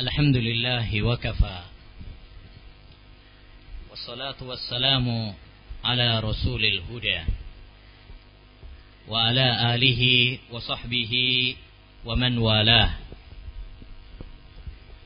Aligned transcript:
الحمد 0.00 0.36
لله 0.36 1.02
وكفى 1.02 1.58
والصلاة 3.90 4.40
والسلام 4.42 5.34
على 5.84 6.20
رسول 6.20 6.64
الهدى 6.64 7.20
وعلى 9.08 9.74
آله 9.74 10.02
وصحبه 10.50 11.12
ومن 12.04 12.38
والاه 12.38 12.90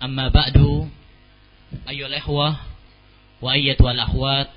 أما 0.02 0.28
بعد 0.28 0.88
أيها 1.88 2.06
الإخوة 2.06 2.56
وأيتها 3.42 3.92
الأخوات 3.92 4.48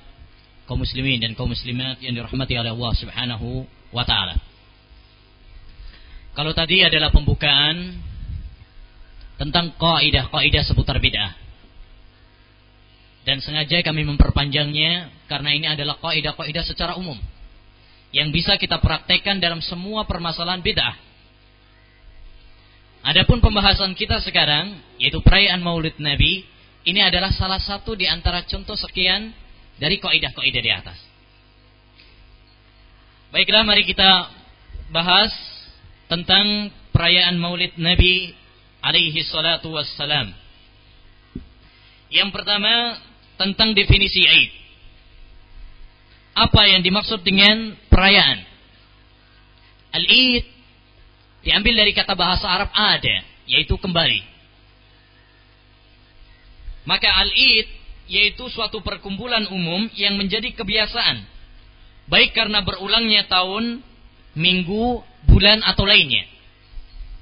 kaum 0.71 0.88
muslimin 0.88 1.20
dan 1.20 1.36
kaum 1.36 1.52
muslimat 1.52 2.00
yang 2.00 2.16
dirahmati 2.16 2.55
oleh 2.55 2.71
Allah 2.71 2.93
Subhanahu 2.96 3.68
wa 3.91 4.07
taala. 4.07 4.39
Kalau 6.32 6.56
tadi 6.56 6.79
adalah 6.79 7.11
pembukaan 7.11 8.00
tentang 9.36 9.76
kaidah-kaidah 9.76 10.64
seputar 10.64 10.96
bid'ah. 11.00 11.32
Dan 13.26 13.43
sengaja 13.43 13.82
kami 13.82 14.07
memperpanjangnya 14.07 15.11
karena 15.26 15.50
ini 15.53 15.67
adalah 15.67 15.99
kaidah-kaidah 15.99 16.64
secara 16.64 16.95
umum 16.95 17.18
yang 18.14 18.31
bisa 18.31 18.54
kita 18.57 18.79
praktekkan 18.79 19.43
dalam 19.43 19.59
semua 19.61 20.07
permasalahan 20.07 20.62
bid'ah. 20.62 20.96
Adapun 23.07 23.39
pembahasan 23.39 23.95
kita 23.95 24.18
sekarang 24.22 24.82
yaitu 24.99 25.22
perayaan 25.22 25.62
Maulid 25.62 25.98
Nabi, 26.03 26.43
ini 26.87 27.00
adalah 27.03 27.31
salah 27.34 27.59
satu 27.59 27.95
di 27.95 28.07
antara 28.07 28.43
contoh 28.46 28.75
sekian 28.79 29.34
dari 29.76 30.00
kaidah-kaidah 30.00 30.62
di 30.62 30.73
atas. 30.73 30.98
Baiklah 33.34 33.67
mari 33.67 33.83
kita 33.83 34.31
bahas 34.95 35.34
tentang 36.06 36.70
perayaan 36.95 37.37
Maulid 37.37 37.75
Nabi 37.77 38.33
alaihi 38.87 39.19
salatu 39.27 39.75
wassalam. 39.75 40.31
Yang 42.06 42.31
pertama 42.31 43.03
tentang 43.34 43.75
definisi 43.75 44.23
Aid. 44.23 44.53
Apa 46.39 46.70
yang 46.70 46.87
dimaksud 46.87 47.27
dengan 47.27 47.75
perayaan? 47.91 48.45
Al-Id 49.91 50.45
diambil 51.42 51.75
dari 51.83 51.92
kata 51.97 52.14
bahasa 52.14 52.47
Arab 52.47 52.70
ada, 52.70 53.25
yaitu 53.48 53.75
kembali. 53.75 54.23
Maka 56.87 57.11
Al-Id 57.27 57.67
yaitu 58.07 58.47
suatu 58.55 58.87
perkumpulan 58.87 59.51
umum 59.51 59.91
yang 59.98 60.14
menjadi 60.14 60.55
kebiasaan 60.55 61.27
baik 62.07 62.39
karena 62.39 62.62
berulangnya 62.62 63.27
tahun, 63.27 63.83
minggu, 64.39 65.03
bulan 65.27 65.59
atau 65.67 65.83
lainnya. 65.83 66.23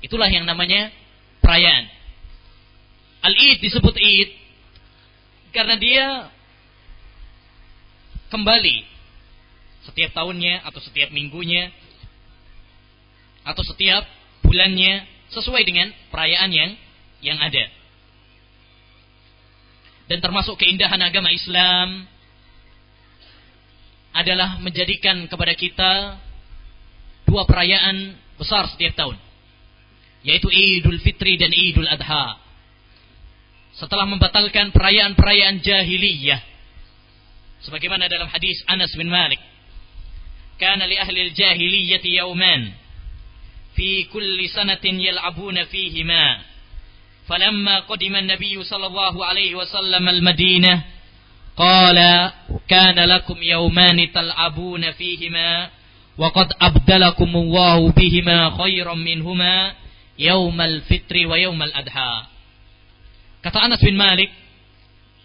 Itulah 0.04 0.28
yang 0.28 0.44
namanya 0.44 0.92
perayaan. 1.44 1.84
Al-Id 3.24 3.60
disebut 3.60 3.92
Id 3.92 4.30
karena 5.52 5.76
dia 5.76 6.06
kembali 8.32 8.88
setiap 9.84 10.16
tahunnya 10.16 10.64
atau 10.64 10.80
setiap 10.80 11.12
minggunya 11.12 11.68
atau 13.44 13.60
setiap 13.60 14.08
bulannya 14.40 15.04
sesuai 15.28 15.62
dengan 15.68 15.92
perayaan 16.08 16.48
yang 16.48 16.72
yang 17.20 17.36
ada. 17.36 17.68
Dan 20.08 20.20
termasuk 20.20 20.56
keindahan 20.60 21.00
agama 21.00 21.32
Islam 21.32 22.08
adalah 24.12 24.60
menjadikan 24.60 25.24
kepada 25.28 25.52
kita 25.56 25.92
dua 27.24 27.48
perayaan 27.48 28.16
besar 28.36 28.68
setiap 28.68 28.96
tahun 28.96 29.16
yaitu 30.23 30.51
Idul 30.51 30.99
Fitri 30.99 31.39
dan 31.39 31.51
Idul 31.53 31.87
Adha. 31.87 32.37
Setelah 33.79 34.03
membatalkan 34.09 34.75
perayaan-perayaan 34.75 35.63
jahiliyah 35.63 36.41
sebagaimana 37.63 38.11
dalam 38.11 38.27
hadis 38.27 38.59
Anas 38.67 38.91
bin 38.95 39.07
Malik, 39.07 39.39
"Kana 40.59 40.83
li 40.87 40.99
ahli 40.99 41.31
al-jahiliyyah 41.31 42.03
yawman 42.03 42.75
fi 43.75 44.07
kulli 44.11 44.51
sanatin 44.51 44.99
yal'abuna 44.99 45.67
fihima." 45.67 46.49
فلما 47.29 47.79
قدم 47.79 48.15
النبي 48.15 48.63
صلى 48.63 48.85
الله 48.89 49.25
عليه 49.25 49.55
وسلم 49.55 50.09
المدينة 50.09 50.83
قال 51.57 51.99
كان 52.67 52.97
لكم 52.99 53.37
يومان 53.43 54.11
تلعبون 54.11 54.91
فيهما 54.91 55.69
وقد 56.17 56.47
أبدلكم 56.61 57.31
الله 57.35 57.91
بهما 57.91 58.49
خيرا 58.49 58.93
منهما 58.93 59.73
yaumal 60.16 60.82
fitri 60.86 61.26
wa 61.26 61.38
yaumal 61.38 61.72
adha. 61.74 62.30
Kata 63.44 63.60
Anas 63.60 63.82
bin 63.84 63.98
Malik, 63.98 64.32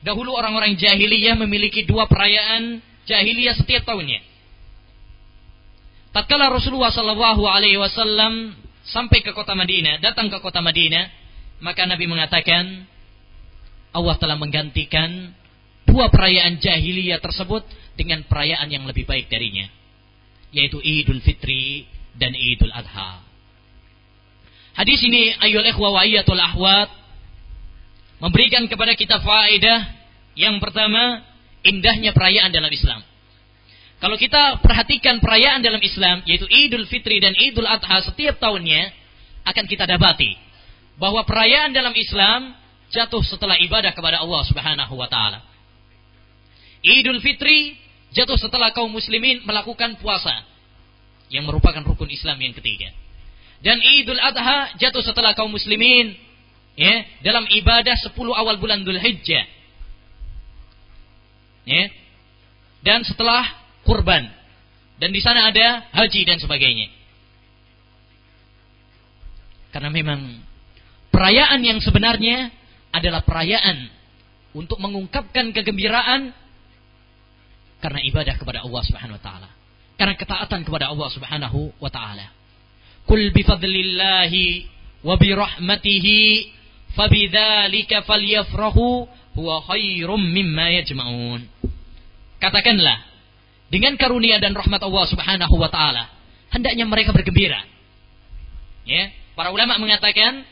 dahulu 0.04 0.36
orang-orang 0.36 0.76
jahiliyah 0.76 1.40
memiliki 1.40 1.88
dua 1.88 2.08
perayaan 2.10 2.84
jahiliyah 3.08 3.56
setiap 3.56 3.88
tahunnya. 3.88 4.22
Tatkala 6.10 6.50
Rasulullah 6.50 6.90
Wasallam 6.92 8.58
sampai 8.84 9.22
ke 9.22 9.32
kota 9.32 9.54
Madinah, 9.54 10.02
datang 10.02 10.28
ke 10.28 10.42
kota 10.42 10.60
Madinah, 10.60 11.06
maka 11.62 11.86
Nabi 11.86 12.10
mengatakan, 12.10 12.90
Allah 13.94 14.16
telah 14.18 14.38
menggantikan 14.38 15.34
dua 15.86 16.10
perayaan 16.10 16.58
jahiliyah 16.62 17.22
tersebut 17.22 17.66
dengan 17.94 18.26
perayaan 18.26 18.70
yang 18.70 18.86
lebih 18.90 19.06
baik 19.06 19.30
darinya, 19.30 19.70
yaitu 20.50 20.82
Idul 20.82 21.22
Fitri 21.22 21.86
dan 22.18 22.34
Idul 22.34 22.74
Adha. 22.74 23.29
Hadis 24.80 25.04
ini 25.04 25.36
ayol 25.44 25.68
ikhwa 25.68 25.92
wa 25.92 26.00
ayatul 26.08 26.40
ahwat 26.40 26.88
memberikan 28.24 28.64
kepada 28.64 28.96
kita 28.96 29.20
faedah 29.20 29.92
yang 30.40 30.56
pertama 30.64 31.20
indahnya 31.68 32.16
perayaan 32.16 32.48
dalam 32.48 32.72
Islam. 32.72 33.04
Kalau 34.00 34.16
kita 34.16 34.64
perhatikan 34.64 35.20
perayaan 35.20 35.60
dalam 35.60 35.84
Islam 35.84 36.24
yaitu 36.24 36.48
Idul 36.48 36.88
Fitri 36.88 37.20
dan 37.20 37.36
Idul 37.36 37.68
Adha 37.68 38.08
setiap 38.08 38.40
tahunnya 38.40 38.96
akan 39.44 39.68
kita 39.68 39.84
dapati 39.84 40.40
bahwa 40.96 41.28
perayaan 41.28 41.76
dalam 41.76 41.92
Islam 41.92 42.56
jatuh 42.88 43.20
setelah 43.28 43.60
ibadah 43.60 43.92
kepada 43.92 44.24
Allah 44.24 44.48
Subhanahu 44.48 44.96
wa 44.96 45.12
taala. 45.12 45.44
Idul 46.80 47.20
Fitri 47.20 47.76
jatuh 48.16 48.40
setelah 48.40 48.72
kaum 48.72 48.96
muslimin 48.96 49.44
melakukan 49.44 50.00
puasa 50.00 50.48
yang 51.28 51.44
merupakan 51.44 51.84
rukun 51.84 52.08
Islam 52.08 52.40
yang 52.40 52.56
ketiga. 52.56 52.96
Dan 53.60 53.84
Idul 53.84 54.20
Adha 54.20 54.76
jatuh 54.80 55.04
setelah 55.04 55.36
kaum 55.36 55.52
muslimin 55.52 56.16
ya, 56.80 57.04
dalam 57.20 57.44
ibadah 57.44 57.96
10 57.96 58.16
awal 58.16 58.56
bulan 58.56 58.88
Dhul 58.88 59.00
Hijjah. 59.00 59.46
Ya. 61.68 61.84
Dan 62.80 63.04
setelah 63.04 63.44
kurban. 63.84 64.32
Dan 65.00 65.12
di 65.12 65.20
sana 65.20 65.52
ada 65.52 65.88
haji 65.92 66.24
dan 66.24 66.40
sebagainya. 66.40 66.88
Karena 69.70 69.92
memang 69.92 70.44
perayaan 71.14 71.62
yang 71.62 71.80
sebenarnya 71.84 72.52
adalah 72.90 73.22
perayaan 73.22 73.92
untuk 74.56 74.82
mengungkapkan 74.82 75.54
kegembiraan 75.54 76.34
karena 77.80 78.00
ibadah 78.04 78.36
kepada 78.36 78.66
Allah 78.66 78.82
Subhanahu 78.84 79.16
wa 79.16 79.24
taala. 79.24 79.50
Karena 79.96 80.16
ketaatan 80.16 80.64
kepada 80.68 80.92
Allah 80.92 81.10
Subhanahu 81.12 81.76
wa 81.80 81.92
taala. 81.92 82.39
Kul 83.10 83.34
bifadlillahi 83.34 84.70
wa 85.02 85.18
birahmatihi 85.18 86.20
fabidzalika 86.94 88.06
falyafrahu 88.06 89.10
huwa 89.34 89.66
khairum 89.66 90.22
mimma 90.22 90.78
yajma'un. 90.78 91.42
Katakanlah 92.38 93.02
dengan 93.74 93.98
karunia 93.98 94.38
dan 94.38 94.54
rahmat 94.54 94.78
Allah 94.86 95.06
Subhanahu 95.10 95.56
wa 95.58 95.74
taala 95.74 96.06
hendaknya 96.54 96.86
mereka 96.86 97.10
bergembira. 97.10 97.66
Ya, 98.86 99.10
para 99.34 99.50
ulama 99.50 99.82
mengatakan 99.82 100.46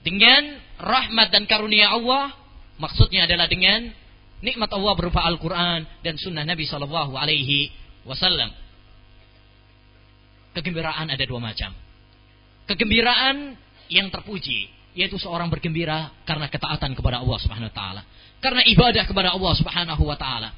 dengan 0.00 0.56
rahmat 0.80 1.28
dan 1.32 1.44
karunia 1.44 1.92
Allah 1.92 2.32
maksudnya 2.80 3.28
adalah 3.28 3.44
dengan 3.44 3.92
nikmat 4.40 4.72
Allah 4.72 4.92
berupa 4.96 5.20
Al-Qur'an 5.20 5.84
dan 6.00 6.16
sunnah 6.16 6.48
Nabi 6.48 6.64
sallallahu 6.64 7.12
alaihi 7.12 7.68
wasallam. 8.08 8.52
Kegembiraan 10.56 11.12
ada 11.12 11.24
dua 11.28 11.38
macam. 11.38 11.89
Kegembiraan 12.70 13.58
yang 13.90 14.06
terpuji 14.14 14.70
yaitu 14.94 15.18
seorang 15.18 15.46
bergembira 15.50 16.14
karena 16.26 16.50
ketaatan 16.50 16.94
kepada 16.98 17.22
Allah 17.22 17.38
Subhanahu 17.38 17.70
wa 17.70 17.76
taala, 17.76 18.02
karena 18.42 18.62
ibadah 18.66 19.04
kepada 19.06 19.30
Allah 19.34 19.52
Subhanahu 19.58 20.02
wa 20.02 20.18
taala. 20.18 20.50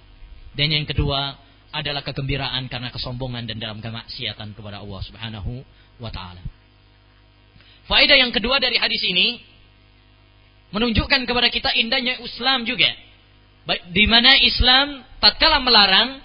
Dan 0.53 0.73
yang 0.73 0.85
kedua 0.85 1.37
adalah 1.73 2.05
kegembiraan 2.05 2.69
karena 2.69 2.93
kesombongan 2.93 3.49
dan 3.49 3.57
dalam 3.57 3.81
kemaksiatan 3.81 4.53
kepada 4.53 4.85
Allah 4.85 5.01
Subhanahu 5.05 5.65
wa 6.01 6.13
taala. 6.13 6.41
Faedah 7.89 8.17
yang 8.21 8.33
kedua 8.33 8.61
dari 8.61 8.77
hadis 8.77 9.01
ini 9.09 9.41
menunjukkan 10.73 11.29
kepada 11.29 11.49
kita 11.53 11.73
indahnya 11.77 12.21
Islam 12.21 12.65
juga. 12.69 12.93
Di 13.93 14.05
mana 14.09 14.37
Islam 14.43 15.07
tatkala 15.23 15.61
melarang 15.61 16.21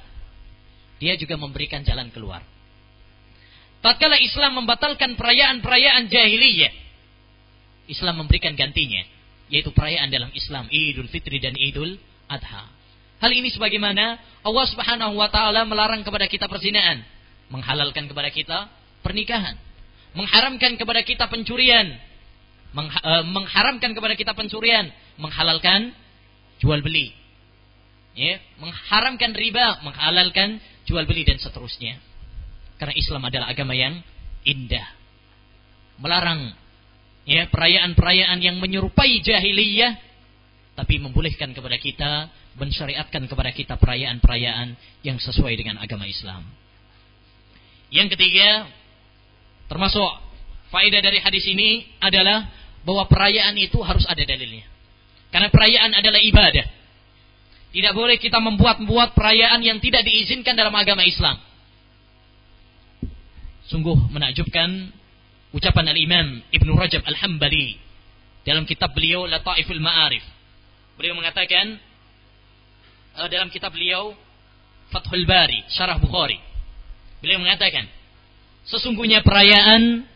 dia 0.97 1.13
juga 1.15 1.37
memberikan 1.37 1.83
jalan 1.83 2.09
keluar. 2.09 2.41
Tatkala 3.87 4.19
Islam 4.19 4.59
membatalkan 4.59 5.15
perayaan-perayaan 5.15 6.11
jahiliyah, 6.11 6.75
Islam 7.87 8.19
memberikan 8.19 8.51
gantinya, 8.51 8.99
yaitu 9.47 9.71
perayaan 9.71 10.11
dalam 10.11 10.27
Islam, 10.35 10.67
Idul 10.67 11.07
Fitri 11.07 11.39
dan 11.39 11.55
Idul 11.55 11.95
Adha. 12.27 12.67
Hal 13.23 13.31
ini 13.31 13.47
sebagaimana 13.47 14.19
Allah 14.43 14.65
Subhanahu 14.67 15.15
wa 15.15 15.31
taala 15.31 15.63
melarang 15.63 16.03
kepada 16.03 16.27
kita 16.27 16.51
perzinahan, 16.51 16.99
menghalalkan 17.47 18.11
kepada 18.11 18.27
kita 18.27 18.67
pernikahan, 19.07 19.55
mengharamkan 20.11 20.75
kepada 20.75 21.07
kita 21.07 21.31
pencurian, 21.31 21.87
eh, 21.87 23.23
mengharamkan 23.23 23.95
kepada 23.95 24.19
kita 24.19 24.35
pencurian, 24.35 24.91
menghalalkan 25.15 25.95
jual 26.59 26.83
beli. 26.83 27.15
Ya, 28.19 28.43
mengharamkan 28.59 29.31
riba, 29.31 29.79
menghalalkan 29.79 30.59
jual 30.83 31.07
beli 31.07 31.23
dan 31.23 31.39
seterusnya. 31.39 32.03
Karena 32.77 32.94
Islam 32.94 33.21
adalah 33.25 33.50
agama 33.50 33.74
yang 33.74 34.00
indah. 34.45 34.88
Melarang 35.97 36.53
ya 37.25 37.50
perayaan-perayaan 37.50 38.39
yang 38.39 38.62
menyerupai 38.62 39.19
jahiliyah 39.19 39.97
tapi 40.77 41.01
membolehkan 41.01 41.57
kepada 41.57 41.77
kita 41.81 42.29
mensyariatkan 42.57 43.25
kepada 43.29 43.50
kita 43.53 43.77
perayaan-perayaan 43.77 44.77
yang 45.06 45.18
sesuai 45.21 45.53
dengan 45.57 45.77
agama 45.81 46.06
Islam. 46.09 46.45
Yang 47.94 48.18
ketiga, 48.18 48.65
termasuk 49.69 50.09
faedah 50.73 51.01
dari 51.01 51.21
hadis 51.21 51.45
ini 51.47 51.85
adalah 52.01 52.50
bahwa 52.81 53.06
perayaan 53.06 53.56
itu 53.57 53.77
harus 53.85 54.03
ada 54.09 54.19
dalilnya. 54.25 54.65
Karena 55.30 55.53
perayaan 55.53 55.91
adalah 55.94 56.21
ibadah. 56.21 56.65
Tidak 57.68 57.94
boleh 57.94 58.18
kita 58.18 58.41
membuat-buat 58.41 59.13
perayaan 59.13 59.62
yang 59.62 59.77
tidak 59.77 60.01
diizinkan 60.07 60.57
dalam 60.57 60.73
agama 60.73 61.06
Islam. 61.06 61.38
Sungguh 63.67 63.99
menakjubkan 64.11 64.95
ucapan 65.51 65.91
Al-Imam 65.91 66.39
Ibn 66.51 66.67
Rajab 66.75 67.03
Al-Hambali 67.03 67.75
dalam 68.47 68.63
kitab 68.63 68.95
beliau 68.95 69.27
Lataiful 69.27 69.83
Ma'arif. 69.83 70.23
Beliau 70.95 71.19
mengatakan 71.19 71.75
uh, 73.19 73.27
dalam 73.27 73.51
kitab 73.51 73.75
beliau 73.75 74.15
Fathul 74.87 75.27
Bari, 75.27 75.67
Syarah 75.67 75.99
Bukhari. 75.99 76.39
Beliau 77.19 77.43
mengatakan, 77.43 77.91
sesungguhnya 78.63 79.19
perayaan 79.19 80.07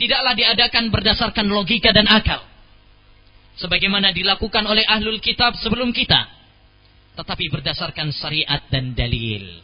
tidaklah 0.00 0.32
diadakan 0.32 0.88
berdasarkan 0.88 1.46
logika 1.52 1.92
dan 1.92 2.08
akal. 2.08 2.40
Sebagaimana 3.60 4.16
dilakukan 4.16 4.64
oleh 4.64 4.88
ahlul 4.88 5.20
kitab 5.20 5.52
sebelum 5.60 5.92
kita. 5.92 6.32
Tetapi 7.12 7.52
berdasarkan 7.52 8.08
syariat 8.08 8.64
dan 8.72 8.96
dalil. 8.96 9.60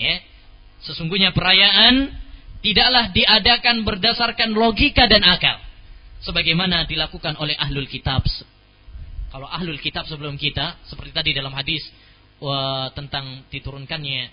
Ya. 0.00 0.24
Sesungguhnya 0.84 1.32
perayaan 1.32 2.12
tidaklah 2.60 3.12
diadakan 3.12 3.84
berdasarkan 3.84 4.52
logika 4.52 5.08
dan 5.08 5.24
akal. 5.24 5.60
Sebagaimana 6.24 6.88
dilakukan 6.88 7.36
oleh 7.36 7.52
ahlul 7.56 7.88
kitab 7.88 8.24
kalau 9.34 9.50
ahlul 9.50 9.82
kitab 9.82 10.06
sebelum 10.06 10.38
kita 10.38 10.78
seperti 10.86 11.10
tadi 11.10 11.30
dalam 11.34 11.50
hadis 11.50 11.82
tentang 12.94 13.42
diturunkannya 13.50 14.30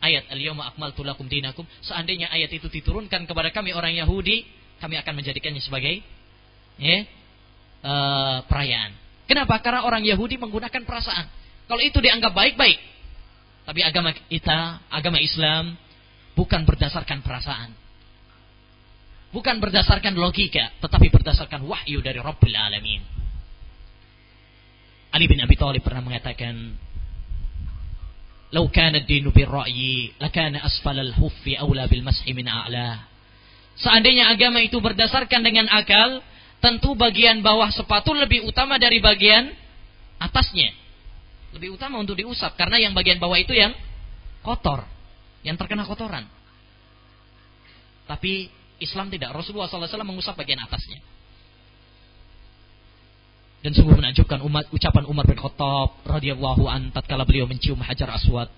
ayat 0.00 0.32
al-yawma 0.32 0.64
akmaltu 0.72 1.04
lakum 1.04 1.28
dinakum 1.28 1.68
seandainya 1.84 2.32
ayat 2.32 2.48
itu 2.48 2.72
diturunkan 2.72 3.28
kepada 3.28 3.52
kami 3.52 3.76
orang 3.76 3.92
Yahudi 3.92 4.48
kami 4.80 4.96
akan 4.96 5.12
menjadikannya 5.12 5.60
sebagai 5.60 6.00
ya, 6.80 7.04
uh, 7.84 8.40
perayaan. 8.48 8.96
Kenapa? 9.28 9.60
Karena 9.60 9.84
orang 9.84 10.00
Yahudi 10.08 10.40
menggunakan 10.40 10.88
perasaan. 10.88 11.28
Kalau 11.68 11.84
itu 11.84 12.00
dianggap 12.00 12.32
baik-baik 12.32 12.80
tapi 13.70 13.86
agama 13.86 14.10
kita 14.10 14.82
agama 14.90 15.22
Islam 15.22 15.78
bukan 16.34 16.66
berdasarkan 16.66 17.22
perasaan. 17.22 17.70
Bukan 19.30 19.62
berdasarkan 19.62 20.18
logika, 20.18 20.74
tetapi 20.82 21.06
berdasarkan 21.06 21.62
wahyu 21.62 22.02
dari 22.02 22.18
Rabbul 22.18 22.50
Alamin. 22.50 22.98
Ali 25.14 25.30
bin 25.30 25.38
Abi 25.38 25.54
Thalib 25.54 25.86
pernah 25.86 26.02
mengatakan, 26.02 26.74
"Lau 28.50 28.66
kana 28.74 28.98
ad-dinu 28.98 29.30
bir-ra'yi, 29.30 30.18
lakana 30.18 30.66
asfal 30.66 30.98
al-huffi 30.98 31.54
aula 31.54 31.86
bil 31.86 32.02
mashi 32.02 32.34
min 32.34 32.50
a'la." 32.50 33.06
Seandainya 33.78 34.34
agama 34.34 34.58
itu 34.66 34.82
berdasarkan 34.82 35.46
dengan 35.46 35.70
akal, 35.70 36.18
tentu 36.58 36.98
bagian 36.98 37.38
bawah 37.38 37.70
sepatu 37.70 38.18
lebih 38.18 38.50
utama 38.50 38.82
dari 38.82 38.98
bagian 38.98 39.54
atasnya. 40.18 40.74
Lebih 41.56 41.74
utama 41.74 41.98
untuk 41.98 42.14
diusap 42.14 42.54
karena 42.54 42.78
yang 42.78 42.94
bagian 42.94 43.18
bawah 43.18 43.38
itu 43.38 43.50
yang 43.54 43.74
kotor 44.40 44.86
yang 45.42 45.56
terkena 45.56 45.88
kotoran. 45.88 46.28
Tapi 48.04 48.50
Islam 48.80 49.08
tidak. 49.12 49.32
Rasulullah 49.32 49.68
SAW 49.68 50.04
mengusap 50.04 50.34
bagian 50.36 50.60
atasnya. 50.64 51.00
Dan 53.60 53.76
sungguh 53.76 53.92
menakjubkan 53.92 54.40
umat 54.40 54.72
ucapan 54.72 55.04
Umar 55.04 55.28
bin 55.28 55.36
Khattab 55.36 56.00
radhiyallahu 56.08 56.64
an 56.64 56.88
tatkala 56.96 57.28
beliau 57.28 57.44
mencium 57.44 57.76
hajar 57.84 58.08
aswad. 58.08 58.48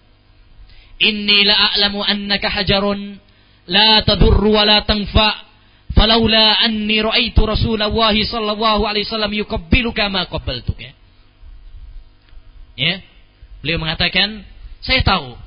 Inni 1.02 1.42
la 1.42 1.74
a'lamu 1.74 2.06
annaka 2.06 2.46
hajarun 2.46 3.18
la 3.66 4.06
tadurru 4.06 4.54
wa 4.54 4.62
la 4.62 4.86
tanfa 4.86 5.50
falaula 5.90 6.62
anni 6.62 7.02
ra'aitu 7.02 7.42
Rasulullah 7.42 8.14
sallallahu 8.14 8.86
alaihi 8.86 9.02
wasallam 9.10 9.34
yuqabbiluka 9.42 10.06
ma 10.06 10.30
qabbaltuka. 10.30 11.01
Ya. 12.78 13.04
Beliau 13.60 13.78
mengatakan, 13.78 14.42
saya 14.82 15.04
tahu 15.06 15.38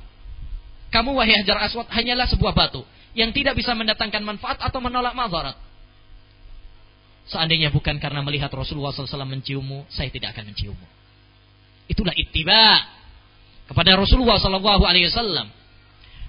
kamu 0.90 1.12
wahai 1.12 1.36
Hajar 1.42 1.60
Aswad 1.60 1.90
hanyalah 1.92 2.24
sebuah 2.30 2.56
batu 2.56 2.80
yang 3.12 3.34
tidak 3.34 3.58
bisa 3.58 3.76
mendatangkan 3.76 4.22
manfaat 4.22 4.60
atau 4.62 4.78
menolak 4.80 5.12
madarat. 5.12 5.56
Seandainya 7.26 7.74
bukan 7.74 7.98
karena 7.98 8.22
melihat 8.22 8.48
Rasulullah 8.54 8.94
SAW 8.94 9.26
menciummu, 9.26 9.84
saya 9.90 10.08
tidak 10.14 10.32
akan 10.36 10.54
menciummu. 10.54 10.86
Itulah 11.90 12.14
ittiba 12.14 12.86
kepada 13.66 13.98
Rasulullah 13.98 14.38
SAW. 14.38 15.50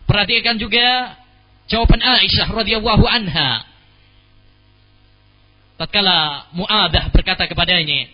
Perhatikan 0.09 0.57
juga 0.57 1.13
jawaban 1.69 2.01
Aisyah 2.01 2.49
radhiyallahu 2.49 3.05
anha. 3.05 3.61
Tatkala 5.77 6.49
Muadah 6.57 7.13
berkata 7.13 7.45
kepadanya, 7.45 8.09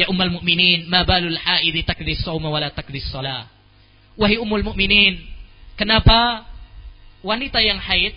Ya 0.00 0.08
ummul 0.08 0.40
mukminin, 0.40 0.88
ma 0.88 1.04
balul 1.04 1.36
haidi 1.36 1.84
takdis 1.84 2.24
sauma 2.24 2.48
wala 2.48 2.72
takdis 2.72 3.04
salah 3.12 3.60
wahai 4.20 4.36
umul 4.36 4.60
mukminin, 4.60 5.16
kenapa 5.80 6.44
wanita 7.24 7.56
yang 7.64 7.80
haid 7.80 8.12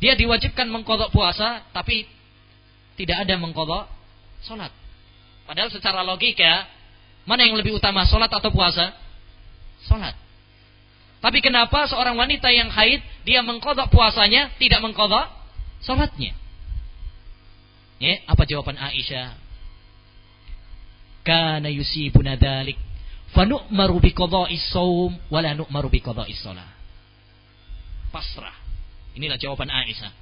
dia 0.00 0.16
diwajibkan 0.16 0.68
mengkodok 0.72 1.12
puasa 1.12 1.64
tapi 1.76 2.08
tidak 2.96 3.28
ada 3.28 3.36
mengkodok 3.36 3.84
sholat. 4.48 4.72
Padahal 5.44 5.68
secara 5.68 6.00
logika 6.00 6.64
mana 7.28 7.44
yang 7.44 7.56
lebih 7.60 7.76
utama 7.76 8.08
sholat 8.08 8.32
atau 8.32 8.48
puasa? 8.48 8.96
Sholat. 9.84 10.16
Tapi 11.20 11.40
kenapa 11.40 11.88
seorang 11.88 12.16
wanita 12.16 12.52
yang 12.52 12.68
haid 12.72 13.00
dia 13.24 13.40
mengkodok 13.44 13.92
puasanya 13.92 14.52
tidak 14.56 14.80
mengkodok 14.80 15.28
sholatnya? 15.84 16.32
Ya, 18.00 18.20
apa 18.28 18.44
jawaban 18.44 18.76
Aisyah? 18.76 19.43
Kana 21.24 21.72
yusibuna 21.72 22.36
dalik 22.36 22.76
fanu'maru 23.32 23.98
biqada'i 23.98 24.60
shaum 24.70 25.16
wa 25.32 25.40
la 25.40 25.56
nu'maru 25.56 25.88
biqada'i 25.88 26.36
shalah. 26.36 26.68
Pasrah. 28.12 28.54
Inilah 29.18 29.40
jawaban 29.40 29.72
Aisyah. 29.72 30.12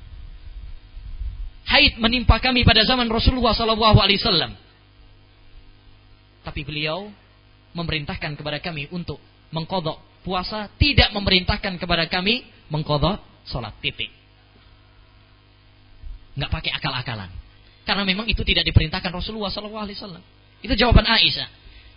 Haid 1.68 1.96
menimpa 2.00 2.40
kami 2.40 2.64
pada 2.64 2.84
zaman 2.84 3.08
Rasulullah 3.08 3.52
sallallahu 3.56 3.98
alaihi 4.00 4.20
wasallam. 4.20 4.52
Tapi 6.42 6.60
beliau 6.66 7.08
memerintahkan 7.72 8.34
kepada 8.34 8.58
kami 8.58 8.90
untuk 8.90 9.16
mengkodok 9.54 10.00
puasa, 10.26 10.68
tidak 10.76 11.12
memerintahkan 11.14 11.78
kepada 11.78 12.08
kami 12.10 12.44
mengkodok 12.68 13.20
sholat 13.46 13.72
titik. 13.80 14.10
Nggak 16.36 16.50
pakai 16.50 16.70
akal-akalan. 16.72 17.30
Karena 17.82 18.02
memang 18.06 18.26
itu 18.28 18.40
tidak 18.46 18.64
diperintahkan 18.68 19.12
Rasulullah 19.12 19.52
wasallam. 19.52 20.24
Itu 20.62 20.78
jawaban 20.78 21.04
Aisyah. 21.04 21.48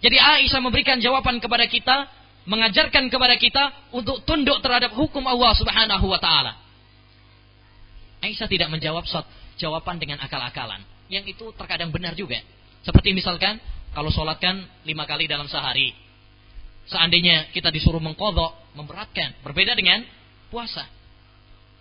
Jadi 0.02 0.18
Aisyah 0.18 0.60
memberikan 0.60 0.98
jawaban 0.98 1.38
kepada 1.38 1.70
kita, 1.70 2.10
mengajarkan 2.50 3.10
kepada 3.10 3.38
kita 3.38 3.64
untuk 3.94 4.26
tunduk 4.26 4.62
terhadap 4.62 4.94
hukum 4.98 5.24
Allah 5.26 5.54
Subhanahu 5.54 6.06
wa 6.10 6.20
taala. 6.20 6.58
Aisyah 8.26 8.50
tidak 8.50 8.74
menjawab 8.74 9.06
jawaban 9.62 10.02
dengan 10.02 10.18
akal-akalan. 10.20 10.82
Yang 11.08 11.38
itu 11.38 11.46
terkadang 11.54 11.94
benar 11.94 12.18
juga. 12.18 12.42
Seperti 12.82 13.14
misalkan, 13.14 13.62
kalau 13.94 14.10
sholat 14.10 14.42
kan 14.42 14.66
lima 14.86 15.06
kali 15.06 15.30
dalam 15.30 15.46
sehari. 15.46 15.94
Seandainya 16.86 17.50
kita 17.50 17.74
disuruh 17.74 18.02
mengkodok, 18.02 18.78
memberatkan. 18.78 19.42
Berbeda 19.42 19.74
dengan 19.74 20.06
puasa. 20.50 20.86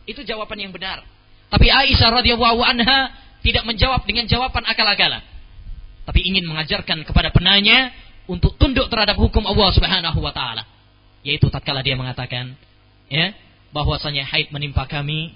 Itu 0.04 0.24
jawaban 0.24 0.60
yang 0.60 0.72
benar. 0.72 1.04
Tapi 1.48 1.68
Aisyah 1.68 2.08
radhiyallahu 2.20 2.60
anha 2.64 3.12
tidak 3.44 3.64
menjawab 3.68 4.04
dengan 4.08 4.24
jawaban 4.24 4.64
akal-akalan. 4.64 5.20
Tapi 6.04 6.20
ingin 6.20 6.44
mengajarkan 6.44 7.04
kepada 7.08 7.32
penanya 7.32 7.92
untuk 8.28 8.56
tunduk 8.60 8.88
terhadap 8.92 9.16
hukum 9.16 9.44
Allah 9.44 9.68
Subhanahu 9.72 10.20
wa 10.20 10.32
taala. 10.32 10.64
Yaitu 11.24 11.48
tatkala 11.48 11.80
dia 11.80 11.96
mengatakan 11.96 12.52
ya 13.08 13.32
bahwasanya 13.72 14.28
haid 14.28 14.52
menimpa 14.52 14.84
kami 14.84 15.32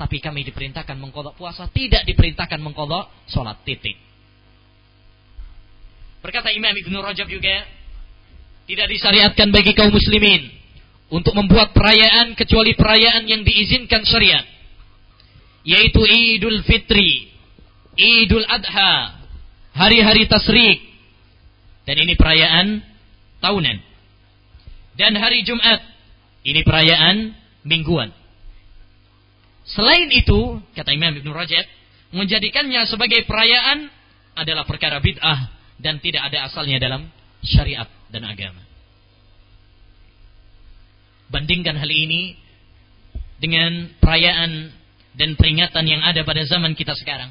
tapi 0.00 0.16
kami 0.16 0.48
diperintahkan 0.48 0.96
mengkodok 0.96 1.36
puasa, 1.36 1.68
tidak 1.68 2.08
diperintahkan 2.08 2.56
mengkodok 2.56 3.28
sholat 3.28 3.60
titik. 3.68 4.00
Berkata 6.24 6.48
Imam 6.56 6.72
Ibn 6.72 6.94
Rajab 7.04 7.28
juga, 7.28 7.68
tidak 8.64 8.88
disyariatkan 8.88 9.52
bagi 9.52 9.76
kaum 9.76 9.92
muslimin 9.92 10.48
untuk 11.12 11.36
membuat 11.36 11.76
perayaan 11.76 12.32
kecuali 12.32 12.72
perayaan 12.72 13.28
yang 13.28 13.44
diizinkan 13.44 14.00
syariat. 14.08 14.48
Yaitu 15.68 16.00
Idul 16.00 16.64
Fitri, 16.64 17.28
Idul 17.92 18.48
Adha, 18.48 19.19
hari-hari 19.80 20.28
tasrik. 20.28 20.84
Dan 21.88 21.96
ini 22.04 22.12
perayaan 22.12 22.84
tahunan. 23.40 23.78
Dan 25.00 25.16
hari 25.16 25.40
Jumat, 25.48 25.80
ini 26.44 26.60
perayaan 26.60 27.32
mingguan. 27.64 28.12
Selain 29.64 30.12
itu, 30.12 30.60
kata 30.76 30.92
Imam 30.92 31.16
Ibn 31.16 31.28
Rajab, 31.32 31.64
menjadikannya 32.12 32.84
sebagai 32.84 33.24
perayaan 33.24 33.88
adalah 34.36 34.68
perkara 34.68 35.00
bid'ah 35.00 35.48
dan 35.80 35.96
tidak 36.04 36.28
ada 36.28 36.52
asalnya 36.52 36.76
dalam 36.76 37.08
syariat 37.40 37.88
dan 38.12 38.28
agama. 38.28 38.60
Bandingkan 41.30 41.78
hal 41.78 41.88
ini 41.88 42.34
dengan 43.40 43.88
perayaan 44.02 44.74
dan 45.16 45.38
peringatan 45.38 45.84
yang 45.86 46.02
ada 46.02 46.26
pada 46.26 46.42
zaman 46.44 46.74
kita 46.76 46.92
sekarang. 46.98 47.30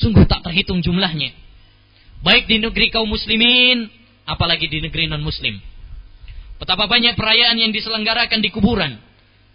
Sungguh 0.00 0.24
tak 0.24 0.40
terhitung 0.40 0.80
jumlahnya. 0.80 1.36
Baik 2.24 2.48
di 2.48 2.56
negeri 2.60 2.88
kaum 2.88 3.08
muslimin, 3.08 3.88
apalagi 4.24 4.68
di 4.68 4.80
negeri 4.80 5.08
non-muslim. 5.08 5.60
Betapa 6.60 6.88
banyak 6.88 7.16
perayaan 7.16 7.56
yang 7.56 7.72
diselenggarakan 7.72 8.40
di 8.44 8.52
kuburan, 8.52 8.96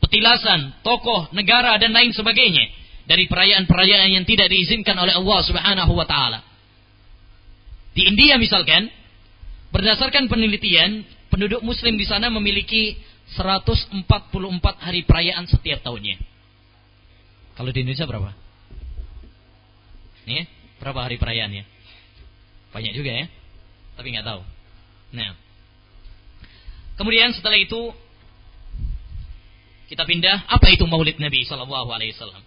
petilasan, 0.02 0.82
tokoh, 0.82 1.30
negara 1.34 1.78
dan 1.78 1.94
lain 1.94 2.14
sebagainya 2.14 2.66
dari 3.06 3.30
perayaan-perayaan 3.30 4.10
yang 4.22 4.26
tidak 4.26 4.50
diizinkan 4.50 4.98
oleh 4.98 5.14
Allah 5.14 5.40
Subhanahu 5.46 5.94
wa 5.94 6.06
taala. 6.10 6.42
Di 7.94 8.10
India 8.10 8.42
misalkan, 8.42 8.90
berdasarkan 9.70 10.26
penelitian, 10.26 11.06
penduduk 11.30 11.62
muslim 11.62 11.98
di 11.98 12.06
sana 12.06 12.34
memiliki 12.34 12.98
144 13.38 14.06
hari 14.82 15.06
perayaan 15.06 15.46
setiap 15.50 15.82
tahunnya. 15.86 16.18
Kalau 17.56 17.72
di 17.72 17.80
Indonesia 17.86 18.06
berapa? 18.06 18.45
Nih, 20.26 20.50
berapa 20.82 21.06
hari 21.06 21.22
perayaannya? 21.22 21.64
Banyak 22.74 22.94
juga 22.98 23.12
ya, 23.14 23.26
tapi 23.96 24.12
nggak 24.12 24.26
tahu. 24.26 24.42
Nah, 25.16 25.38
kemudian 27.00 27.32
setelah 27.32 27.56
itu 27.56 27.94
kita 29.86 30.04
pindah, 30.04 30.50
apa 30.50 30.74
itu 30.74 30.84
Maulid 30.90 31.22
Nabi 31.22 31.46
Shallallahu 31.46 31.90
Alaihi 31.94 32.12
Wasallam? 32.18 32.44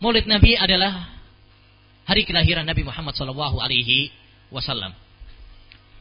Maulid 0.00 0.24
Nabi 0.24 0.56
adalah 0.56 1.14
hari 2.08 2.24
kelahiran 2.24 2.64
Nabi 2.64 2.82
Muhammad 2.82 3.12
Shallallahu 3.14 3.60
Alaihi 3.60 4.08
Wasallam. 4.48 4.96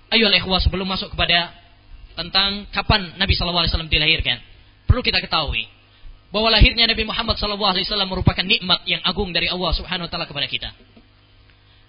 Ayo 0.10 0.30
ikhwah 0.32 0.64
sebelum 0.64 0.88
masuk 0.88 1.12
kepada 1.12 1.52
tentang 2.16 2.70
kapan 2.72 3.20
Nabi 3.20 3.36
Shallallahu 3.36 3.68
Alaihi 3.68 3.74
Wasallam 3.76 3.92
dilahirkan, 3.92 4.40
perlu 4.88 5.04
kita 5.04 5.20
ketahui 5.20 5.68
bahwa 6.34 6.50
lahirnya 6.50 6.90
Nabi 6.90 7.06
Muhammad 7.06 7.38
Wasallam 7.38 8.10
merupakan 8.10 8.42
nikmat 8.42 8.82
yang 8.90 9.06
agung 9.06 9.30
dari 9.30 9.46
Allah 9.54 9.70
Subhanahu 9.78 10.10
Wa 10.10 10.12
Taala 10.12 10.26
kepada 10.26 10.50
kita. 10.50 10.74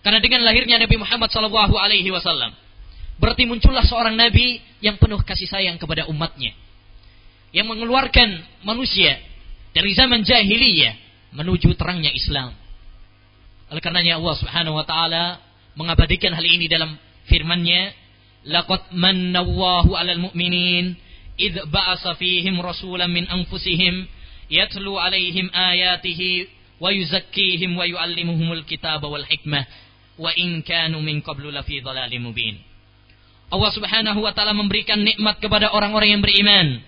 Karena 0.04 0.20
dengan 0.20 0.44
lahirnya 0.44 0.76
Nabi 0.76 1.00
Muhammad 1.00 1.32
Shallallahu 1.32 1.80
Alaihi 1.80 2.12
Wasallam, 2.12 2.52
berarti 3.16 3.48
muncullah 3.48 3.80
seorang 3.88 4.12
Nabi 4.12 4.60
yang 4.84 5.00
penuh 5.00 5.24
kasih 5.24 5.48
sayang 5.48 5.80
kepada 5.80 6.04
umatnya 6.12 6.52
yang 7.56 7.70
mengeluarkan 7.70 8.44
manusia 8.66 9.16
dari 9.72 9.96
zaman 9.96 10.26
jahiliyah 10.26 10.92
menuju 11.32 11.72
terangnya 11.78 12.12
Islam. 12.12 12.52
Oleh 13.72 13.80
karenanya 13.80 14.20
Allah 14.20 14.34
Subhanahu 14.36 14.76
wa 14.76 14.84
taala 14.84 15.40
mengabadikan 15.72 16.36
hal 16.36 16.44
ini 16.44 16.68
dalam 16.68 16.98
firman-Nya, 17.30 17.94
"Laqad 18.50 18.92
mannallahu 18.92 19.96
'alal 19.96 20.20
mu'minin 20.30 20.98
id 21.40 21.54
ba'asa 21.70 22.18
fihim 22.20 22.58
rasulan 22.60 23.08
min 23.08 23.24
anfusihim 23.30 24.04
yatlu 24.50 24.96
'alaihim 24.98 25.50
ayatihi 25.52 26.48
wa 26.80 26.90
yuzakkihim 26.90 27.76
wa 27.76 27.84
yu'allimuhumul 27.86 28.64
kitaba 28.68 29.06
wal 29.08 29.24
hikmah 29.24 29.64
wa 30.18 30.30
in 30.36 30.62
kanu 30.62 31.00
min 31.00 31.22
qablu 31.22 31.50
lafi 31.50 31.80
dhalalin 31.80 32.22
mubin." 32.22 32.56
Allah 33.52 33.70
Subhanahu 33.70 34.24
wa 34.24 34.32
taala 34.34 34.56
memberikan 34.56 34.98
nikmat 34.98 35.38
kepada 35.38 35.70
orang-orang 35.70 36.18
yang 36.18 36.22
beriman 36.24 36.82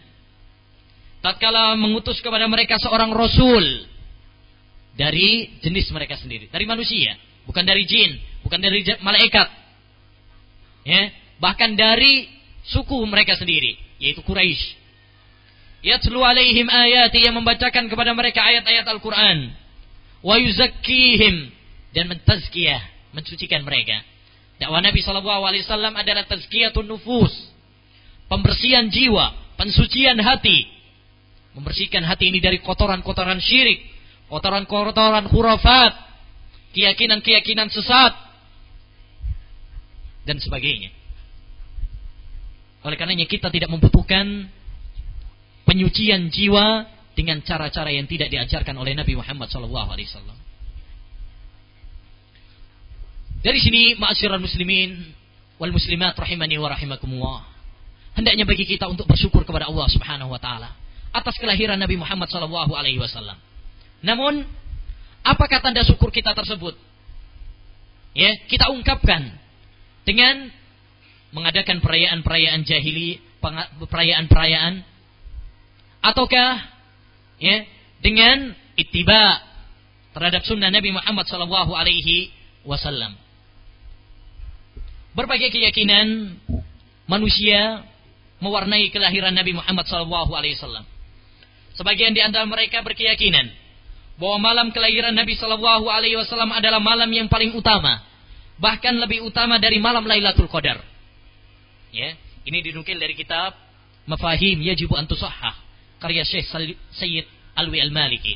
tatkala 1.20 1.75
mengutus 1.75 2.22
kepada 2.22 2.46
mereka 2.46 2.78
seorang 2.78 3.10
rasul 3.10 3.62
dari 4.96 5.58
jenis 5.60 5.92
mereka 5.92 6.16
sendiri, 6.16 6.48
dari 6.48 6.64
manusia, 6.64 7.18
bukan 7.44 7.62
dari 7.66 7.84
jin, 7.84 8.16
bukan 8.40 8.58
dari 8.62 8.80
malaikat. 9.04 9.48
Ya, 10.86 11.12
bahkan 11.42 11.76
dari 11.76 12.30
suku 12.64 12.96
mereka 13.04 13.36
sendiri, 13.36 13.76
yaitu 14.00 14.25
Quraisy. 14.25 14.86
Yatlu 15.87 16.19
alaihim 16.19 16.66
ayati 16.66 17.23
yang 17.23 17.38
membacakan 17.38 17.87
kepada 17.87 18.11
mereka 18.11 18.43
ayat-ayat 18.43 18.83
Al-Qur'an. 18.90 19.55
Wa 20.19 20.35
yuzakkihim 20.35 21.55
dan 21.95 22.11
mentazkiyah, 22.11 23.14
mensucikan 23.14 23.62
mereka. 23.62 24.02
Dakwah 24.59 24.83
Nabi 24.83 24.99
sallallahu 24.99 25.47
alaihi 25.47 25.62
wasallam 25.62 25.95
adalah 25.95 26.26
tazkiyatun 26.26 26.90
nufus, 26.90 27.31
pembersihan 28.26 28.90
jiwa, 28.90 29.31
pensucian 29.55 30.19
hati, 30.19 30.76
Membersihkan 31.57 32.05
hati 32.05 32.28
ini 32.28 32.37
dari 32.37 32.61
kotoran-kotoran 32.61 33.40
syirik, 33.40 33.81
kotoran-kotoran 34.28 35.25
hurafat, 35.25 35.97
keyakinan-keyakinan 36.76 37.73
sesat, 37.73 38.12
dan 40.28 40.37
sebagainya. 40.37 40.93
Oleh 42.85 43.00
karenanya 43.00 43.25
kita 43.25 43.49
tidak 43.49 43.73
membutuhkan 43.73 44.52
penyucian 45.76 46.33
jiwa 46.33 46.88
dengan 47.12 47.45
cara-cara 47.45 47.92
yang 47.92 48.09
tidak 48.09 48.33
diajarkan 48.33 48.73
oleh 48.80 48.97
Nabi 48.97 49.12
Muhammad 49.12 49.52
SAW. 49.52 49.68
Dari 53.45 53.61
sini, 53.61 53.92
ma'asyiral 54.00 54.40
muslimin 54.40 54.97
wal 55.61 55.76
muslimat 55.76 56.16
rahimani 56.16 56.56
wa 56.56 56.73
rahimakumullah. 56.73 57.45
Hendaknya 58.16 58.49
bagi 58.49 58.64
kita 58.64 58.88
untuk 58.88 59.04
bersyukur 59.04 59.45
kepada 59.45 59.68
Allah 59.68 59.85
Subhanahu 59.92 60.33
wa 60.33 60.40
taala 60.40 60.73
atas 61.12 61.37
kelahiran 61.37 61.76
Nabi 61.76 62.00
Muhammad 62.00 62.33
SAW. 62.33 62.73
Alaihi 62.73 62.97
Wasallam. 62.97 63.37
Namun, 64.00 64.49
apakah 65.21 65.61
tanda 65.61 65.85
syukur 65.85 66.09
kita 66.09 66.33
tersebut? 66.33 66.73
Ya, 68.16 68.33
kita 68.49 68.73
ungkapkan 68.73 69.28
dengan 70.09 70.49
mengadakan 71.37 71.85
perayaan-perayaan 71.85 72.64
jahili, 72.64 73.21
perayaan-perayaan, 73.85 74.95
ataukah 76.06 76.62
ya 77.42 77.66
dengan 77.98 78.54
ittiba 78.78 79.42
terhadap 80.14 80.46
sunnah 80.46 80.70
Nabi 80.70 80.94
Muhammad 80.94 81.26
SAW. 81.26 81.75
Alaihi 81.75 82.30
Wasallam. 82.62 83.18
Berbagai 85.16 85.48
keyakinan 85.48 86.36
manusia 87.08 87.82
mewarnai 88.38 88.92
kelahiran 88.92 89.34
Nabi 89.34 89.56
Muhammad 89.56 89.84
SAW. 89.88 90.30
Alaihi 90.32 90.54
Wasallam. 90.56 90.86
Sebagian 91.76 92.16
di 92.16 92.25
antara 92.25 92.48
mereka 92.48 92.80
berkeyakinan 92.80 93.52
bahwa 94.16 94.40
malam 94.40 94.66
kelahiran 94.72 95.12
Nabi 95.12 95.36
Shallallahu 95.36 95.92
Alaihi 95.92 96.16
Wasallam 96.16 96.48
adalah 96.56 96.80
malam 96.80 97.12
yang 97.12 97.28
paling 97.28 97.52
utama, 97.52 98.00
bahkan 98.56 98.96
lebih 98.96 99.20
utama 99.20 99.60
dari 99.60 99.76
malam 99.76 100.08
Lailatul 100.08 100.48
Qadar. 100.48 100.80
Ya, 101.92 102.16
ini 102.48 102.64
dinukil 102.64 102.96
dari 102.96 103.12
kitab 103.12 103.52
Mafahim 104.08 104.64
Yajibu 104.64 104.96
Antusahah 104.96 105.65
karya 106.02 106.22
Syekh 106.24 106.46
Sayyid 106.96 107.26
Alwi 107.56 107.80
Al-Maliki. 107.80 108.34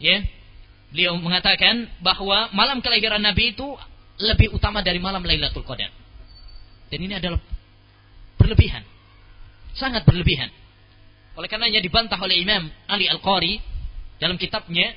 Ya, 0.00 0.24
beliau 0.94 1.20
mengatakan 1.20 1.90
bahwa 2.00 2.48
malam 2.56 2.80
kelahiran 2.80 3.20
Nabi 3.20 3.52
itu 3.52 3.66
lebih 4.20 4.52
utama 4.56 4.80
dari 4.80 4.96
malam 4.96 5.20
Lailatul 5.20 5.64
Qadar. 5.64 5.92
Dan 6.88 6.98
ini 7.04 7.14
adalah 7.16 7.38
berlebihan. 8.40 8.82
Sangat 9.76 10.02
berlebihan. 10.08 10.48
Oleh 11.38 11.46
karenanya 11.46 11.78
dibantah 11.78 12.18
oleh 12.18 12.42
Imam 12.42 12.66
Ali 12.90 13.06
Al-Qari 13.06 13.60
dalam 14.18 14.36
kitabnya 14.36 14.92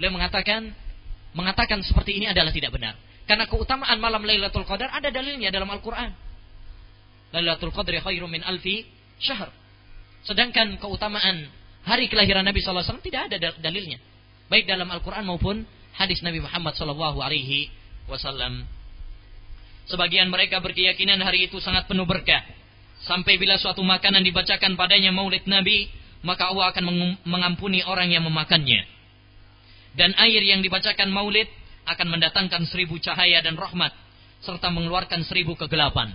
beliau 0.00 0.16
mengatakan 0.16 0.72
mengatakan 1.36 1.84
seperti 1.84 2.18
ini 2.22 2.26
adalah 2.30 2.50
tidak 2.50 2.72
benar. 2.72 2.96
Karena 3.28 3.46
keutamaan 3.46 3.98
malam 4.02 4.22
Lailatul 4.24 4.66
Qadar 4.66 4.90
ada 4.90 5.08
dalilnya 5.12 5.52
dalam 5.52 5.68
Al-Qur'an. 5.70 6.10
Lailatul 7.32 7.72
Qadri 7.72 8.00
khairum 8.00 8.28
min 8.28 8.44
alfi 8.44 8.84
syahr. 9.22 9.50
Sedangkan 10.26 10.78
keutamaan 10.78 11.46
hari 11.86 12.06
kelahiran 12.06 12.46
Nabi 12.46 12.62
SAW 12.62 13.02
tidak 13.02 13.30
ada 13.30 13.54
dalilnya. 13.58 13.98
Baik 14.50 14.68
dalam 14.68 14.90
Al-Quran 14.90 15.24
maupun 15.24 15.64
hadis 15.96 16.20
Nabi 16.20 16.42
Muhammad 16.42 16.74
SAW. 16.76 17.08
Sebagian 19.86 20.30
mereka 20.30 20.62
berkeyakinan 20.62 21.18
hari 21.22 21.50
itu 21.50 21.58
sangat 21.58 21.90
penuh 21.90 22.06
berkah. 22.06 22.42
Sampai 23.02 23.34
bila 23.34 23.58
suatu 23.58 23.82
makanan 23.82 24.22
dibacakan 24.22 24.78
padanya 24.78 25.10
maulid 25.10 25.42
Nabi, 25.50 25.90
maka 26.22 26.54
Allah 26.54 26.70
akan 26.70 26.84
mengampuni 27.26 27.82
orang 27.82 28.14
yang 28.14 28.22
memakannya. 28.22 28.86
Dan 29.98 30.14
air 30.22 30.38
yang 30.46 30.62
dibacakan 30.62 31.10
maulid 31.10 31.50
akan 31.82 32.14
mendatangkan 32.14 32.62
seribu 32.70 33.02
cahaya 33.02 33.42
dan 33.42 33.58
rahmat, 33.58 33.90
serta 34.38 34.70
mengeluarkan 34.70 35.26
seribu 35.26 35.58
kegelapan. 35.58 36.14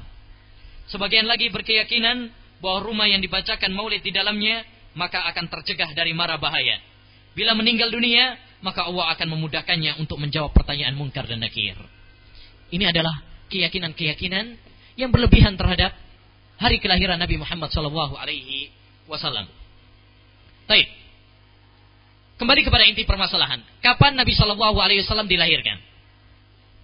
Sebagian 0.88 1.28
lagi 1.28 1.52
berkeyakinan 1.52 2.32
bahwa 2.64 2.86
rumah 2.86 3.08
yang 3.10 3.22
dibacakan 3.22 3.74
maulid 3.74 4.02
di 4.02 4.10
dalamnya, 4.10 4.66
maka 4.98 5.26
akan 5.30 5.46
tercegah 5.50 5.94
dari 5.94 6.12
mara 6.14 6.42
bahaya. 6.42 6.82
Bila 7.38 7.54
meninggal 7.54 7.94
dunia, 7.94 8.34
maka 8.66 8.90
Allah 8.90 9.14
akan 9.14 9.28
memudahkannya 9.38 10.02
untuk 10.02 10.18
menjawab 10.18 10.50
pertanyaan 10.58 10.98
mungkar 10.98 11.30
dan 11.30 11.38
nakir. 11.38 11.78
Ini 12.74 12.90
adalah 12.90 13.14
keyakinan-keyakinan 13.54 14.58
yang 14.98 15.14
berlebihan 15.14 15.54
terhadap 15.54 15.94
hari 16.58 16.82
kelahiran 16.82 17.22
Nabi 17.22 17.38
Muhammad 17.38 17.70
Wasallam. 19.08 19.48
Baik. 20.68 20.90
Kembali 22.38 22.62
kepada 22.66 22.84
inti 22.86 23.06
permasalahan. 23.06 23.62
Kapan 23.82 24.18
Nabi 24.18 24.34
Wasallam 24.36 25.30
dilahirkan? 25.30 25.78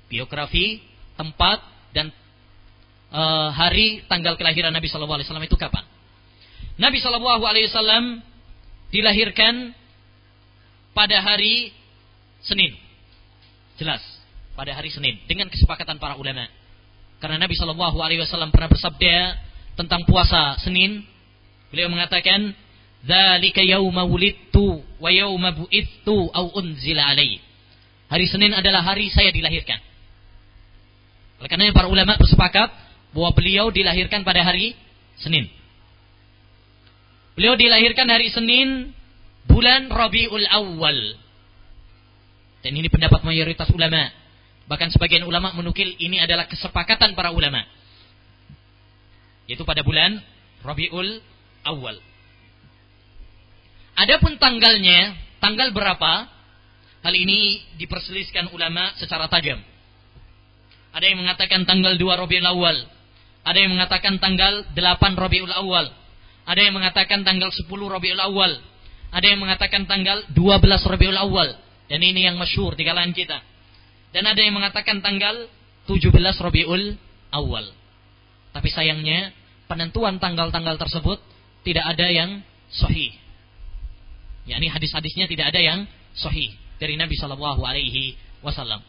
Biografi, 0.08 0.82
tempat, 1.18 1.62
dan 1.92 2.14
uh, 3.14 3.50
hari 3.54 4.02
tanggal 4.10 4.34
kelahiran 4.36 4.74
Nabi 4.74 4.90
Shallallahu 4.90 5.22
Alaihi 5.22 5.28
Wasallam 5.30 5.46
itu 5.46 5.56
kapan? 5.56 5.86
Nabi 6.82 6.98
Shallallahu 6.98 7.44
Alaihi 7.46 7.70
Wasallam 7.70 8.26
dilahirkan 8.90 9.72
pada 10.98 11.22
hari 11.22 11.72
Senin. 12.42 12.74
Jelas, 13.78 14.02
pada 14.58 14.74
hari 14.74 14.90
Senin 14.90 15.22
dengan 15.30 15.48
kesepakatan 15.48 16.02
para 16.02 16.18
ulama. 16.18 16.50
Karena 17.22 17.40
Nabi 17.40 17.54
Shallallahu 17.56 17.98
Alaihi 18.02 18.20
Wasallam 18.26 18.50
pernah 18.50 18.68
bersabda 18.68 19.38
tentang 19.78 20.04
puasa 20.10 20.58
Senin, 20.62 21.06
beliau 21.70 21.90
mengatakan, 21.90 22.54
"Dzalika 23.06 23.62
yauma 23.64 24.04
wulidtu 24.06 24.82
wa 25.00 25.10
yauma 25.10 25.54
bu'ittu 25.54 26.30
au 26.34 26.46
unzila 26.58 27.14
alai." 27.14 27.40
Hari 28.12 28.26
Senin 28.30 28.54
adalah 28.54 28.86
hari 28.86 29.10
saya 29.10 29.34
dilahirkan. 29.34 29.82
Oleh 31.42 31.50
karena 31.50 31.74
para 31.74 31.90
ulama 31.90 32.14
bersepakat 32.16 32.70
bahwa 33.14 33.32
beliau 33.38 33.70
dilahirkan 33.70 34.26
pada 34.26 34.42
hari 34.42 34.74
Senin. 35.22 35.48
Beliau 37.34 37.58
dilahirkan 37.58 38.10
hari 38.10 38.30
Senin 38.30 38.94
bulan 39.46 39.90
Rabiul 39.90 40.46
Awal. 40.50 41.00
Dan 42.66 42.74
ini 42.78 42.90
pendapat 42.90 43.22
mayoritas 43.26 43.70
ulama. 43.74 44.10
Bahkan 44.70 44.94
sebagian 44.94 45.26
ulama 45.28 45.54
menukil 45.54 45.94
ini 46.00 46.22
adalah 46.24 46.48
kesepakatan 46.50 47.14
para 47.14 47.36
ulama 47.36 47.62
yaitu 49.48 49.64
pada 49.68 49.84
bulan 49.84 50.20
Rabiul 50.64 51.20
Awal. 51.68 52.00
Adapun 53.94 54.40
tanggalnya, 54.40 55.16
tanggal 55.38 55.70
berapa? 55.76 56.28
Hal 57.04 57.14
ini 57.14 57.60
diperselisihkan 57.76 58.56
ulama 58.56 58.96
secara 58.96 59.28
tajam. 59.28 59.60
Ada 60.96 61.06
yang 61.12 61.20
mengatakan 61.20 61.68
tanggal 61.68 62.00
2 62.00 62.00
Rabiul 62.00 62.48
Awal. 62.48 62.78
Ada 63.44 63.58
yang 63.60 63.76
mengatakan 63.76 64.20
tanggal 64.24 64.72
8 64.72 65.20
Rabiul 65.20 65.52
Awal. 65.52 65.92
Ada 66.48 66.60
yang 66.64 66.76
mengatakan 66.76 67.28
tanggal 67.28 67.52
10 67.52 67.68
Rabiul 67.68 68.20
Awal. 68.20 68.60
Ada 69.14 69.26
yang 69.30 69.40
mengatakan 69.44 69.84
tanggal 69.84 70.24
12 70.32 70.90
Rabiul 70.90 71.20
Awal. 71.20 71.56
Dan 71.92 72.00
ini 72.00 72.24
yang 72.24 72.40
masyhur 72.40 72.74
di 72.74 72.88
kalangan 72.88 73.12
kita. 73.12 73.38
Dan 74.16 74.24
ada 74.26 74.40
yang 74.40 74.56
mengatakan 74.56 75.04
tanggal 75.04 75.52
17 75.86 76.10
Rabiul 76.40 76.96
Awal. 77.36 77.66
Tapi 78.54 78.70
sayangnya 78.72 79.34
penentuan 79.68 80.22
tanggal-tanggal 80.22 80.80
tersebut 80.80 81.20
tidak 81.68 81.84
ada 81.84 82.08
yang 82.08 82.40
sahih. 82.70 83.12
Ya, 84.44 84.60
ini 84.60 84.68
hadis-hadisnya 84.68 85.26
tidak 85.28 85.56
ada 85.56 85.60
yang 85.60 85.80
sahih 86.14 86.52
dari 86.78 87.00
Nabi 87.00 87.16
Shallallahu 87.16 87.64
Alaihi 87.64 88.20
Wasallam. 88.44 88.84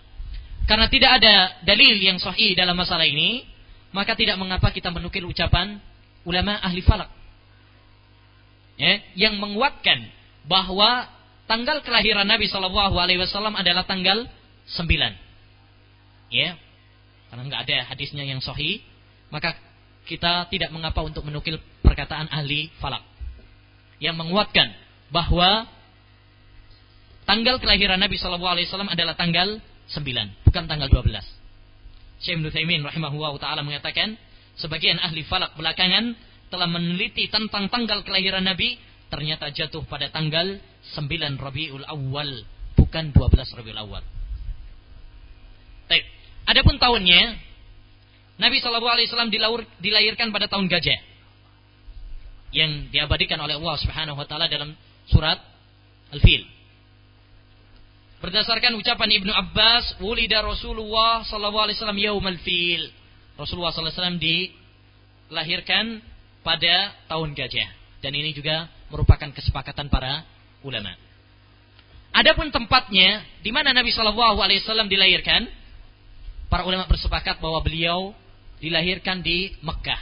Karena 0.66 0.90
tidak 0.90 1.22
ada 1.22 1.62
dalil 1.62 1.94
yang 2.00 2.18
sahih 2.18 2.56
dalam 2.58 2.74
masalah 2.74 3.06
ini, 3.06 3.46
maka 3.94 4.18
tidak 4.18 4.34
mengapa 4.42 4.74
kita 4.74 4.90
menukil 4.90 5.22
ucapan 5.30 5.78
ulama 6.26 6.58
ahli 6.58 6.82
falak. 6.82 7.06
Ya, 8.74 8.98
yang 9.14 9.38
menguatkan 9.38 10.10
bahwa 10.50 11.06
tanggal 11.46 11.78
kelahiran 11.86 12.26
Nabi 12.26 12.50
Shallallahu 12.50 12.98
Alaihi 12.98 13.22
Wasallam 13.22 13.54
adalah 13.54 13.86
tanggal 13.86 14.26
9. 14.66 16.34
Ya, 16.34 16.58
karena 17.30 17.42
nggak 17.46 17.62
ada 17.70 17.78
hadisnya 17.94 18.26
yang 18.26 18.42
sahih, 18.42 18.82
maka 19.30 19.54
kita 20.10 20.50
tidak 20.50 20.74
mengapa 20.74 20.98
untuk 21.06 21.22
menukil 21.22 21.62
perkataan 21.86 22.26
ahli 22.34 22.74
falak 22.82 23.06
yang 24.02 24.18
menguatkan 24.18 24.74
bahwa 25.14 25.70
tanggal 27.30 27.62
kelahiran 27.62 28.02
Nabi 28.02 28.18
Shallallahu 28.18 28.58
Alaihi 28.58 28.66
Wasallam 28.66 28.90
adalah 28.90 29.14
tanggal 29.14 29.62
9, 29.86 30.50
bukan 30.50 30.64
tanggal 30.66 30.90
12. 30.90 31.43
Syekh 32.22 32.40
Taimin 32.54 32.82
rahimahullah 32.84 33.32
taala 33.42 33.62
mengatakan 33.66 34.14
sebagian 34.58 35.00
ahli 35.02 35.26
falak 35.26 35.54
belakangan 35.58 36.14
telah 36.52 36.68
meneliti 36.70 37.26
tentang 37.26 37.66
tanggal 37.66 38.06
kelahiran 38.06 38.46
Nabi 38.46 38.78
ternyata 39.10 39.50
jatuh 39.50 39.82
pada 39.86 40.10
tanggal 40.10 40.58
9 40.94 41.10
Rabiul 41.38 41.86
Awal 41.86 42.46
bukan 42.78 43.10
12 43.10 43.58
Rabiul 43.58 43.78
Awal. 43.78 44.02
Baik. 45.90 46.04
Adapun 46.44 46.76
tahunnya 46.76 47.20
Nabi 48.38 48.58
Shallallahu 48.58 48.94
Alaihi 48.98 49.08
Wasallam 49.08 49.30
dilahirkan 49.78 50.34
pada 50.34 50.50
tahun 50.50 50.66
gajah 50.66 50.98
yang 52.54 52.90
diabadikan 52.90 53.38
oleh 53.42 53.58
Allah 53.58 53.76
Subhanahu 53.82 54.18
Wa 54.18 54.26
Taala 54.26 54.46
dalam 54.46 54.74
surat 55.10 55.38
Al-Fil. 56.14 56.46
Berdasarkan 58.24 58.72
ucapan 58.80 59.20
Ibnu 59.20 59.28
Abbas, 59.36 60.00
wulida 60.00 60.40
Rasulullah 60.40 61.20
Shallallahu 61.28 61.68
Alaihi 61.68 61.76
Wasallam 61.76 62.00
yaumal 62.00 62.40
fil. 62.40 62.88
Rasulullah 63.36 63.68
Sallallahu 63.68 63.92
Alaihi 63.92 64.00
Wasallam 64.00 64.20
dilahirkan 65.28 65.84
pada 66.40 66.96
tahun 67.04 67.36
gajah 67.36 67.68
dan 68.00 68.16
ini 68.16 68.32
juga 68.32 68.72
merupakan 68.88 69.28
kesepakatan 69.28 69.92
para 69.92 70.24
ulama. 70.64 70.96
Adapun 72.16 72.48
tempatnya 72.48 73.28
di 73.44 73.52
mana 73.52 73.76
Nabi 73.76 73.92
Shallallahu 73.92 74.40
Alaihi 74.40 74.64
Wasallam 74.64 74.88
dilahirkan, 74.88 75.44
para 76.48 76.64
ulama 76.64 76.88
bersepakat 76.88 77.44
bahwa 77.44 77.60
beliau 77.60 78.16
dilahirkan 78.56 79.20
di 79.20 79.52
Mekah. 79.60 80.00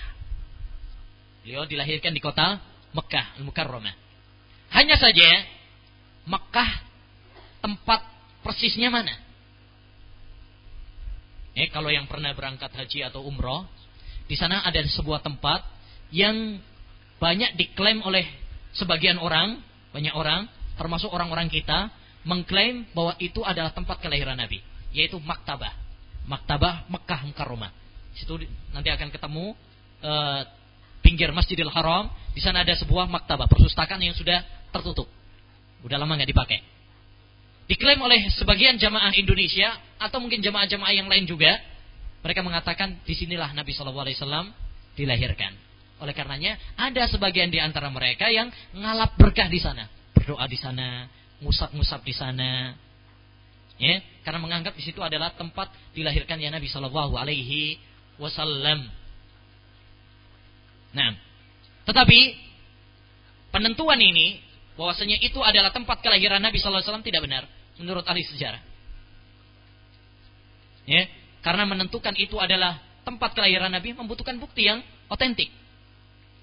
Beliau 1.42 1.66
dilahirkan 1.66 2.14
di 2.14 2.22
kota 2.22 2.62
Mekah, 2.94 3.42
Al-Mukarramah. 3.42 3.98
Hanya 4.70 4.94
saja 4.94 5.26
Mekah 6.22 6.70
tempat 7.58 8.11
persisnya 8.42 8.90
mana? 8.90 9.14
Eh, 11.52 11.68
kalau 11.68 11.92
yang 11.92 12.08
pernah 12.08 12.32
berangkat 12.32 12.72
haji 12.72 13.04
atau 13.06 13.24
umroh, 13.24 13.68
di 14.24 14.36
sana 14.38 14.64
ada 14.64 14.80
sebuah 14.80 15.20
tempat 15.20 15.64
yang 16.12 16.60
banyak 17.20 17.54
diklaim 17.54 18.00
oleh 18.02 18.24
sebagian 18.72 19.20
orang, 19.20 19.60
banyak 19.92 20.12
orang, 20.16 20.48
termasuk 20.80 21.12
orang-orang 21.12 21.52
kita, 21.52 21.92
mengklaim 22.24 22.88
bahwa 22.96 23.14
itu 23.20 23.44
adalah 23.44 23.70
tempat 23.76 24.00
kelahiran 24.00 24.38
Nabi, 24.38 24.64
yaitu 24.96 25.20
Maktabah. 25.20 25.76
Maktabah 26.24 26.86
Mekah 26.88 27.20
Mukarramah. 27.28 27.70
Situ 28.14 28.46
nanti 28.70 28.88
akan 28.92 29.08
ketemu 29.10 29.56
uh, 30.04 30.40
pinggir 31.02 31.34
Masjidil 31.34 31.68
Haram. 31.68 32.08
Di 32.32 32.40
sana 32.40 32.62
ada 32.64 32.72
sebuah 32.78 33.10
maktabah 33.10 33.50
perpustakaan 33.50 34.00
yang 34.00 34.16
sudah 34.16 34.40
tertutup. 34.72 35.10
Udah 35.82 35.98
lama 35.98 36.14
nggak 36.16 36.30
dipakai. 36.30 36.62
Diklaim 37.70 38.00
oleh 38.02 38.26
sebagian 38.34 38.76
jamaah 38.76 39.14
Indonesia 39.14 39.78
atau 39.96 40.18
mungkin 40.18 40.42
jamaah-jamaah 40.42 40.92
yang 40.92 41.06
lain 41.06 41.24
juga, 41.24 41.56
mereka 42.22 42.42
mengatakan 42.42 42.98
di 43.02 43.14
sinilah 43.14 43.50
Nabi 43.54 43.74
Shallallahu 43.74 44.04
Alaihi 44.06 44.18
Wasallam 44.18 44.50
dilahirkan. 44.98 45.54
Oleh 46.02 46.14
karenanya 46.14 46.58
ada 46.74 47.06
sebagian 47.06 47.50
di 47.50 47.62
antara 47.62 47.86
mereka 47.86 48.26
yang 48.26 48.50
ngalap 48.74 49.14
berkah 49.14 49.46
di 49.46 49.62
sana, 49.62 49.86
berdoa 50.10 50.42
di 50.50 50.58
sana, 50.58 51.06
ngusap-ngusap 51.38 52.02
di 52.02 52.14
sana, 52.14 52.74
ya, 53.78 54.02
karena 54.26 54.38
menganggap 54.42 54.74
di 54.74 54.82
situ 54.82 54.98
adalah 54.98 55.34
tempat 55.38 55.70
dilahirkannya 55.94 56.50
Nabi 56.50 56.66
Shallallahu 56.66 57.14
Alaihi 57.14 57.78
wasallam. 58.18 58.86
Nah, 60.92 61.10
tetapi 61.88 62.18
penentuan 63.50 63.98
ini 63.98 64.38
bahwasanya 64.82 65.22
itu 65.22 65.38
adalah 65.38 65.70
tempat 65.70 66.02
kelahiran 66.02 66.42
Nabi 66.42 66.58
sallallahu 66.58 66.82
alaihi 66.82 67.06
tidak 67.06 67.22
benar 67.22 67.46
menurut 67.78 68.02
ahli 68.02 68.26
sejarah. 68.26 68.58
Ya, 70.82 71.06
karena 71.38 71.62
menentukan 71.70 72.10
itu 72.18 72.34
adalah 72.42 72.82
tempat 73.06 73.30
kelahiran 73.38 73.70
Nabi 73.70 73.94
membutuhkan 73.94 74.42
bukti 74.42 74.66
yang 74.66 74.82
otentik. 75.06 75.54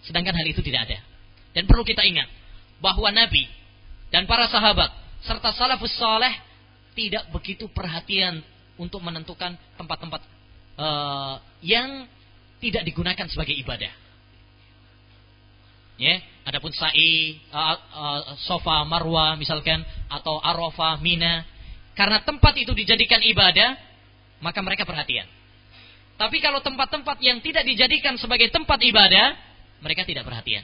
Sedangkan 0.07 0.31
hal 0.31 0.47
itu 0.47 0.63
tidak 0.63 0.87
ada. 0.87 1.03
Dan 1.51 1.67
perlu 1.67 1.83
kita 1.83 1.99
ingat 2.07 2.31
bahwa 2.79 3.11
Nabi 3.11 3.43
dan 4.07 4.23
para 4.23 4.47
sahabat 4.47 4.87
serta 5.19 5.51
salafus 5.51 5.91
saleh 5.99 6.31
tidak 6.95 7.27
begitu 7.35 7.67
perhatian 7.67 8.39
untuk 8.79 9.03
menentukan 9.03 9.59
tempat-tempat 9.75 10.23
uh, 10.79 11.43
yang 11.59 12.07
tidak 12.63 12.87
digunakan 12.87 13.27
sebagai 13.27 13.59
ibadah. 13.59 13.91
Ya, 15.99 16.23
adapun 16.47 16.71
sa'i, 16.71 17.43
uh, 17.51 17.75
uh, 17.75 18.21
sofa, 18.47 18.87
marwa 18.87 19.35
misalkan 19.35 19.83
atau 20.07 20.39
arafah, 20.39 20.95
mina, 21.03 21.43
karena 21.91 22.23
tempat 22.23 22.55
itu 22.55 22.71
dijadikan 22.71 23.19
ibadah, 23.19 23.75
maka 24.39 24.63
mereka 24.63 24.87
perhatian. 24.87 25.27
Tapi 26.15 26.39
kalau 26.39 26.63
tempat-tempat 26.63 27.19
yang 27.19 27.43
tidak 27.43 27.67
dijadikan 27.67 28.15
sebagai 28.15 28.47
tempat 28.47 28.79
ibadah, 28.79 29.35
mereka 29.83 30.07
tidak 30.07 30.23
perhatian. 30.23 30.63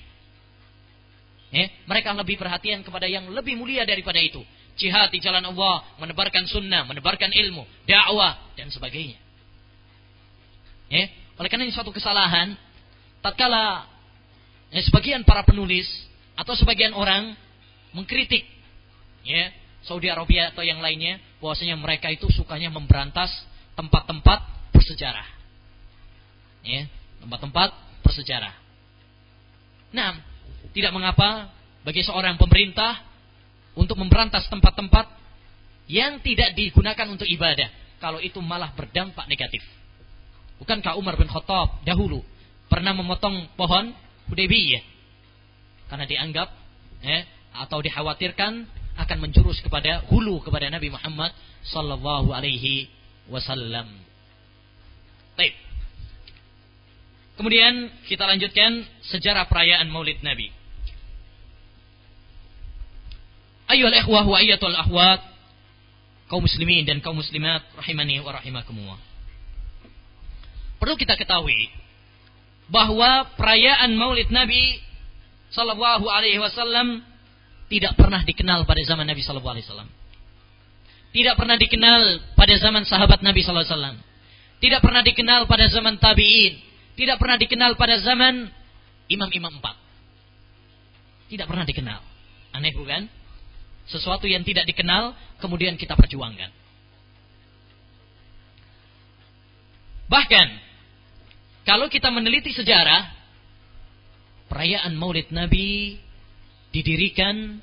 Ya, 1.51 1.67
mereka 1.87 2.15
lebih 2.15 2.39
perhatian 2.39 2.83
kepada 2.83 3.07
yang 3.07 3.27
lebih 3.31 3.59
mulia 3.59 3.83
daripada 3.83 4.19
itu. 4.19 4.39
Jihad 4.75 5.11
di 5.11 5.23
jalan 5.23 5.43
Allah, 5.43 5.83
menebarkan 5.99 6.47
sunnah, 6.47 6.83
menebarkan 6.87 7.31
ilmu, 7.31 7.63
dakwah, 7.87 8.55
dan 8.59 8.67
sebagainya. 8.67 9.19
Ya, 10.91 11.11
oleh 11.39 11.47
karena 11.51 11.67
ini 11.67 11.75
suatu 11.75 11.95
kesalahan, 11.95 12.55
tatkala 13.23 13.94
ya, 14.71 14.81
sebagian 14.85 15.21
para 15.27 15.43
penulis 15.43 15.85
atau 16.35 16.53
sebagian 16.55 16.93
orang 16.95 17.35
mengkritik 17.95 18.43
ya 19.23 19.49
Saudi 19.85 20.09
Arabia 20.09 20.49
atau 20.49 20.65
yang 20.65 20.81
lainnya 20.81 21.21
bahwasanya 21.37 21.77
mereka 21.77 22.09
itu 22.09 22.25
sukanya 22.33 22.73
memberantas 22.73 23.29
tempat-tempat 23.77 24.71
bersejarah. 24.73 25.27
Ya, 26.65 26.89
tempat-tempat 27.21 27.69
bersejarah. 28.01 28.53
Nah, 29.93 30.17
tidak 30.73 30.91
mengapa 30.91 31.53
bagi 31.85 32.01
seorang 32.01 32.41
pemerintah 32.41 33.05
untuk 33.77 34.01
memberantas 34.01 34.49
tempat-tempat 34.49 35.05
yang 35.85 36.17
tidak 36.25 36.57
digunakan 36.57 37.05
untuk 37.05 37.29
ibadah 37.29 37.69
kalau 38.01 38.17
itu 38.17 38.41
malah 38.41 38.73
berdampak 38.73 39.29
negatif. 39.29 39.61
Bukankah 40.57 40.97
Umar 40.97 41.13
bin 41.19 41.29
Khattab 41.29 41.85
dahulu 41.85 42.25
pernah 42.65 42.95
memotong 42.97 43.53
pohon 43.53 43.93
Hudaybiyah 44.31 44.83
karena 45.89 46.05
dianggap 46.09 46.49
ya, 47.05 47.19
atau 47.61 47.79
dikhawatirkan 47.79 48.65
akan 48.95 49.17
menjurus 49.19 49.59
kepada 49.59 50.07
hulu 50.07 50.41
kepada 50.41 50.71
Nabi 50.71 50.89
Muhammad 50.89 51.35
sallallahu 51.67 52.31
alaihi 52.31 52.87
wasallam. 53.27 53.91
Baik. 55.35 55.53
Kemudian 57.35 57.91
kita 58.07 58.23
lanjutkan 58.23 58.87
sejarah 59.11 59.45
perayaan 59.51 59.91
Maulid 59.91 60.23
Nabi. 60.23 60.47
Ayyuhal 63.67 63.97
ikhwah 63.99 64.23
wa 64.23 64.37
ayyatul 64.39 64.77
ahwat 64.77 65.19
kaum 66.31 66.45
muslimin 66.45 66.87
dan 66.87 67.03
kaum 67.03 67.17
muslimat 67.19 67.65
rahimani 67.75 68.23
wa 68.23 68.31
rahimakumullah. 68.31 68.99
Perlu 70.79 70.95
kita 70.95 71.19
ketahui 71.19 71.67
bahwa 72.69 73.29
perayaan 73.37 73.93
Maulid 73.93 74.33
Nabi 74.33 74.81
sallallahu 75.53 76.05
alaihi 76.09 76.41
wasallam 76.41 77.05
tidak 77.69 77.97
pernah 77.97 78.21
dikenal 78.21 78.65
pada 78.65 78.81
zaman 78.85 79.05
Nabi 79.09 79.21
sallallahu 79.21 79.55
alaihi 79.57 79.67
wasallam. 79.69 79.89
Tidak 81.15 81.35
pernah 81.39 81.55
dikenal 81.55 82.01
pada 82.35 82.53
zaman 82.59 82.83
sahabat 82.83 83.23
Nabi 83.23 83.39
sallallahu 83.41 83.63
alaihi 83.63 83.77
wasallam. 83.77 83.97
Tidak 84.59 84.79
pernah 84.83 85.01
dikenal 85.05 85.41
pada 85.47 85.65
zaman 85.71 85.95
tabi'in. 85.97 86.59
Tidak 86.95 87.17
pernah 87.19 87.37
dikenal 87.39 87.75
pada 87.79 87.95
zaman 87.99 88.51
imam-imam 89.11 89.59
empat. 89.59 89.75
Tidak 91.31 91.45
pernah 91.47 91.65
dikenal. 91.67 92.01
Aneh 92.55 92.71
bukan? 92.75 93.07
Sesuatu 93.85 94.25
yang 94.25 94.41
tidak 94.41 94.65
dikenal 94.65 95.13
kemudian 95.39 95.77
kita 95.77 95.93
perjuangkan. 95.93 96.49
Bahkan 100.05 100.47
kalau 101.65 101.89
kita 101.89 102.13
meneliti 102.13 102.53
sejarah 102.53 103.09
perayaan 104.45 104.93
Maulid 104.93 105.33
Nabi 105.33 105.97
didirikan 106.69 107.57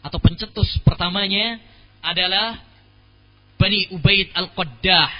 atau 0.00 0.18
pencetus 0.18 0.80
pertamanya 0.82 1.60
adalah 2.02 2.58
Bani 3.60 3.92
Ubaid 3.94 4.34
Al-Qaddah 4.34 5.10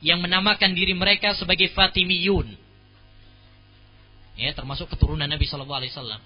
yang 0.00 0.22
menamakan 0.22 0.72
diri 0.72 0.94
mereka 0.94 1.34
sebagai 1.34 1.68
Fatimiyun. 1.74 2.56
Ya, 4.38 4.54
termasuk 4.54 4.88
keturunan 4.94 5.26
Nabi 5.26 5.44
wasallam. 5.44 6.22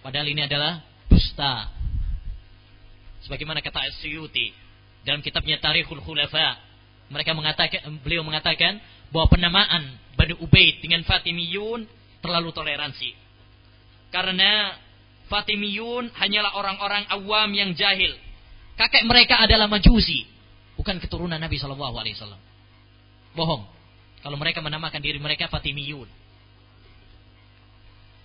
Padahal 0.00 0.30
ini 0.30 0.46
adalah 0.46 0.80
dusta. 1.10 1.68
Sebagaimana 3.26 3.60
kata 3.60 3.90
Asyuti 3.90 4.54
dalam 5.04 5.20
kitabnya 5.20 5.60
Tarikhul 5.60 6.00
Khulafa, 6.00 6.56
mereka 7.10 7.34
mengatakan 7.36 8.00
beliau 8.00 8.22
mengatakan 8.24 8.80
bahwa 9.10 9.26
penamaan 9.30 9.98
Bani 10.14 10.34
Ubaid 10.38 10.82
dengan 10.82 11.02
Fatimiyun 11.06 11.86
terlalu 12.22 12.50
toleransi. 12.54 13.10
Karena 14.10 14.74
Fatimiyun 15.30 16.10
hanyalah 16.14 16.58
orang-orang 16.58 17.06
awam 17.10 17.50
yang 17.54 17.70
jahil. 17.74 18.14
Kakek 18.74 19.06
mereka 19.06 19.38
adalah 19.38 19.70
majusi, 19.70 20.26
bukan 20.74 20.98
keturunan 20.98 21.38
Nabi 21.38 21.60
Shallallahu 21.60 21.94
Alaihi 22.00 22.16
Wasallam. 22.18 22.40
Bohong. 23.36 23.62
Kalau 24.20 24.36
mereka 24.36 24.60
menamakan 24.60 25.00
diri 25.00 25.16
mereka 25.22 25.46
Fatimiyun. 25.46 26.08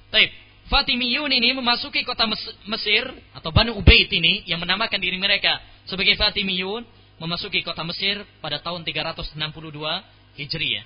Taib. 0.09 0.31
Fatimiyun 0.65 1.29
ini 1.29 1.53
memasuki 1.53 2.01
kota 2.01 2.25
Mesir 2.65 3.05
atau 3.37 3.53
Banu 3.53 3.77
Ubaid 3.77 4.09
ini 4.09 4.41
yang 4.49 4.57
menamakan 4.57 4.97
diri 4.97 5.13
mereka 5.21 5.61
sebagai 5.85 6.17
Fatimiyun 6.17 6.81
memasuki 7.21 7.61
kota 7.61 7.85
Mesir 7.85 8.25
pada 8.41 8.57
tahun 8.57 8.81
362 8.81 9.37
Hijriah. 10.35 10.85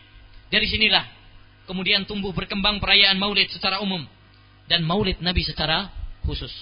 Dari 0.50 0.66
sinilah 0.66 1.06
kemudian 1.70 2.10
tumbuh 2.10 2.34
berkembang 2.34 2.82
perayaan 2.82 3.22
Maulid 3.22 3.54
secara 3.54 3.78
umum 3.82 4.02
dan 4.66 4.82
Maulid 4.82 5.22
Nabi 5.22 5.46
secara 5.46 5.90
khusus. 6.26 6.54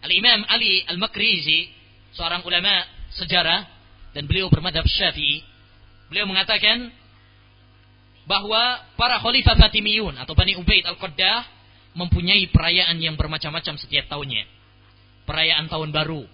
Al-Imam 0.00 0.44
Ali 0.48 0.84
Al-Makrizi, 0.88 1.68
seorang 2.16 2.40
ulama 2.44 2.84
sejarah 3.12 3.68
dan 4.16 4.24
beliau 4.24 4.48
bermadhab 4.48 4.84
Syafi'i, 4.88 5.44
beliau 6.08 6.24
mengatakan 6.24 6.88
bahwa 8.24 8.80
para 8.96 9.20
khalifah 9.20 9.56
Fatimiyun 9.56 10.16
atau 10.16 10.32
Bani 10.32 10.56
Ubaid 10.56 10.88
Al-Qaddah 10.88 11.44
mempunyai 11.96 12.48
perayaan 12.48 12.96
yang 13.02 13.18
bermacam-macam 13.18 13.76
setiap 13.76 14.06
tahunnya. 14.08 14.46
Perayaan 15.28 15.68
tahun 15.68 15.90
baru, 15.92 16.24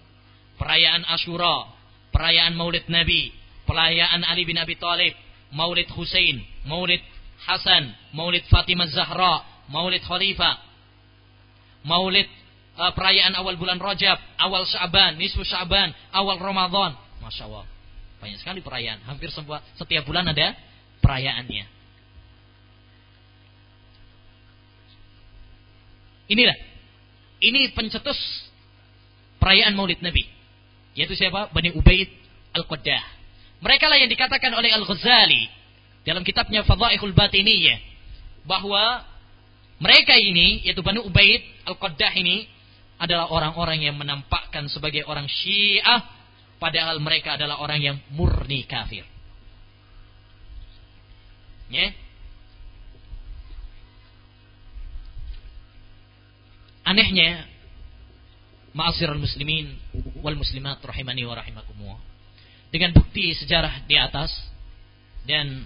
perayaan 0.57 1.03
Ashura, 1.05 1.69
perayaan 2.13 2.55
Maulid 2.55 2.87
Nabi, 2.87 3.35
perayaan 3.67 4.23
Ali 4.23 4.47
bin 4.47 4.55
Abi 4.57 4.79
Thalib, 4.79 5.13
Maulid 5.51 5.91
Husain, 5.91 6.39
Maulid 6.63 7.03
Hasan, 7.43 7.91
Maulid 8.15 8.47
Fatimah 8.47 8.87
Zahra, 8.87 9.43
Maulid 9.67 10.01
Khalifah, 10.01 10.57
Maulid 11.83 12.27
uh, 12.79 12.91
perayaan 12.95 13.35
awal 13.35 13.59
bulan 13.59 13.79
Rajab, 13.79 14.17
awal 14.39 14.63
Syaban, 14.63 15.19
nisfu 15.19 15.43
Syaban, 15.43 15.91
awal 16.15 16.39
Ramadan. 16.39 16.95
Masya 17.19 17.47
Allah. 17.47 17.65
Banyak 18.17 18.39
sekali 18.41 18.59
perayaan. 18.65 19.03
Hampir 19.05 19.29
semua, 19.29 19.61
setiap 19.77 20.07
bulan 20.07 20.25
ada 20.25 20.57
perayaannya. 21.03 21.65
Inilah. 26.27 26.57
Ini 27.37 27.71
pencetus 27.71 28.17
perayaan 29.37 29.77
maulid 29.77 30.01
Nabi. 30.01 30.25
Yaitu 30.97 31.13
siapa? 31.13 31.53
Bani 31.53 31.71
Ubaid 31.77 32.09
Al-Qaddah. 32.57 33.16
Mereka 33.57 33.85
lah 33.89 33.97
yang 33.97 34.11
dikatakan 34.11 34.53
oleh 34.53 34.69
Al-Ghazali 34.69 35.49
dalam 36.05 36.21
kitabnya 36.21 36.61
Fadhaihul 36.61 37.13
Batiniyah 37.13 37.79
bahwa 38.45 39.03
mereka 39.77 40.17
ini, 40.17 40.65
yaitu 40.65 40.81
Banu 40.81 41.05
Ubaid 41.05 41.41
Al-Qaddah 41.65 42.13
ini, 42.17 42.49
adalah 42.97 43.29
orang-orang 43.29 43.85
yang 43.85 43.93
menampakkan 43.93 44.65
sebagai 44.69 45.05
orang 45.05 45.29
Syiah, 45.29 46.01
padahal 46.57 46.97
mereka 46.97 47.37
adalah 47.37 47.61
orang 47.61 47.77
yang 47.77 47.97
murni 48.09 48.65
kafir. 48.65 49.05
Ya. 51.69 51.93
Anehnya, 56.87 57.45
ma'asirul 58.73 59.19
muslimin 59.19 59.75
wal 60.23 60.39
muslimat 60.39 60.81
rahimani 60.81 61.27
wa 61.27 61.35
rahimakumullah. 61.37 62.16
Dengan 62.67 62.91
bukti 62.91 63.31
sejarah 63.31 63.87
di 63.87 63.95
atas 63.95 64.31
dan 65.23 65.63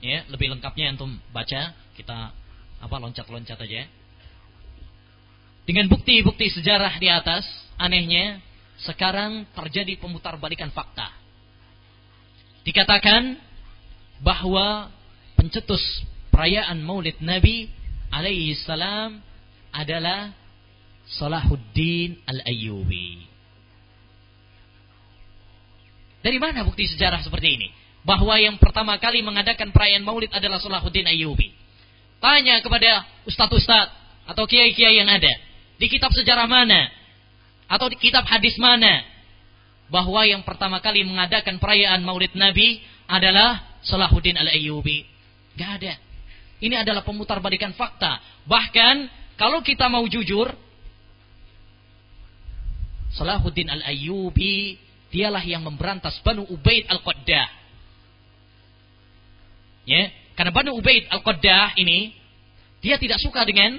ya 0.00 0.24
lebih 0.28 0.52
lengkapnya 0.52 0.96
untuk 0.96 1.12
baca 1.30 1.72
kita 1.94 2.18
apa 2.82 2.96
loncat-loncat 2.98 3.56
aja. 3.56 3.86
Dengan 5.62 5.86
bukti-bukti 5.86 6.50
sejarah 6.50 6.98
di 6.98 7.06
atas, 7.06 7.46
anehnya 7.78 8.42
sekarang 8.82 9.46
terjadi 9.54 9.94
pemutarbalikan 10.02 10.74
fakta. 10.74 11.14
Dikatakan 12.66 13.38
bahwa 14.18 14.90
pencetus 15.38 15.82
perayaan 16.34 16.82
Maulid 16.82 17.22
Nabi 17.22 17.70
alaihi 18.10 18.58
salam 18.58 19.22
adalah 19.70 20.34
Salahuddin 21.06 22.18
Al-Ayyubi. 22.26 23.31
Dari 26.22 26.38
mana 26.38 26.62
bukti 26.62 26.86
sejarah 26.86 27.18
seperti 27.20 27.58
ini? 27.58 27.68
Bahwa 28.06 28.38
yang 28.38 28.58
pertama 28.58 28.94
kali 28.98 29.22
mengadakan 29.22 29.74
perayaan 29.74 30.06
Maulid 30.06 30.30
adalah 30.30 30.62
Salahuddin 30.62 31.06
Ayyubi. 31.06 31.50
Tanya 32.22 32.62
kepada 32.62 33.02
ustadz-ustadz 33.26 33.90
atau 34.30 34.46
kiai-kiai 34.46 35.02
yang 35.02 35.10
ada, 35.10 35.30
di 35.78 35.86
kitab 35.90 36.14
sejarah 36.14 36.46
mana, 36.46 36.86
atau 37.66 37.90
di 37.90 37.98
kitab 37.98 38.22
hadis 38.30 38.54
mana, 38.62 39.02
bahwa 39.90 40.22
yang 40.22 40.46
pertama 40.46 40.78
kali 40.78 41.02
mengadakan 41.02 41.58
perayaan 41.58 42.06
Maulid 42.06 42.32
Nabi 42.38 42.78
adalah 43.10 43.82
Salahuddin 43.82 44.38
Al-Ayyubi. 44.38 45.04
Gak 45.58 45.70
ada. 45.82 45.94
Ini 46.62 46.86
adalah 46.86 47.02
pemutar 47.02 47.42
balikan 47.42 47.74
fakta. 47.74 48.22
Bahkan 48.46 49.10
kalau 49.34 49.58
kita 49.60 49.90
mau 49.90 50.06
jujur, 50.06 50.54
Salahuddin 53.12 53.68
Al-Ayyubi 53.68 54.78
dialah 55.12 55.44
yang 55.44 55.60
memberantas 55.60 56.16
Banu 56.24 56.48
Ubaid 56.48 56.88
Al-Qaddah. 56.88 57.46
Ya, 59.84 60.02
karena 60.32 60.50
Banu 60.50 60.72
Ubaid 60.80 61.12
Al-Qaddah 61.12 61.76
ini 61.76 62.16
dia 62.80 62.96
tidak 62.96 63.20
suka 63.20 63.44
dengan 63.44 63.78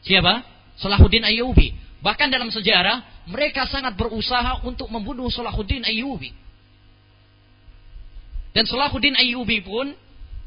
siapa? 0.00 0.42
Salahuddin 0.80 1.22
Ayyubi. 1.22 1.70
Bahkan 2.02 2.32
dalam 2.32 2.50
sejarah 2.50 3.28
mereka 3.30 3.68
sangat 3.68 3.94
berusaha 3.94 4.64
untuk 4.66 4.90
membunuh 4.90 5.30
Salahuddin 5.30 5.84
Ayyubi. 5.84 6.32
Dan 8.56 8.64
Salahuddin 8.64 9.14
Ayyubi 9.14 9.60
pun 9.62 9.92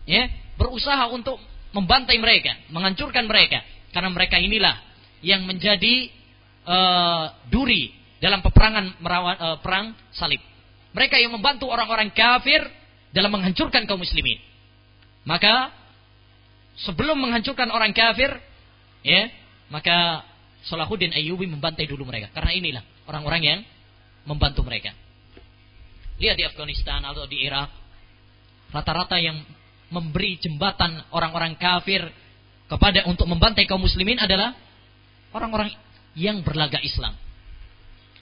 ya 0.09 0.27
berusaha 0.57 1.07
untuk 1.13 1.37
membantai 1.71 2.17
mereka, 2.17 2.55
menghancurkan 2.73 3.29
mereka 3.29 3.61
karena 3.93 4.09
mereka 4.09 4.41
inilah 4.41 4.75
yang 5.21 5.43
menjadi 5.45 6.09
uh, 6.65 7.33
duri 7.49 7.96
dalam 8.17 8.41
peperangan 8.41 8.97
merawat, 8.97 9.37
uh, 9.37 9.57
perang 9.61 9.93
salib. 10.13 10.41
Mereka 10.93 11.21
yang 11.21 11.33
membantu 11.33 11.69
orang-orang 11.69 12.09
kafir 12.09 12.65
dalam 13.13 13.29
menghancurkan 13.29 13.85
kaum 13.85 14.01
muslimin. 14.01 14.41
Maka 15.27 15.69
sebelum 16.81 17.19
menghancurkan 17.19 17.69
orang 17.69 17.93
kafir, 17.93 18.31
ya, 19.05 19.29
maka 19.69 20.25
Salahuddin 20.65 21.13
Ayyubi 21.13 21.45
membantai 21.45 21.85
dulu 21.85 22.07
mereka. 22.07 22.33
Karena 22.33 22.51
inilah 22.55 22.83
orang-orang 23.05 23.41
yang 23.43 23.59
membantu 24.25 24.65
mereka. 24.65 24.91
Lihat 26.17 26.35
di 26.35 26.43
Afghanistan 26.43 27.05
atau 27.05 27.29
di 27.29 27.45
Irak, 27.45 27.69
rata-rata 28.73 29.21
yang 29.21 29.37
memberi 29.93 30.35
jembatan 30.41 30.99
orang-orang 31.13 31.55
kafir 31.55 32.03
kepada 32.67 33.07
untuk 33.07 33.29
membantai 33.29 33.63
kaum 33.63 33.79
muslimin 33.79 34.19
adalah 34.19 34.51
orang-orang 35.31 35.71
yang 36.17 36.43
berlagak 36.43 36.83
Islam. 36.83 37.15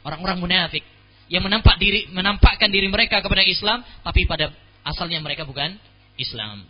Orang-orang 0.05 0.37
munafik 0.37 0.85
yang 1.25 1.41
menampak 1.41 1.81
diri 1.81 2.05
menampakkan 2.13 2.69
diri 2.69 2.85
mereka 2.85 3.17
kepada 3.25 3.41
Islam 3.41 3.81
tapi 4.05 4.29
pada 4.29 4.53
asalnya 4.85 5.17
mereka 5.17 5.41
bukan 5.43 5.73
Islam. 6.21 6.61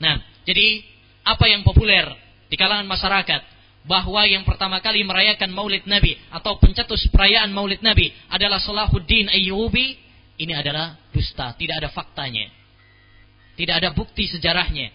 Nah, 0.00 0.16
jadi 0.48 0.80
apa 1.24 1.44
yang 1.48 1.60
populer 1.60 2.08
di 2.48 2.56
kalangan 2.56 2.88
masyarakat 2.88 3.42
bahwa 3.86 4.26
yang 4.26 4.42
pertama 4.42 4.82
kali 4.82 5.06
merayakan 5.06 5.54
Maulid 5.54 5.86
Nabi 5.86 6.18
atau 6.34 6.58
pencetus 6.58 7.06
perayaan 7.12 7.54
Maulid 7.54 7.80
Nabi 7.84 8.10
adalah 8.32 8.58
Salahuddin 8.58 9.30
Ayyubi, 9.30 9.94
ini 10.42 10.52
adalah 10.52 10.98
dusta, 11.14 11.54
tidak 11.54 11.84
ada 11.84 11.88
faktanya. 11.94 12.50
Tidak 13.56 13.72
ada 13.72 13.88
bukti 13.94 14.28
sejarahnya. 14.28 14.92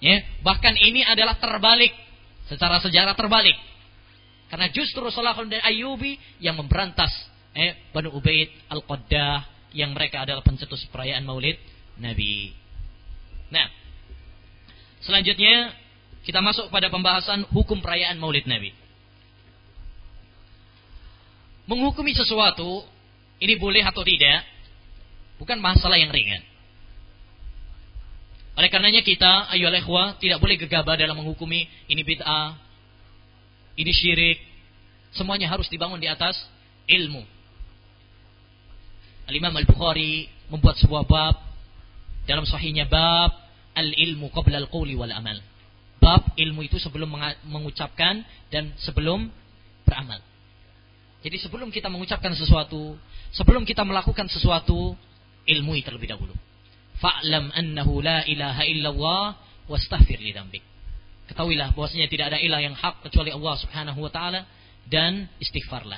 Ya, 0.00 0.16
bahkan 0.40 0.72
ini 0.74 1.04
adalah 1.04 1.36
terbalik 1.36 1.92
secara 2.48 2.80
sejarah 2.80 3.12
terbalik. 3.14 3.54
Karena 4.52 4.68
justru 4.68 5.00
Salahuddin 5.08 5.64
Ayyubi 5.64 6.20
yang 6.36 6.60
memberantas 6.60 7.08
eh, 7.56 7.88
Banu 7.88 8.12
Ubaid 8.12 8.52
Al-Qaddah 8.68 9.48
yang 9.72 9.96
mereka 9.96 10.28
adalah 10.28 10.44
pencetus 10.44 10.84
perayaan 10.92 11.24
Maulid 11.24 11.56
Nabi. 11.96 12.52
Nah, 13.48 13.64
selanjutnya 15.00 15.72
kita 16.20 16.44
masuk 16.44 16.68
pada 16.68 16.92
pembahasan 16.92 17.48
hukum 17.48 17.80
perayaan 17.80 18.20
Maulid 18.20 18.44
Nabi. 18.44 18.76
Menghukumi 21.64 22.12
sesuatu 22.12 22.84
ini 23.40 23.56
boleh 23.56 23.80
atau 23.80 24.04
tidak 24.04 24.44
bukan 25.40 25.56
masalah 25.64 25.96
yang 25.96 26.12
ringan. 26.12 26.44
Oleh 28.52 28.68
karenanya 28.68 29.00
kita, 29.00 29.48
ayo 29.56 29.72
ikhwah, 29.72 30.20
tidak 30.20 30.36
boleh 30.44 30.60
gegabah 30.60 31.00
dalam 31.00 31.16
menghukumi 31.16 31.64
ini 31.88 32.04
bid'ah, 32.04 32.71
ini 33.76 33.92
syirik. 33.92 34.38
Semuanya 35.12 35.52
harus 35.52 35.68
dibangun 35.68 36.00
di 36.00 36.08
atas 36.08 36.36
ilmu. 36.88 37.20
Al-Imam 39.28 39.54
Al-Bukhari 39.54 40.28
membuat 40.48 40.80
sebuah 40.80 41.04
bab 41.04 41.36
dalam 42.24 42.48
sahihnya 42.48 42.88
bab 42.88 43.32
al-ilmu 43.76 44.28
qabla 44.32 44.60
al-qawli 44.64 44.96
wal 44.96 45.12
amal. 45.12 45.38
Bab 46.02 46.34
ilmu 46.34 46.66
itu 46.66 46.82
sebelum 46.82 47.14
mengucapkan 47.46 48.26
dan 48.50 48.74
sebelum 48.82 49.30
beramal. 49.86 50.18
Jadi 51.22 51.38
sebelum 51.38 51.70
kita 51.70 51.86
mengucapkan 51.86 52.34
sesuatu, 52.34 52.98
sebelum 53.30 53.62
kita 53.62 53.86
melakukan 53.86 54.26
sesuatu, 54.26 54.98
ilmui 55.46 55.86
terlebih 55.86 56.10
dahulu. 56.10 56.34
Fa'lam 56.98 57.54
annahu 57.54 58.02
la 58.02 58.26
ilaha 58.26 58.62
illallah 58.66 59.24
wastaghfir 59.70 60.18
li. 60.18 60.34
Ketahuilah 61.32 61.72
bahwasanya 61.72 62.12
tidak 62.12 62.28
ada 62.28 62.38
ilah 62.44 62.60
yang 62.60 62.76
hak 62.76 63.08
kecuali 63.08 63.32
Allah 63.32 63.56
Subhanahu 63.56 64.04
wa 64.04 64.12
taala 64.12 64.44
dan 64.84 65.32
istighfarlah. 65.40 65.96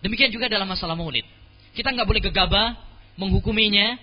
Demikian 0.00 0.32
juga 0.32 0.48
dalam 0.48 0.64
masalah 0.64 0.96
maulid. 0.96 1.28
Kita 1.76 1.92
nggak 1.92 2.08
boleh 2.08 2.24
gegabah 2.24 2.80
menghukuminya 3.20 4.00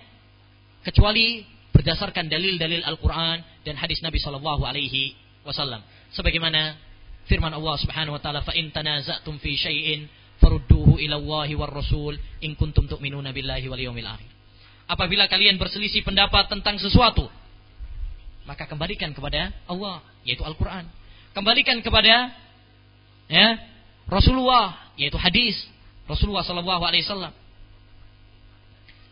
kecuali 0.86 1.42
berdasarkan 1.74 2.30
dalil-dalil 2.30 2.86
Al-Quran 2.86 3.42
dan 3.66 3.74
hadis 3.74 3.98
Nabi 4.06 4.22
Shallallahu 4.22 4.62
Alaihi 4.62 5.18
Wasallam. 5.42 5.82
Sebagaimana 6.14 6.78
firman 7.26 7.50
Allah 7.50 7.74
Subhanahu 7.82 8.16
Wa 8.16 8.22
Taala, 8.22 8.46
"Fa 8.46 8.54
in 8.54 8.70
tanaza'tum 8.70 9.42
fi 9.42 9.58
syai'in 9.58 10.06
farudduhu 10.38 11.02
ila 11.02 11.18
Allahi 11.18 11.58
war 11.58 11.74
Rasul 11.74 12.16
in 12.40 12.54
kuntum 12.54 12.86
tu'minuna 12.86 13.34
billahi 13.34 13.66
wal 13.66 13.82
yawmil 13.82 14.08
akhir. 14.08 14.39
Apabila 14.90 15.30
kalian 15.30 15.54
berselisih 15.54 16.02
pendapat 16.02 16.50
tentang 16.50 16.74
sesuatu, 16.82 17.30
maka 18.42 18.66
kembalikan 18.66 19.14
kepada 19.14 19.54
Allah, 19.70 20.02
yaitu 20.26 20.42
Al-Qur'an. 20.42 20.90
Kembalikan 21.30 21.78
kepada 21.78 22.34
ya, 23.30 23.46
Rasulullah, 24.10 24.90
yaitu 24.98 25.14
hadis 25.14 25.54
Rasulullah 26.10 26.42
sallallahu 26.42 26.82
alaihi 26.82 27.06
wasallam. 27.06 27.30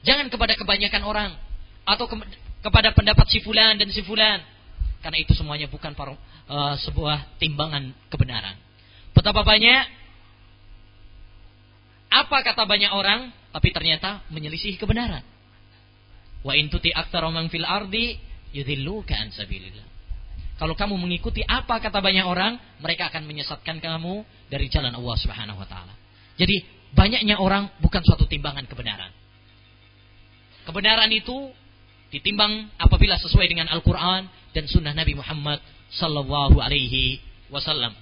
Jangan 0.03 0.27
kepada 0.35 0.59
kebanyakan 0.59 1.03
orang 1.07 1.31
atau 1.87 2.11
ke, 2.11 2.17
kepada 2.67 2.91
pendapat 2.91 3.31
si 3.31 3.38
fulan 3.47 3.79
dan 3.79 3.87
si 3.95 4.03
fulan. 4.03 4.43
Karena 4.99 5.23
itu 5.23 5.31
semuanya 5.38 5.71
bukan 5.71 5.95
para, 5.95 6.19
uh, 6.51 6.75
sebuah 6.83 7.38
timbangan 7.38 7.95
kebenaran. 8.11 8.59
Betapa 9.14 9.47
banyak 9.47 9.87
apa 12.11 12.37
kata 12.43 12.67
banyak 12.67 12.91
orang, 12.91 13.31
tapi 13.55 13.71
ternyata 13.71 14.27
menyelisih 14.35 14.75
kebenaran. 14.75 15.23
Wa 16.46 16.55
intuti 16.55 16.94
aktsara 16.94 17.31
fil 17.51 17.66
ardi 17.66 18.18
yudhilluka 18.55 19.14
an. 19.14 19.31
Kalau 20.59 20.74
kamu 20.74 20.98
mengikuti 20.98 21.46
apa 21.46 21.79
kata 21.79 22.03
banyak 22.03 22.27
orang, 22.27 22.59
mereka 22.83 23.14
akan 23.14 23.31
menyesatkan 23.31 23.79
kamu 23.79 24.27
dari 24.51 24.66
jalan 24.66 24.90
Allah 24.90 25.16
Subhanahu 25.22 25.55
wa 25.55 25.68
taala. 25.70 25.94
Jadi, 26.35 26.66
banyaknya 26.98 27.38
orang 27.38 27.70
bukan 27.79 28.03
suatu 28.03 28.27
timbangan 28.27 28.66
kebenaran. 28.66 29.14
Kebenaran 30.66 31.11
itu 31.14 31.55
ditimbang 32.11 32.74
apabila 32.74 33.14
sesuai 33.22 33.46
dengan 33.46 33.70
Al-Qur'an 33.70 34.27
dan 34.51 34.66
sunnah 34.66 34.92
Nabi 34.96 35.14
Muhammad 35.14 35.62
sallallahu 35.94 36.59
alaihi 36.59 37.22
wasallam. 37.55 37.94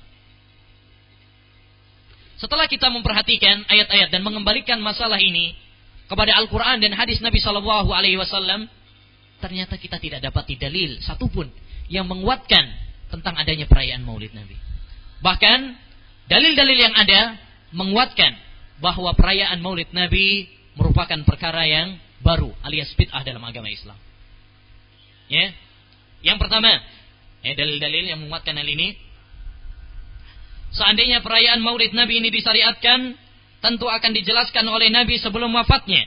Setelah 2.36 2.68
kita 2.68 2.92
memperhatikan 2.92 3.64
ayat-ayat 3.68 4.12
dan 4.12 4.20
mengembalikan 4.20 4.80
masalah 4.80 5.16
ini 5.20 5.56
kepada 6.06 6.38
Al-Quran 6.38 6.78
dan 6.82 6.94
hadis 6.94 7.18
Nabi 7.18 7.42
Shallallahu 7.42 7.90
Alaihi 7.90 8.18
Wasallam, 8.18 8.70
ternyata 9.42 9.76
kita 9.76 9.98
tidak 9.98 10.22
dapat 10.22 10.46
dalil 10.56 10.98
satupun 11.02 11.50
yang 11.90 12.06
menguatkan 12.06 12.66
tentang 13.10 13.34
adanya 13.38 13.66
perayaan 13.70 14.02
Maulid 14.02 14.34
Nabi. 14.34 14.54
Bahkan 15.22 15.58
dalil-dalil 16.26 16.78
yang 16.78 16.94
ada 16.94 17.38
menguatkan 17.74 18.34
bahwa 18.82 19.14
perayaan 19.14 19.58
Maulid 19.62 19.90
Nabi 19.94 20.50
merupakan 20.74 21.18
perkara 21.26 21.66
yang 21.66 21.98
baru 22.22 22.50
alias 22.66 22.90
bid'ah 22.98 23.22
dalam 23.22 23.42
agama 23.42 23.70
Islam. 23.70 23.96
Ya. 25.26 25.54
Yang 26.22 26.38
pertama, 26.42 26.70
ya, 27.42 27.52
dalil-dalil 27.54 28.04
yang 28.14 28.20
menguatkan 28.22 28.56
hal 28.56 28.66
ini 28.66 29.06
Seandainya 30.76 31.24
perayaan 31.24 31.64
Maulid 31.64 31.96
Nabi 31.96 32.20
ini 32.20 32.28
disyariatkan, 32.28 33.16
tentu 33.66 33.90
akan 33.90 34.14
dijelaskan 34.14 34.62
oleh 34.70 34.94
Nabi 34.94 35.18
sebelum 35.18 35.50
wafatnya. 35.50 36.06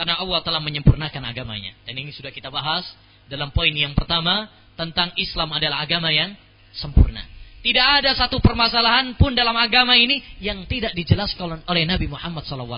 Karena 0.00 0.16
Allah 0.16 0.40
telah 0.40 0.64
menyempurnakan 0.64 1.28
agamanya. 1.28 1.76
Dan 1.84 2.00
ini 2.00 2.08
sudah 2.16 2.32
kita 2.32 2.48
bahas 2.48 2.88
dalam 3.28 3.52
poin 3.52 3.72
yang 3.72 3.92
pertama 3.92 4.48
tentang 4.80 5.12
Islam 5.20 5.52
adalah 5.52 5.84
agama 5.84 6.08
yang 6.08 6.32
sempurna. 6.72 7.20
Tidak 7.60 7.86
ada 8.00 8.16
satu 8.16 8.40
permasalahan 8.40 9.12
pun 9.20 9.36
dalam 9.36 9.52
agama 9.56 9.92
ini 9.98 10.24
yang 10.40 10.64
tidak 10.64 10.96
dijelaskan 10.96 11.64
oleh 11.68 11.84
Nabi 11.84 12.08
Muhammad 12.08 12.46
SAW. 12.48 12.72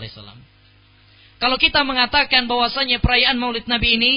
Kalau 1.39 1.55
kita 1.61 1.87
mengatakan 1.87 2.51
bahwasanya 2.51 2.99
perayaan 2.99 3.39
Maulid 3.39 3.71
Nabi 3.71 3.95
ini, 3.95 4.13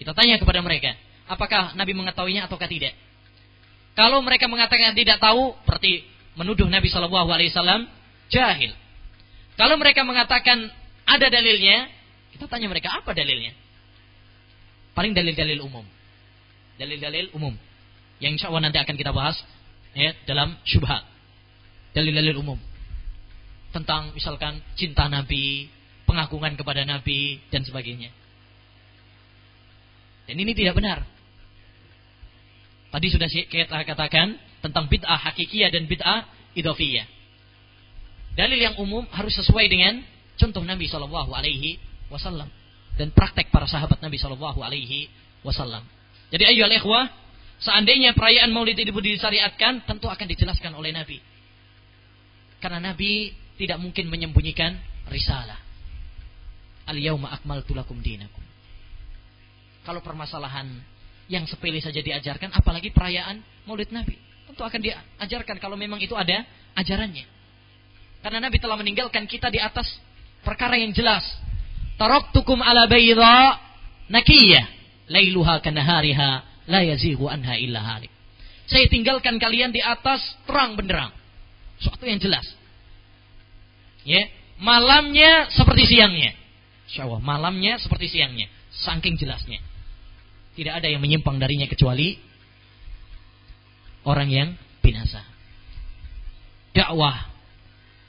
kita 0.00 0.16
tanya 0.16 0.40
kepada 0.40 0.64
mereka, 0.64 0.96
apakah 1.28 1.76
Nabi 1.76 1.92
mengetahuinya 1.92 2.48
ataukah 2.48 2.70
tidak. 2.70 2.94
Kalau 3.96 4.20
mereka 4.24 4.48
mengatakan 4.48 4.94
tidak 4.94 5.20
tahu, 5.20 5.56
berarti 5.64 6.04
menuduh 6.36 6.68
Nabi 6.68 6.88
Wasallam 6.92 7.88
jahil. 8.28 8.85
Kalau 9.56 9.80
mereka 9.80 10.04
mengatakan 10.04 10.68
ada 11.08 11.26
dalilnya, 11.32 11.88
kita 12.36 12.44
tanya 12.44 12.68
mereka 12.68 12.92
apa 12.92 13.16
dalilnya. 13.16 13.56
Paling 14.92 15.12
dalil-dalil 15.12 15.60
umum, 15.64 15.84
dalil-dalil 16.76 17.32
umum 17.36 17.56
yang 18.20 18.36
insya 18.36 18.48
Allah 18.48 18.68
nanti 18.68 18.80
akan 18.80 18.96
kita 18.96 19.12
bahas 19.12 19.36
ya, 19.96 20.12
dalam 20.28 20.56
syubhat. 20.64 21.04
Dalil-dalil 21.96 22.36
umum 22.36 22.60
tentang 23.72 24.12
misalkan 24.12 24.60
cinta 24.76 25.08
Nabi, 25.08 25.68
pengagungan 26.04 26.56
kepada 26.56 26.84
Nabi 26.84 27.40
dan 27.48 27.64
sebagainya. 27.64 28.12
Dan 30.28 30.36
ini 30.36 30.52
tidak 30.52 30.76
benar. 30.76 31.04
Tadi 32.92 33.06
sudah 33.12 33.28
kita 33.28 33.76
katakan 33.84 34.36
tentang 34.64 34.88
bid'ah 34.88 35.20
hakikiyah 35.28 35.68
dan 35.68 35.84
bid'ah 35.84 36.24
idofiyah. 36.56 37.15
Dalil 38.36 38.60
yang 38.60 38.76
umum 38.76 39.08
harus 39.16 39.32
sesuai 39.40 39.64
dengan 39.72 40.04
contoh 40.36 40.60
Nabi 40.60 40.84
Shallallahu 40.84 41.32
Alaihi 41.32 41.80
Wasallam 42.12 42.52
dan 43.00 43.08
praktek 43.12 43.48
para 43.48 43.64
sahabat 43.64 43.96
Nabi 44.04 44.20
Shallallahu 44.20 44.60
Alaihi 44.60 45.08
Wasallam. 45.40 45.80
Jadi 46.28 46.44
ayo 46.44 46.68
ikhwah, 46.68 47.08
seandainya 47.56 48.12
perayaan 48.12 48.52
Maulid 48.52 48.76
itu 48.76 48.92
disyariatkan, 48.92 49.88
tentu 49.88 50.12
akan 50.12 50.26
dijelaskan 50.28 50.76
oleh 50.76 50.92
Nabi. 50.92 51.16
Karena 52.60 52.92
Nabi 52.92 53.32
tidak 53.56 53.80
mungkin 53.80 54.12
menyembunyikan 54.12 54.76
risalah. 55.08 55.56
Al 56.86 56.98
yauma 57.00 57.32
akmaltu 57.32 57.72
lakum 57.72 57.98
dinakum. 58.04 58.44
Kalau 59.86 60.02
permasalahan 60.04 60.66
yang 61.32 61.46
sepele 61.48 61.78
saja 61.80 62.04
diajarkan, 62.04 62.52
apalagi 62.52 62.92
perayaan 62.92 63.40
Maulid 63.64 63.90
Nabi. 63.94 64.18
Tentu 64.46 64.62
akan 64.62 64.80
diajarkan 64.82 65.56
kalau 65.56 65.74
memang 65.78 65.98
itu 66.02 66.12
ada 66.12 66.42
ajarannya. 66.76 67.35
Karena 68.26 68.42
Nabi 68.42 68.58
telah 68.58 68.74
meninggalkan 68.74 69.22
kita 69.30 69.54
di 69.54 69.62
atas 69.62 69.86
perkara 70.42 70.74
yang 70.74 70.90
jelas. 70.90 71.22
Taraktukum 71.94 72.58
ala 72.58 72.90
bayda 72.90 73.54
nakiyah, 74.10 74.66
lailuha 75.06 75.62
kanahariha, 75.62 76.42
la 76.66 76.82
yazihu 76.82 77.30
anha 77.30 77.54
illa 77.54 77.78
halik. 77.78 78.10
Saya 78.66 78.90
tinggalkan 78.90 79.38
kalian 79.38 79.70
di 79.70 79.78
atas 79.78 80.18
terang 80.42 80.74
benderang. 80.74 81.14
Suatu 81.78 82.02
yang 82.02 82.18
jelas. 82.18 82.42
Ya, 84.02 84.26
malamnya 84.58 85.46
seperti 85.54 85.86
siangnya. 85.86 86.34
Insyaallah, 86.90 87.22
malamnya 87.22 87.78
seperti 87.78 88.10
siangnya. 88.10 88.50
Saking 88.74 89.22
jelasnya. 89.22 89.62
Tidak 90.58 90.74
ada 90.74 90.90
yang 90.90 90.98
menyimpang 90.98 91.38
darinya 91.38 91.70
kecuali 91.70 92.18
orang 94.02 94.34
yang 94.34 94.48
binasa. 94.82 95.22
Dakwah 96.74 97.35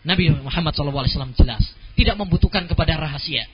Nabi 0.05 0.33
Muhammad 0.33 0.73
SAW 0.75 1.33
jelas. 1.37 1.63
Tidak 1.97 2.13
membutuhkan 2.13 2.65
kepada 2.69 2.97
rahasia. 2.97 3.45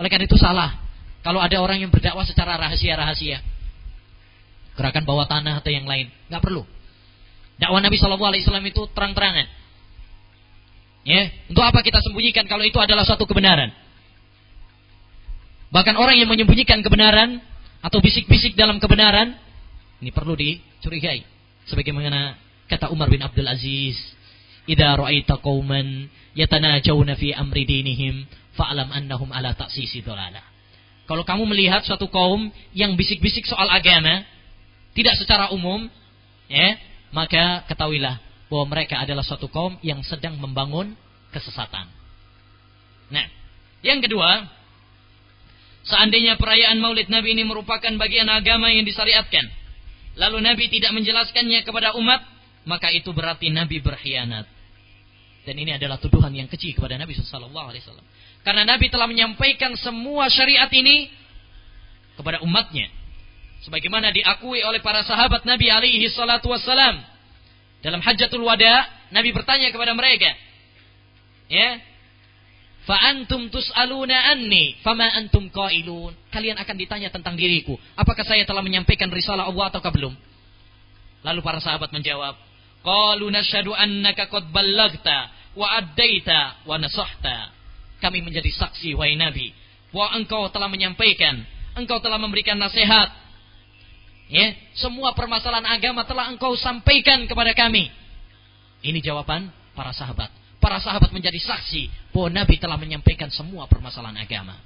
Oleh 0.00 0.08
karena 0.08 0.24
itu 0.24 0.40
salah. 0.40 0.80
Kalau 1.20 1.40
ada 1.40 1.56
orang 1.60 1.80
yang 1.80 1.92
berdakwah 1.92 2.24
secara 2.24 2.56
rahasia-rahasia. 2.56 3.40
Gerakan 4.74 5.04
bawah 5.04 5.28
tanah 5.28 5.60
atau 5.60 5.70
yang 5.70 5.84
lain. 5.84 6.08
nggak 6.28 6.42
perlu. 6.42 6.64
Dakwah 7.60 7.80
Nabi 7.80 7.96
SAW 8.00 8.32
itu 8.64 8.82
terang-terangan. 8.96 9.46
Ya, 11.04 11.28
untuk 11.52 11.60
apa 11.60 11.84
kita 11.84 12.00
sembunyikan 12.00 12.48
kalau 12.48 12.64
itu 12.64 12.80
adalah 12.80 13.04
suatu 13.04 13.28
kebenaran? 13.28 13.68
Bahkan 15.68 15.94
orang 16.00 16.16
yang 16.16 16.32
menyembunyikan 16.32 16.80
kebenaran 16.80 17.44
atau 17.84 18.00
bisik-bisik 18.00 18.56
dalam 18.56 18.80
kebenaran 18.80 19.36
ini 20.00 20.08
perlu 20.08 20.32
dicurigai 20.32 21.20
sebagaimana 21.68 22.40
kata 22.64 22.88
Umar 22.88 23.12
bin 23.12 23.20
Abdul 23.20 23.44
Aziz 23.44 24.00
idza 24.64 24.88
ra'aita 24.96 25.40
qauman 25.40 26.08
yatanajawna 26.34 27.14
fi 27.18 27.32
amri 27.36 27.64
dinihim 27.68 28.24
fa'lam 28.56 28.90
annahum 28.90 29.30
ala 29.30 29.52
ta'sisi 29.52 30.00
dhalala 30.00 30.42
kalau 31.04 31.22
kamu 31.22 31.44
melihat 31.52 31.84
suatu 31.84 32.08
kaum 32.08 32.48
yang 32.72 32.96
bisik-bisik 32.96 33.44
soal 33.44 33.68
agama 33.68 34.24
tidak 34.96 35.14
secara 35.20 35.52
umum 35.52 35.86
ya 36.48 36.78
maka 37.12 37.62
ketahuilah 37.68 38.18
bahwa 38.48 38.64
mereka 38.72 39.00
adalah 39.00 39.22
suatu 39.22 39.50
kaum 39.52 39.76
yang 39.84 40.00
sedang 40.06 40.36
membangun 40.40 40.96
kesesatan 41.30 41.90
nah 43.12 43.26
yang 43.84 44.00
kedua 44.00 44.48
Seandainya 45.84 46.40
perayaan 46.40 46.80
maulid 46.80 47.12
Nabi 47.12 47.36
ini 47.36 47.44
merupakan 47.44 47.92
bagian 48.00 48.24
agama 48.32 48.72
yang 48.72 48.88
disyariatkan. 48.88 49.44
Lalu 50.16 50.40
Nabi 50.40 50.64
tidak 50.72 50.96
menjelaskannya 50.96 51.60
kepada 51.60 51.92
umat. 52.00 52.24
Maka 52.64 52.88
itu 52.92 53.12
berarti 53.12 53.52
Nabi 53.52 53.80
berkhianat. 53.80 54.48
Dan 55.44 55.54
ini 55.60 55.76
adalah 55.76 56.00
tuduhan 56.00 56.32
yang 56.32 56.48
kecil 56.48 56.72
kepada 56.72 56.96
Nabi 56.96 57.12
Sallallahu 57.12 57.68
Alaihi 57.68 57.84
Wasallam. 57.84 58.06
Karena 58.40 58.64
Nabi 58.64 58.88
telah 58.88 59.04
menyampaikan 59.04 59.76
semua 59.76 60.32
syariat 60.32 60.68
ini 60.72 61.12
kepada 62.16 62.40
umatnya. 62.40 62.88
Sebagaimana 63.64 64.12
diakui 64.12 64.64
oleh 64.64 64.80
para 64.80 65.04
sahabat 65.04 65.44
Nabi 65.44 65.68
alaihi 65.68 66.08
salatu. 66.12 66.52
Dalam 67.84 68.00
hajatul 68.00 68.44
wada, 68.44 68.88
Nabi 69.12 69.32
bertanya 69.36 69.68
kepada 69.68 69.92
mereka. 69.92 70.32
Ya, 71.52 71.80
Fa 72.84 73.00
antum 73.00 73.48
tus'aluna 73.48 74.36
anni, 74.36 74.76
fama 74.84 75.08
antum 75.16 75.48
qailun. 75.48 76.12
Kalian 76.28 76.60
akan 76.60 76.76
ditanya 76.76 77.08
tentang 77.08 77.32
diriku. 77.32 77.80
Apakah 77.96 78.28
saya 78.28 78.44
telah 78.44 78.60
menyampaikan 78.60 79.08
risalah 79.08 79.48
Allah 79.48 79.72
ataukah 79.72 79.88
belum? 79.88 80.12
Lalu 81.24 81.40
para 81.40 81.64
sahabat 81.64 81.88
menjawab, 81.96 82.36
Qalu 82.84 83.32
nashhadu 83.32 83.72
annaka 83.72 84.28
qad 84.28 84.52
ballagta 84.52 85.32
wa 85.56 85.66
addaita 85.80 86.68
wa 86.68 86.76
nasahta. 86.76 87.50
Kami 88.04 88.20
menjadi 88.20 88.52
saksi 88.52 88.92
wahai 88.92 89.16
Nabi 89.16 89.56
bahwa 89.88 90.20
engkau 90.20 90.52
telah 90.52 90.68
menyampaikan, 90.68 91.40
engkau 91.74 91.98
telah 92.04 92.20
memberikan 92.20 92.60
nasihat. 92.60 93.08
Ya, 94.28 94.56
semua 94.76 95.12
permasalahan 95.16 95.68
agama 95.68 96.04
telah 96.04 96.28
engkau 96.28 96.52
sampaikan 96.56 97.24
kepada 97.24 97.56
kami. 97.56 97.88
Ini 98.84 99.00
jawaban 99.00 99.48
para 99.72 99.92
sahabat 99.96 100.44
para 100.64 100.80
sahabat 100.80 101.12
menjadi 101.12 101.36
saksi 101.36 101.92
bahwa 102.16 102.40
Nabi 102.40 102.56
telah 102.56 102.80
menyampaikan 102.80 103.28
semua 103.28 103.68
permasalahan 103.68 104.16
agama. 104.16 104.56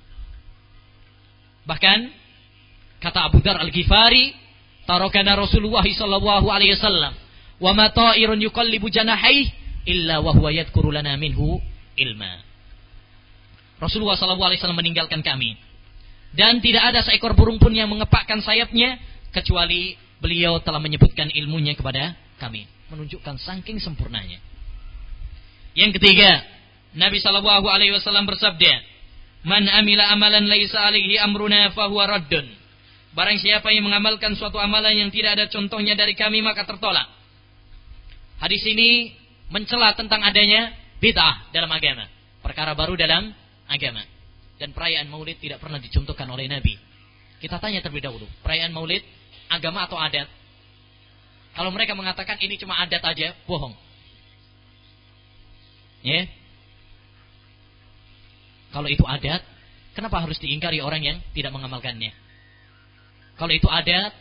Bahkan 1.67 1.99
kata 3.03 3.27
Abu 3.27 3.43
Dar 3.43 3.59
Al-Ghifari, 3.59 4.31
tarokana 4.87 5.35
Rasulullah 5.35 5.83
sallallahu 5.83 6.47
alaihi 6.55 6.79
wasallam, 6.79 7.19
"Wa 7.59 7.75
ma 7.75 7.91
ta'irun 7.91 8.39
yuqallibu 8.39 8.87
janahihi 8.91 9.53
illa 9.87 10.23
wa 10.23 10.31
huwa 10.35 10.51
yadhkuru 10.55 10.95
lana 10.95 11.19
minhu 11.19 11.59
ilma." 11.99 12.43
Rasulullah 13.79 14.19
sallallahu 14.19 14.51
wasallam 14.55 14.79
meninggalkan 14.79 15.23
kami. 15.23 15.55
Dan 16.35 16.61
tidak 16.61 16.93
ada 16.93 17.01
seekor 17.01 17.33
burung 17.33 17.57
pun 17.57 17.73
yang 17.73 17.89
mengepakkan 17.89 18.43
sayapnya 18.45 19.01
kecuali 19.33 19.97
beliau 20.21 20.61
telah 20.61 20.83
menyebutkan 20.83 21.31
ilmunya 21.33 21.73
kepada 21.73 22.13
kami, 22.37 22.69
menunjukkan 22.93 23.39
saking 23.39 23.81
sempurnanya. 23.81 24.43
Yang 25.79 26.03
ketiga, 26.03 26.43
Nabi 26.99 27.23
Shallallahu 27.23 27.67
Alaihi 27.71 27.95
Wasallam 27.95 28.27
bersabda, 28.27 28.73
"Man 29.47 29.71
amila 29.71 30.11
amalan 30.11 30.51
laisa 30.51 30.83
alaihi 30.91 31.17
amruna 31.17 31.71
fahuwa 31.73 32.19
raddun." 32.19 32.47
Barang 33.15 33.39
siapa 33.41 33.73
yang 33.73 33.89
mengamalkan 33.89 34.37
suatu 34.37 34.61
amalan 34.61 35.07
yang 35.07 35.11
tidak 35.15 35.39
ada 35.39 35.45
contohnya 35.49 35.97
dari 35.97 36.13
kami 36.13 36.45
maka 36.45 36.67
tertolak. 36.67 37.18
Hadis 38.39 38.63
ini 38.67 39.15
mencela 39.51 39.95
tentang 39.99 40.23
adanya 40.23 40.71
bid'ah 41.03 41.51
dalam 41.51 41.71
agama, 41.75 42.07
perkara 42.43 42.75
baru 42.79 42.95
dalam 42.95 43.35
agama. 43.67 44.03
Dan 44.59 44.75
perayaan 44.75 45.07
Maulid 45.11 45.39
tidak 45.39 45.63
pernah 45.63 45.79
dicontohkan 45.79 46.27
oleh 46.31 46.51
Nabi. 46.51 46.75
Kita 47.39 47.63
tanya 47.63 47.79
terlebih 47.83 48.11
dahulu, 48.11 48.27
perayaan 48.43 48.75
Maulid 48.75 49.03
agama 49.51 49.87
atau 49.87 49.99
adat? 49.99 50.27
Kalau 51.55 51.71
mereka 51.75 51.99
mengatakan 51.99 52.39
ini 52.39 52.55
cuma 52.59 52.79
adat 52.79 53.03
aja, 53.03 53.35
bohong. 53.47 53.75
Ya. 56.07 56.31
Kalau 58.71 58.87
itu 58.87 59.03
adat, 59.03 59.43
kenapa 59.99 60.23
harus 60.23 60.39
diingkari 60.39 60.79
orang 60.79 61.03
yang 61.03 61.19
tidak 61.35 61.51
mengamalkannya? 61.51 62.15
Kalau 63.35 63.51
itu 63.51 63.67
adat, 63.67 64.15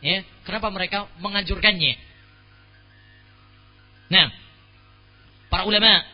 ya, 0.00 0.24
kenapa 0.48 0.72
mereka 0.72 1.08
menganjurkannya? 1.20 2.07
Nah, 4.08 4.32
para 5.52 5.68
ulama 5.68 6.04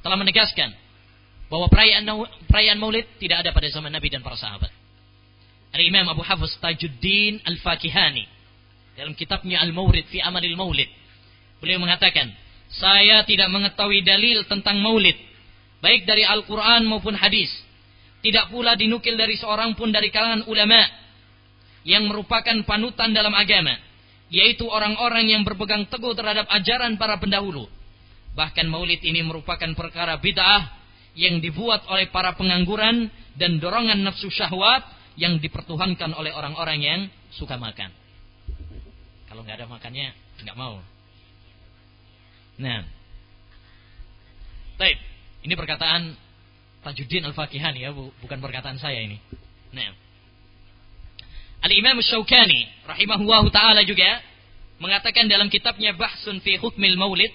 telah 0.00 0.16
menegaskan 0.16 0.70
bahwa 1.50 1.66
perayaan 1.66 2.06
perayaan 2.46 2.78
Maulid 2.78 3.06
tidak 3.18 3.42
ada 3.42 3.50
pada 3.50 3.66
zaman 3.70 3.90
Nabi 3.90 4.08
dan 4.10 4.22
para 4.22 4.38
sahabat. 4.38 4.70
Al-Imam 5.70 6.06
Abu 6.10 6.22
Hafiz 6.26 6.54
Tajuddin 6.58 7.42
Al-Fakihani 7.46 8.26
dalam 8.98 9.14
kitabnya 9.14 9.62
Al-Mawrid 9.62 10.10
fi 10.10 10.18
Amalil 10.18 10.58
Maulid 10.58 10.90
beliau 11.62 11.78
mengatakan 11.78 12.30
saya 12.70 13.26
tidak 13.26 13.50
mengetahui 13.50 14.06
dalil 14.06 14.46
tentang 14.46 14.78
maulid. 14.78 15.18
Baik 15.82 16.06
dari 16.06 16.22
Al-Quran 16.22 16.86
maupun 16.86 17.18
hadis. 17.18 17.50
Tidak 18.22 18.52
pula 18.52 18.78
dinukil 18.78 19.18
dari 19.18 19.34
seorang 19.34 19.74
pun 19.74 19.90
dari 19.90 20.08
kalangan 20.14 20.46
ulama. 20.46 21.02
yang 21.80 22.04
merupakan 22.12 22.52
panutan 22.68 23.08
dalam 23.16 23.32
agama, 23.32 23.72
yaitu 24.30 24.64
orang-orang 24.70 25.26
yang 25.26 25.42
berpegang 25.42 25.90
teguh 25.90 26.14
terhadap 26.14 26.46
ajaran 26.48 26.94
para 26.96 27.18
pendahulu. 27.18 27.66
Bahkan 28.38 28.70
maulid 28.70 29.02
ini 29.02 29.26
merupakan 29.26 29.68
perkara 29.74 30.16
bid'ah 30.22 30.70
yang 31.18 31.42
dibuat 31.42 31.82
oleh 31.90 32.06
para 32.14 32.38
pengangguran 32.38 33.10
dan 33.34 33.58
dorongan 33.58 34.06
nafsu 34.06 34.30
syahwat 34.30 34.86
yang 35.18 35.42
dipertuhankan 35.42 36.14
oleh 36.14 36.30
orang-orang 36.30 36.78
yang 36.78 37.00
suka 37.34 37.58
makan. 37.58 37.90
Kalau 39.26 39.42
nggak 39.42 39.58
ada 39.58 39.66
makannya, 39.66 40.14
nggak 40.46 40.58
mau. 40.58 40.78
Nah, 42.62 42.86
baik. 44.78 44.98
Ini 45.40 45.56
perkataan 45.56 46.12
Tajuddin 46.84 47.24
Al-Fakihani 47.24 47.80
ya, 47.80 47.90
bukan 47.96 48.38
perkataan 48.38 48.76
saya 48.76 49.00
ini. 49.00 49.16
Nah, 49.72 49.92
Al-Imam 51.60 52.00
Syaukani 52.00 52.68
rahimahullah 52.88 53.44
taala 53.52 53.84
juga 53.84 54.20
mengatakan 54.80 55.28
dalam 55.28 55.52
kitabnya 55.52 55.92
Bahsun 55.92 56.40
fi 56.40 56.56
Hukmil 56.56 56.96
Maulid 56.96 57.32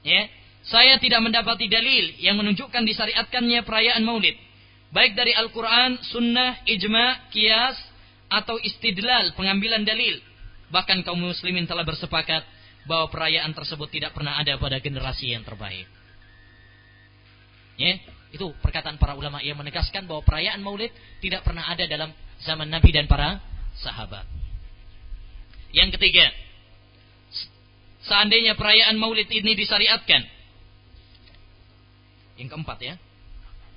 ya, 0.00 0.28
saya 0.64 0.96
tidak 0.96 1.20
mendapati 1.20 1.68
dalil 1.68 2.16
yang 2.20 2.40
menunjukkan 2.40 2.82
disyariatkannya 2.88 3.60
perayaan 3.68 4.00
Maulid 4.04 4.48
baik 4.88 5.12
dari 5.12 5.36
Al-Qur'an, 5.36 6.00
sunnah, 6.08 6.64
ijma, 6.64 7.28
kias 7.28 7.76
atau 8.28 8.56
istidlal, 8.60 9.32
pengambilan 9.36 9.84
dalil. 9.84 10.20
Bahkan 10.68 11.00
kaum 11.04 11.20
muslimin 11.20 11.64
telah 11.64 11.84
bersepakat 11.84 12.44
bahwa 12.84 13.08
perayaan 13.08 13.52
tersebut 13.56 13.88
tidak 13.88 14.12
pernah 14.12 14.36
ada 14.36 14.56
pada 14.60 14.80
generasi 14.80 15.32
yang 15.32 15.44
terbaik. 15.44 15.88
Ya, 17.78 17.94
itu 18.28 18.52
perkataan 18.60 19.00
para 19.00 19.16
ulama 19.16 19.40
yang 19.40 19.56
menegaskan 19.56 20.04
bahwa 20.04 20.20
perayaan 20.20 20.60
Maulid 20.60 20.92
tidak 21.24 21.44
pernah 21.44 21.64
ada 21.64 21.84
dalam 21.88 22.12
zaman 22.44 22.68
Nabi 22.68 22.92
dan 22.92 23.08
para 23.08 23.40
sahabat. 23.80 24.28
Yang 25.72 25.96
ketiga, 25.96 26.28
seandainya 28.04 28.56
perayaan 28.56 28.96
Maulid 29.00 29.28
ini 29.32 29.56
disyariatkan. 29.56 30.22
Yang 32.36 32.48
keempat 32.52 32.78
ya. 32.84 32.94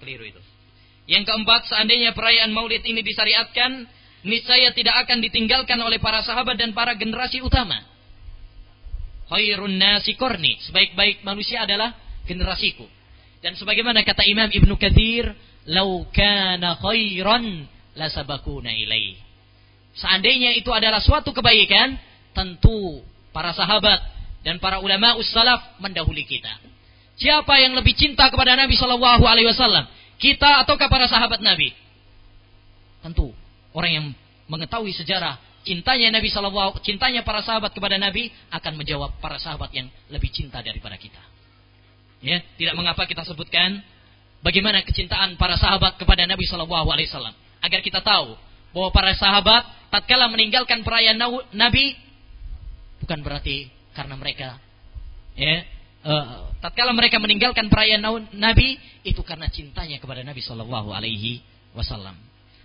Keliru 0.03 0.27
itu. 0.27 0.41
Yang 1.07 1.31
keempat, 1.31 1.71
seandainya 1.71 2.11
perayaan 2.11 2.51
Maulid 2.51 2.83
ini 2.83 3.01
disyariatkan, 3.03 3.87
niscaya 4.27 4.71
tidak 4.75 5.07
akan 5.07 5.23
ditinggalkan 5.23 5.79
oleh 5.79 5.97
para 5.97 6.21
sahabat 6.21 6.59
dan 6.59 6.75
para 6.75 6.93
generasi 6.95 7.39
utama 7.41 7.91
khairun 9.31 9.79
nasi 9.79 10.19
korni. 10.19 10.59
Sebaik-baik 10.67 11.23
manusia 11.23 11.63
adalah 11.63 11.95
generasiku. 12.27 12.83
Dan 13.41 13.57
sebagaimana 13.57 14.05
kata 14.05 14.21
Imam 14.29 14.49
Ibnu 14.53 14.77
Katsir, 14.77 15.33
"Lau 15.65 16.05
kana 16.13 16.77
khairan 16.77 17.65
lasabakuna 17.97 18.69
ilaih." 18.69 19.17
Seandainya 19.97 20.55
itu 20.55 20.69
adalah 20.71 21.01
suatu 21.01 21.33
kebaikan, 21.35 21.97
tentu 22.31 23.01
para 23.35 23.51
sahabat 23.51 23.99
dan 24.45 24.61
para 24.61 24.79
ulama 24.79 25.17
ussalaf 25.19 25.81
mendahului 25.81 26.23
kita. 26.23 26.53
Siapa 27.19 27.59
yang 27.59 27.75
lebih 27.77 27.93
cinta 27.93 28.31
kepada 28.31 28.55
Nabi 28.55 28.73
Shallallahu 28.77 29.25
Alaihi 29.25 29.49
Wasallam? 29.51 29.85
Kita 30.21 30.61
ataukah 30.63 30.87
para 30.87 31.05
sahabat 31.09 31.41
Nabi? 31.41 31.73
Tentu 33.01 33.33
orang 33.73 33.91
yang 33.91 34.05
mengetahui 34.45 34.93
sejarah 34.93 35.37
cintanya 35.65 36.13
Nabi 36.13 36.29
Shallallahu 36.29 36.81
cintanya 36.81 37.21
para 37.21 37.41
sahabat 37.45 37.73
kepada 37.73 37.97
Nabi 37.97 38.29
akan 38.49 38.73
menjawab 38.77 39.17
para 39.21 39.37
sahabat 39.37 39.69
yang 39.73 39.89
lebih 40.09 40.29
cinta 40.33 40.61
daripada 40.61 40.97
kita. 40.97 41.30
Ya, 42.21 42.37
tidak 42.57 42.77
mengapa 42.77 43.09
kita 43.09 43.25
sebutkan 43.25 43.81
bagaimana 44.45 44.85
kecintaan 44.85 45.41
para 45.41 45.57
sahabat 45.57 45.97
kepada 45.97 46.29
Nabi 46.29 46.45
Shallallahu 46.45 46.87
Alaihi 46.93 47.09
Wasallam 47.09 47.33
agar 47.65 47.79
kita 47.81 48.05
tahu 48.05 48.37
bahwa 48.77 48.89
para 48.93 49.11
sahabat 49.17 49.65
tatkala 49.89 50.29
meninggalkan 50.29 50.85
perayaan 50.85 51.17
Nabi 51.53 51.97
bukan 53.01 53.25
berarti 53.25 53.73
karena 53.97 54.15
mereka 54.15 54.61
ya 55.33 55.65
uh, 56.05 56.53
tatkala 56.61 56.93
mereka 56.93 57.17
meninggalkan 57.17 57.69
perayaan 57.73 58.05
Nabi 58.37 58.77
itu 59.01 59.21
karena 59.25 59.49
cintanya 59.49 59.97
kepada 59.97 60.21
Nabi 60.21 60.41
Shallallahu 60.45 60.93
Alaihi 60.93 61.41
Wasallam. 61.73 62.17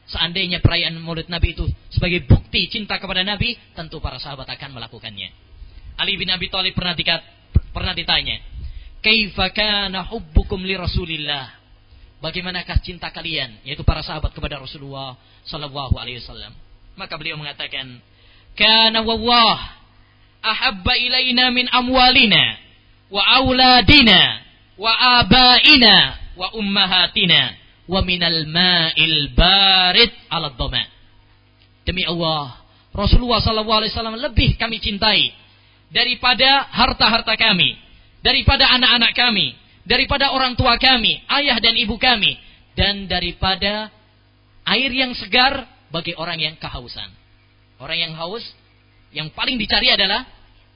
Seandainya 0.06 0.62
perayaan 0.62 0.94
Maulid 1.02 1.26
Nabi 1.26 1.58
itu 1.58 1.66
sebagai 1.90 2.22
bukti 2.30 2.70
cinta 2.70 2.94
kepada 3.02 3.26
Nabi, 3.26 3.58
tentu 3.74 3.98
para 3.98 4.22
sahabat 4.22 4.46
akan 4.46 4.78
melakukannya. 4.78 5.34
Ali 5.98 6.14
bin 6.14 6.30
Abi 6.30 6.46
Thalib 6.46 6.78
pernah, 6.78 6.94
dikat, 6.94 7.26
pernah 7.74 7.90
ditanya, 7.90 8.38
"Kaifa 9.06 9.54
kana 9.54 10.02
hubbukum 10.02 10.58
li 10.66 10.74
Rasulillah?" 10.74 11.54
Bagaimanakah 12.18 12.82
cinta 12.82 13.14
kalian 13.14 13.62
yaitu 13.62 13.86
para 13.86 14.02
sahabat 14.02 14.34
kepada 14.34 14.58
Rasulullah 14.58 15.14
sallallahu 15.46 15.94
alaihi 15.94 16.18
wasallam? 16.18 16.50
Maka 16.98 17.14
beliau 17.14 17.38
mengatakan, 17.38 18.02
"Kana 18.58 19.06
wallah 19.06 19.78
ahabba 20.42 20.98
ilaina 20.98 21.54
min 21.54 21.70
amwalina 21.70 22.58
wa 23.14 23.22
auladina 23.38 24.42
wa 24.74 24.90
abaina 25.22 25.94
wa 26.34 26.50
ummahatina." 26.58 27.66
wa 27.86 28.02
minal 28.02 28.46
ma'il 28.50 29.30
barid 29.32 30.10
ala 30.30 30.50
dhama. 30.54 30.82
Demi 31.86 32.02
Allah, 32.02 32.58
Rasulullah 32.90 33.38
sallallahu 33.38 33.78
alaihi 33.82 33.94
wasallam 33.94 34.18
lebih 34.18 34.58
kami 34.58 34.82
cintai 34.82 35.30
daripada 35.94 36.66
harta-harta 36.74 37.38
kami, 37.38 37.78
daripada 38.26 38.66
anak-anak 38.74 39.14
kami, 39.14 39.54
daripada 39.86 40.34
orang 40.34 40.58
tua 40.58 40.74
kami, 40.82 41.22
ayah 41.30 41.62
dan 41.62 41.78
ibu 41.78 41.94
kami, 41.94 42.34
dan 42.74 43.06
daripada 43.06 43.86
air 44.66 44.90
yang 44.90 45.14
segar 45.14 45.62
bagi 45.94 46.10
orang 46.18 46.42
yang 46.42 46.58
kehausan. 46.58 47.06
Orang 47.78 47.94
yang 47.94 48.12
haus, 48.18 48.42
yang 49.14 49.30
paling 49.30 49.54
dicari 49.54 49.94
adalah 49.94 50.26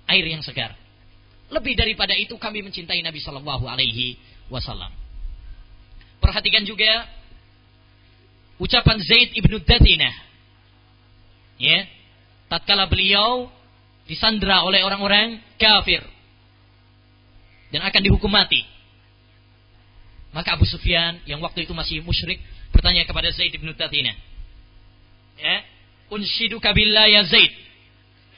air 0.06 0.22
yang 0.30 0.46
segar. 0.46 0.78
Lebih 1.50 1.74
daripada 1.74 2.14
itu 2.14 2.38
kami 2.38 2.62
mencintai 2.62 3.02
Nabi 3.02 3.18
Shallallahu 3.18 3.66
Alaihi 3.66 4.14
Wasallam. 4.46 4.94
Perhatikan 6.22 6.62
juga 6.62 7.10
ucapan 8.62 9.02
Zaid 9.02 9.34
ibnu 9.34 9.58
Datinah. 9.66 10.14
Ya, 11.58 11.90
tatkala 12.46 12.86
beliau 12.86 13.50
disandra 14.06 14.62
oleh 14.62 14.86
orang-orang 14.86 15.42
kafir 15.58 16.06
dan 17.70 17.80
akan 17.86 18.00
dihukum 18.02 18.30
mati. 18.30 18.62
Maka 20.30 20.54
Abu 20.54 20.66
Sufyan 20.66 21.18
yang 21.26 21.42
waktu 21.42 21.66
itu 21.66 21.74
masih 21.74 22.02
musyrik 22.06 22.38
bertanya 22.70 23.02
kepada 23.02 23.34
Zaid 23.34 23.50
ibnu 23.50 23.74
Datinah. 23.74 24.14
Ya, 25.40 25.56
unshiduka 26.10 26.70
billah 26.70 27.10
ya 27.10 27.26
Zaid. 27.26 27.50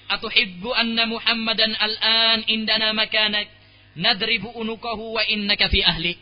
Atuhibbu 0.08 0.72
anna 0.72 1.08
Muhammadan 1.08 1.72
al-an 1.76 2.44
indana 2.48 2.92
makanak 2.92 3.48
nadribu 3.96 4.52
unukahu 4.56 5.16
wa 5.16 5.22
innaka 5.28 5.68
fi 5.68 5.84
ahlik. 5.84 6.16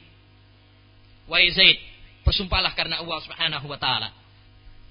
Wahai 1.31 1.51
Zaid, 1.55 1.79
bersumpahlah 2.27 2.75
karena 2.75 2.99
Allah 2.99 3.19
Subhanahu 3.23 3.67
wa 3.71 3.79
taala. 3.79 4.11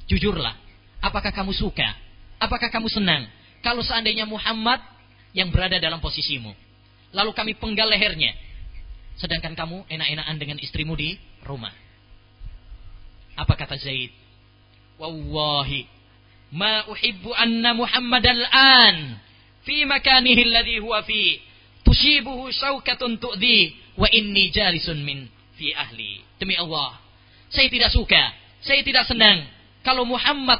Jujurlah, 0.08 0.56
apakah 1.04 1.36
kamu 1.36 1.52
suka? 1.52 1.96
Apakah 2.40 2.72
kamu 2.72 2.88
senang 2.88 3.28
kalau 3.60 3.84
seandainya 3.84 4.24
Muhammad 4.24 4.80
yang 5.36 5.52
berada 5.52 5.76
dalam 5.76 6.00
posisimu? 6.00 6.56
Lalu 7.16 7.32
kami 7.34 7.54
penggal 7.58 7.90
lehernya. 7.90 8.36
Sedangkan 9.20 9.58
kamu 9.58 9.90
enak-enakan 9.90 10.38
dengan 10.40 10.58
istrimu 10.62 10.96
di 10.96 11.20
rumah. 11.44 11.74
Apa 13.36 13.56
kata 13.56 13.76
Zaid? 13.80 14.12
Wallahi 15.00 16.00
ma 16.50 16.86
uhibbu 16.90 17.30
anna 17.38 17.78
Muhammad 17.78 18.26
al-an 18.26 19.22
fi 19.66 19.86
makanihi 19.86 20.50
alladhi 20.50 20.82
huwa 20.82 21.06
fi 21.06 21.38
tusibuhu 21.86 22.50
syaukatun 22.50 23.22
tu'di 23.22 23.78
wa 23.98 24.10
inni 24.10 24.50
jalisun 24.50 24.98
min 25.06 25.30
fi 25.58 25.74
ahli. 25.78 26.26
Demi 26.40 26.56
Allah, 26.58 26.98
saya 27.52 27.68
tidak 27.70 27.92
suka, 27.94 28.34
saya 28.64 28.82
tidak 28.82 29.06
senang 29.06 29.46
kalau 29.86 30.08
Muhammad 30.08 30.60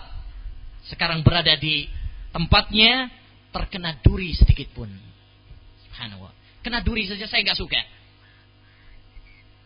sekarang 0.88 1.24
berada 1.26 1.56
di 1.58 1.88
tempatnya 2.30 3.10
terkena 3.50 3.98
duri 4.04 4.36
sedikit 4.36 4.70
pun. 4.76 4.90
Subhanallah. 5.90 6.39
Kena 6.70 6.86
duri 6.86 7.10
saja 7.10 7.26
saya 7.26 7.42
nggak 7.42 7.58
suka. 7.58 7.82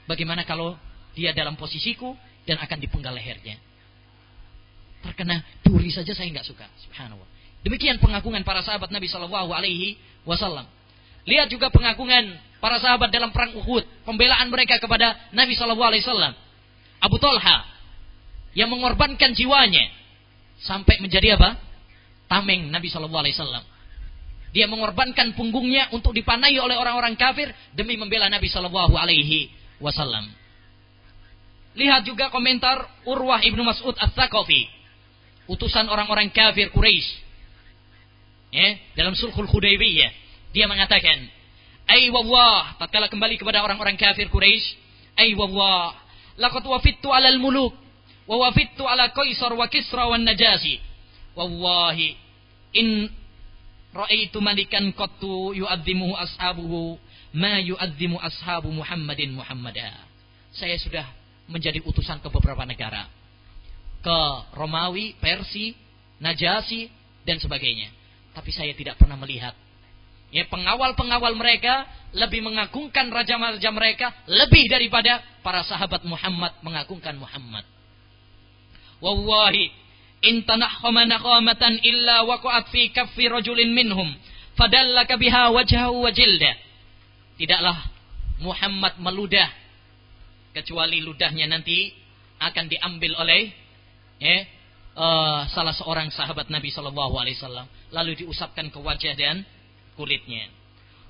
Bagaimana 0.08 0.48
kalau 0.48 0.80
dia 1.12 1.36
dalam 1.36 1.60
posisiku 1.60 2.16
dan 2.48 2.56
akan 2.64 2.80
dipenggal 2.80 3.12
lehernya? 3.12 3.60
Terkena 5.04 5.44
duri 5.68 5.92
saja 5.92 6.16
saya 6.16 6.32
nggak 6.32 6.48
suka. 6.48 6.64
Subhanallah. 6.88 7.28
Demikian 7.60 8.00
pengagungan 8.00 8.48
para 8.48 8.64
sahabat 8.64 8.88
Nabi 8.88 9.12
Shallallahu 9.12 9.52
Alaihi 9.52 10.00
Wasallam. 10.24 10.64
Lihat 11.28 11.52
juga 11.52 11.68
pengagungan 11.76 12.40
para 12.64 12.80
sahabat 12.80 13.12
dalam 13.12 13.36
perang 13.36 13.52
Uhud, 13.60 13.84
pembelaan 14.08 14.48
mereka 14.48 14.80
kepada 14.80 15.28
Nabi 15.36 15.60
Shallallahu 15.60 15.92
Alaihi 15.92 16.08
Wasallam. 16.08 16.32
Abu 17.04 17.20
Talha 17.20 17.68
yang 18.56 18.72
mengorbankan 18.72 19.36
jiwanya 19.36 19.92
sampai 20.64 21.04
menjadi 21.04 21.36
apa? 21.36 21.60
Tameng 22.32 22.72
Nabi 22.72 22.88
Shallallahu 22.88 23.28
Alaihi 23.28 23.36
Wasallam. 23.36 23.73
Dia 24.54 24.70
mengorbankan 24.70 25.34
punggungnya 25.34 25.90
untuk 25.98 26.14
dipanai 26.14 26.54
oleh 26.62 26.78
orang-orang 26.78 27.18
kafir 27.18 27.50
demi 27.74 27.98
membela 27.98 28.30
Nabi 28.30 28.46
Shallallahu 28.46 28.94
Alaihi 28.94 29.50
Wasallam. 29.82 30.30
Lihat 31.74 32.06
juga 32.06 32.30
komentar 32.30 32.86
Urwah 33.10 33.42
ibnu 33.42 33.66
Mas'ud 33.66 33.98
Ats-Tsaqafi. 33.98 34.86
utusan 35.44 35.92
orang-orang 35.92 36.32
kafir 36.32 36.72
Quraisy. 36.72 37.20
Ya, 38.56 38.80
dalam 38.96 39.12
sulhul 39.12 39.44
Hudaybiyah 39.44 40.12
dia 40.56 40.70
mengatakan, 40.72 41.20
"Ai 41.90 42.08
wallah," 42.14 42.80
tatkala 42.80 43.12
kembali 43.12 43.36
kepada 43.36 43.60
orang-orang 43.60 44.00
kafir 44.00 44.32
Quraisy, 44.32 44.78
"Ai 45.20 45.36
wallah, 45.36 45.98
laqad 46.40 46.64
wafittu 46.64 47.12
'alal 47.12 47.44
muluk 47.44 47.76
wa 48.24 48.36
wafittu 48.48 48.88
'ala 48.88 49.12
Qaisar 49.12 49.52
wa 49.52 49.68
Kisra 49.68 50.08
wan 50.08 50.24
Najasi. 50.24 50.80
Wallahi 51.34 52.16
in 52.78 53.10
ra'aitu 53.94 54.42
malikan 54.42 54.90
qattu 54.92 55.54
yu'azzimuhu 55.54 56.18
ashabuhu 56.18 56.98
ma 57.38 57.62
yu'azzimu 57.62 58.18
ashabu 58.20 58.74
Muhammadin 58.74 59.38
Muhammada." 59.38 59.94
Saya 60.54 60.78
sudah 60.82 61.06
menjadi 61.50 61.82
utusan 61.86 62.22
ke 62.22 62.30
beberapa 62.30 62.66
negara 62.66 63.10
ke 64.04 64.20
Romawi, 64.60 65.16
Persi, 65.18 65.74
Najasi, 66.20 66.92
dan 67.24 67.40
sebagainya. 67.40 67.90
Tapi 68.36 68.52
saya 68.52 68.76
tidak 68.76 69.00
pernah 69.00 69.16
melihat. 69.16 69.56
Ya, 70.34 70.44
pengawal-pengawal 70.50 71.38
mereka 71.40 71.88
lebih 72.12 72.42
mengagungkan 72.44 73.10
raja-raja 73.14 73.70
mereka 73.70 74.12
lebih 74.26 74.66
daripada 74.66 75.22
para 75.46 75.62
sahabat 75.62 76.04
Muhammad 76.04 76.52
mengagungkan 76.66 77.16
Muhammad. 77.16 77.64
Wallahi, 78.98 79.72
in 80.24 80.48
tanahhama 80.48 81.04
naqamatan 81.06 81.84
illa 81.84 82.24
waqa'at 82.24 82.72
fi 82.72 82.90
kaffi 82.96 83.28
rajulin 83.28 83.76
minhum 83.76 84.08
fadallaka 84.56 85.20
biha 85.20 85.52
wajhahu 85.52 86.08
wa 86.08 86.12
jilda. 86.16 86.56
Tidaklah 87.36 87.78
Muhammad 88.40 88.98
meludah 89.04 89.50
kecuali 90.56 91.02
ludahnya 91.04 91.50
nanti 91.50 91.92
akan 92.40 92.66
diambil 92.70 93.20
oleh 93.20 93.52
ya, 94.22 94.38
uh, 94.96 95.42
salah 95.50 95.74
seorang 95.74 96.14
sahabat 96.14 96.48
Nabi 96.48 96.70
Shallallahu 96.70 97.16
Alaihi 97.18 97.38
Wasallam 97.40 97.68
lalu 97.92 98.26
diusapkan 98.26 98.70
ke 98.70 98.80
wajah 98.80 99.14
dan 99.18 99.44
kulitnya. 99.98 100.50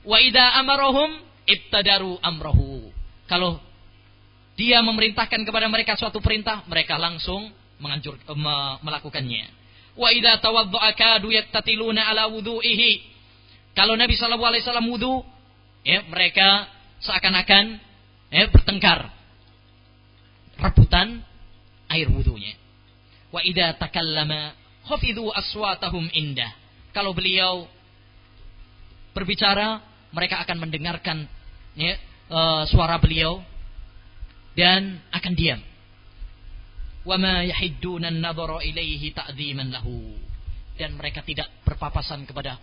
Wa 0.04 0.20
ida 0.20 0.60
amarohum 0.60 1.22
ibtadaru 1.48 2.20
amrohu. 2.24 2.92
Kalau 3.28 3.60
dia 4.54 4.84
memerintahkan 4.84 5.42
kepada 5.48 5.68
mereka 5.72 5.98
suatu 5.98 6.22
perintah, 6.22 6.62
mereka 6.70 7.00
langsung 7.00 7.50
menganjur 7.84 8.16
uh, 8.16 8.80
melakukannya. 8.80 9.52
Wa 10.00 10.10
ida 10.16 10.40
tawaddu'a 10.40 10.96
kadu 10.96 11.30
yaktatiluna 11.30 12.08
ala 12.08 12.32
wudu'ihi. 12.32 13.12
Kalau 13.76 14.00
Nabi 14.00 14.16
Shallallahu 14.16 14.50
alaihi 14.56 14.64
wasallam 14.64 14.88
wudu, 14.88 15.22
ya 15.84 16.02
mereka 16.08 16.72
seakan-akan 17.04 17.78
ya 18.32 18.48
bertengkar 18.48 19.12
rebutan 20.58 21.22
air 21.92 22.08
wudunya. 22.08 22.56
Wa 23.34 23.44
idza 23.44 23.76
takallama 23.76 24.56
khafidhu 24.88 25.30
aswatahum 25.34 26.08
indah. 26.16 26.50
Kalau 26.94 27.12
beliau 27.12 27.66
berbicara, 29.18 29.82
mereka 30.14 30.42
akan 30.46 30.58
mendengarkan 30.62 31.26
ya, 31.74 31.98
uh, 32.30 32.64
suara 32.70 33.02
beliau 33.02 33.42
dan 34.54 35.02
akan 35.10 35.34
diam. 35.34 35.62
Yahidduna 37.44 38.08
an-nadhara 38.12 38.64
ilaihi 38.64 39.12
ta'dhiman 39.12 39.72
lahu. 39.72 40.16
Dan 40.80 40.98
mereka 40.98 41.22
tidak 41.22 41.52
berpapasan 41.68 42.26
kepada 42.26 42.58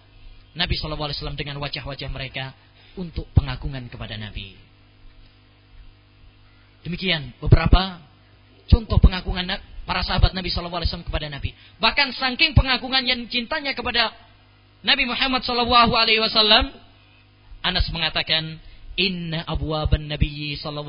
Nabi 0.58 0.74
SAW 0.74 1.14
dengan 1.38 1.62
wajah-wajah 1.62 2.10
mereka 2.10 2.56
untuk 2.98 3.28
pengagungan 3.36 3.86
kepada 3.86 4.18
Nabi. 4.18 4.58
Demikian 6.82 7.36
beberapa 7.38 8.00
contoh 8.66 8.98
pengagungan 8.98 9.46
para 9.84 10.00
sahabat 10.02 10.32
Nabi 10.32 10.48
SAW 10.50 11.06
kepada 11.06 11.28
Nabi. 11.28 11.54
Bahkan 11.78 12.16
saking 12.16 12.56
pengagungan 12.56 13.04
yang 13.06 13.20
cintanya 13.30 13.76
kepada 13.76 14.10
Nabi 14.80 15.04
Muhammad 15.04 15.44
SAW, 15.44 16.72
Anas 17.60 17.86
mengatakan, 17.92 18.56
Inna 18.96 19.44
abwaban 19.44 20.08
Nabi 20.08 20.56
SAW 20.56 20.88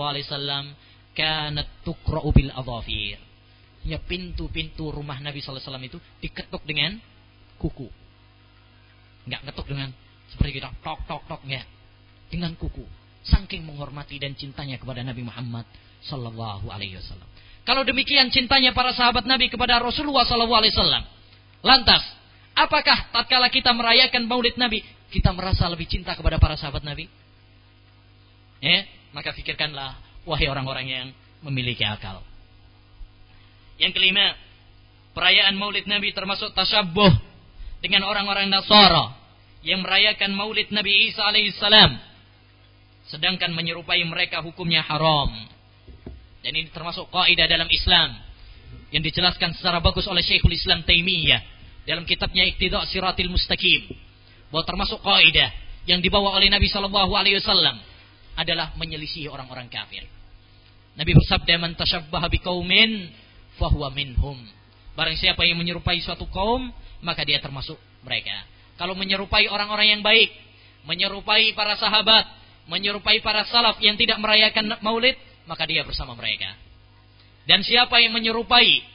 kanat 1.12 1.68
tukra'u 1.84 2.32
bil 2.32 2.50
adhafir. 2.56 3.31
Ya 3.82 3.98
pintu-pintu 3.98 4.94
rumah 4.94 5.18
Nabi 5.18 5.42
SAW 5.42 5.62
itu 5.82 5.98
diketuk 6.22 6.62
dengan 6.66 7.02
kuku. 7.58 7.90
Enggak 9.26 9.42
ketuk 9.54 9.74
dengan 9.74 9.90
seperti 10.30 10.62
kita 10.62 10.70
tok 10.86 11.02
tok 11.10 11.22
tok 11.26 11.42
enggak. 11.46 11.66
Dengan 12.30 12.54
kuku. 12.58 12.86
Saking 13.22 13.66
menghormati 13.66 14.18
dan 14.18 14.34
cintanya 14.34 14.82
kepada 14.82 15.06
Nabi 15.06 15.22
Muhammad 15.22 15.66
sallallahu 16.06 16.70
alaihi 16.74 16.98
wasallam. 16.98 17.30
Kalau 17.62 17.86
demikian 17.86 18.34
cintanya 18.34 18.74
para 18.74 18.90
sahabat 18.98 19.30
Nabi 19.30 19.54
kepada 19.54 19.78
Rasulullah 19.78 20.26
SAW. 20.26 21.06
Lantas, 21.62 22.02
apakah 22.58 23.14
tatkala 23.14 23.54
kita 23.54 23.70
merayakan 23.70 24.26
maulid 24.26 24.58
Nabi, 24.58 24.82
kita 25.14 25.30
merasa 25.30 25.70
lebih 25.70 25.86
cinta 25.86 26.18
kepada 26.18 26.42
para 26.42 26.58
sahabat 26.58 26.82
Nabi? 26.82 27.06
Ya, 28.66 28.90
maka 29.14 29.30
pikirkanlah, 29.38 29.94
wahai 30.26 30.50
orang-orang 30.50 30.86
yang 30.90 31.08
memiliki 31.46 31.86
akal. 31.86 32.26
Yang 33.82 33.98
kelima, 33.98 34.38
perayaan 35.18 35.58
maulid 35.58 35.90
Nabi 35.90 36.14
termasuk 36.14 36.54
tasyabuh 36.54 37.10
dengan 37.82 38.06
orang-orang 38.06 38.46
Nasara 38.46 39.18
yang 39.66 39.82
merayakan 39.82 40.38
maulid 40.38 40.70
Nabi 40.70 41.10
Isa 41.10 41.26
alaihissalam 41.26 41.98
sedangkan 43.10 43.50
menyerupai 43.58 44.06
mereka 44.06 44.46
hukumnya 44.46 44.86
haram. 44.86 45.34
Dan 46.42 46.58
ini 46.58 46.70
termasuk 46.70 47.10
kaidah 47.10 47.50
dalam 47.50 47.70
Islam 47.70 48.18
yang 48.94 49.02
dijelaskan 49.02 49.58
secara 49.58 49.82
bagus 49.82 50.06
oleh 50.06 50.22
Syekhul 50.22 50.54
Islam 50.54 50.86
Taimiyah 50.86 51.42
dalam 51.86 52.06
kitabnya 52.06 52.46
Iqtida' 52.46 52.86
Siratil 52.86 53.30
Mustaqim. 53.34 53.90
Bahwa 54.54 54.64
termasuk 54.66 55.02
kaidah 55.02 55.50
yang 55.90 56.02
dibawa 56.02 56.38
oleh 56.38 56.54
Nabi 56.54 56.70
sallallahu 56.70 57.14
alaihi 57.18 57.42
wasallam 57.42 57.82
adalah 58.38 58.74
menyelisihi 58.78 59.26
orang-orang 59.26 59.70
kafir. 59.70 60.06
Nabi 60.98 61.12
bersabda 61.18 61.56
man 61.58 61.72
tasyabbaha 61.78 62.28
biqaumin 62.30 63.10
fahuwa 63.60 63.92
minhum. 63.92 64.38
Barang 64.96 65.16
siapa 65.16 65.48
yang 65.48 65.60
menyerupai 65.60 66.00
suatu 66.04 66.28
kaum, 66.28 66.72
maka 67.02 67.24
dia 67.24 67.40
termasuk 67.40 67.80
mereka. 68.04 68.46
Kalau 68.76 68.94
menyerupai 68.98 69.48
orang-orang 69.48 69.98
yang 69.98 70.02
baik, 70.04 70.30
menyerupai 70.86 71.54
para 71.56 71.78
sahabat, 71.78 72.28
menyerupai 72.68 73.24
para 73.24 73.46
salaf 73.48 73.80
yang 73.80 73.96
tidak 73.96 74.18
merayakan 74.20 74.78
maulid, 74.84 75.16
maka 75.46 75.66
dia 75.66 75.82
bersama 75.86 76.14
mereka. 76.18 76.54
Dan 77.46 77.66
siapa 77.66 77.98
yang 77.98 78.14
menyerupai 78.14 78.86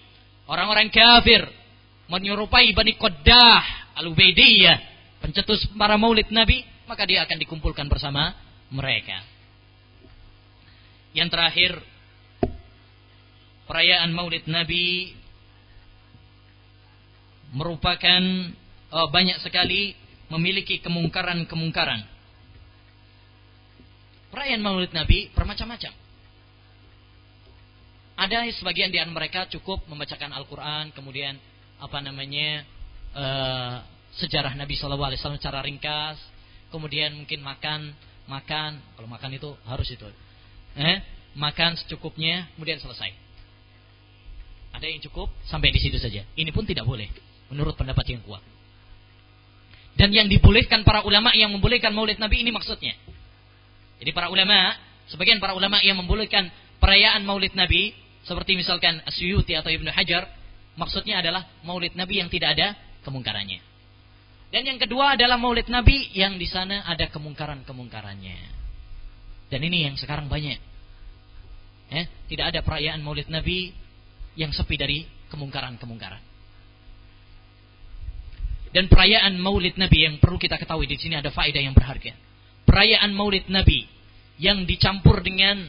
orang-orang 0.47 0.89
kafir, 0.91 1.43
menyerupai 2.07 2.71
Bani 2.75 2.95
Qaddah, 2.95 3.63
Al-Ubaidiyah, 3.99 4.79
pencetus 5.19 5.67
para 5.75 5.99
maulid 5.99 6.31
Nabi, 6.31 6.63
maka 6.87 7.03
dia 7.03 7.27
akan 7.27 7.37
dikumpulkan 7.43 7.91
bersama 7.91 8.35
mereka. 8.71 9.23
Yang 11.17 11.29
terakhir, 11.33 11.73
perayaan 13.67 14.15
maulid 14.15 14.47
Nabi 14.47 15.13
merupakan 17.55 18.23
uh, 18.91 19.09
banyak 19.11 19.43
sekali 19.43 19.95
memiliki 20.31 20.83
kemungkaran-kemungkaran. 20.83 22.03
Perayaan 24.31 24.63
maulid 24.63 24.91
Nabi 24.91 25.31
bermacam-macam. 25.35 25.95
Ada 28.17 28.49
sebagian 28.57 28.89
di 28.89 28.97
antara 28.97 29.13
mereka 29.13 29.41
cukup 29.53 29.85
membacakan 29.93 30.33
Al-Quran, 30.33 30.89
kemudian 30.97 31.37
apa 31.77 32.01
namanya 32.01 32.65
uh, 33.13 33.77
sejarah 34.17 34.57
Nabi 34.57 34.73
Shallallahu 34.73 35.13
Alaihi 35.13 35.21
Wasallam 35.21 35.41
secara 35.41 35.61
ringkas, 35.61 36.17
kemudian 36.73 37.13
mungkin 37.13 37.45
makan, 37.45 37.93
makan, 38.25 38.81
kalau 38.97 39.09
makan 39.09 39.37
itu 39.37 39.53
harus 39.69 39.89
itu, 39.93 40.09
eh, 40.81 41.05
makan 41.37 41.77
secukupnya, 41.77 42.49
kemudian 42.57 42.81
selesai. 42.81 43.26
Ada 44.75 44.87
yang 44.89 45.01
cukup 45.05 45.31
sampai 45.47 45.71
di 45.71 45.81
situ 45.81 45.97
saja. 46.01 46.25
Ini 46.35 46.51
pun 46.51 46.67
tidak 46.67 46.85
boleh, 46.85 47.09
menurut 47.53 47.75
pendapat 47.77 48.05
yang 48.11 48.23
kuat. 48.25 48.43
Dan 49.97 50.13
yang 50.13 50.29
dibolehkan 50.29 50.85
para 50.85 51.01
ulama 51.05 51.33
yang 51.33 51.49
membolehkan 51.53 51.93
Maulid 51.97 52.21
Nabi 52.21 52.45
ini 52.45 52.53
maksudnya. 52.53 52.93
Jadi 53.97 54.13
para 54.13 54.29
ulama, 54.29 54.77
sebagian 55.09 55.41
para 55.41 55.57
ulama 55.57 55.81
yang 55.81 55.97
membolehkan 55.97 56.53
perayaan 56.77 57.25
Maulid 57.25 57.57
Nabi 57.57 57.97
seperti 58.27 58.59
misalkan 58.59 59.01
Asyuti 59.07 59.55
atau 59.55 59.71
Ibnu 59.71 59.89
Hajar, 59.89 60.27
maksudnya 60.75 61.23
adalah 61.23 61.47
maulid 61.63 61.95
Nabi 61.95 62.19
yang 62.19 62.29
tidak 62.29 62.59
ada 62.59 62.75
kemungkarannya. 63.07 63.63
Dan 64.51 64.63
yang 64.67 64.79
kedua 64.83 65.15
adalah 65.15 65.39
maulid 65.39 65.71
Nabi 65.71 66.11
yang 66.11 66.35
di 66.35 66.47
sana 66.47 66.83
ada 66.87 67.07
kemungkaran-kemungkarannya. 67.11 68.39
Dan 69.47 69.61
ini 69.63 69.87
yang 69.87 69.95
sekarang 69.95 70.27
banyak. 70.27 70.59
Eh, 71.87 72.05
tidak 72.27 72.51
ada 72.51 72.61
perayaan 72.67 72.99
maulid 72.99 73.31
Nabi 73.31 73.71
yang 74.37 74.53
sepi 74.53 74.77
dari 74.77 75.09
kemungkaran-kemungkaran. 75.33 76.23
Dan 78.71 78.93
perayaan 78.93 79.41
maulid 79.41 79.81
Nabi 79.81 80.05
yang 80.05 80.21
perlu 80.21 80.37
kita 80.37 80.61
ketahui 80.61 80.85
di 80.85 81.01
sini 81.01 81.17
ada 81.17 81.33
faedah 81.33 81.65
yang 81.65 81.73
berharga. 81.73 82.13
Perayaan 82.69 83.17
maulid 83.17 83.49
Nabi 83.49 83.89
yang 84.37 84.69
dicampur 84.69 85.25
dengan 85.25 85.65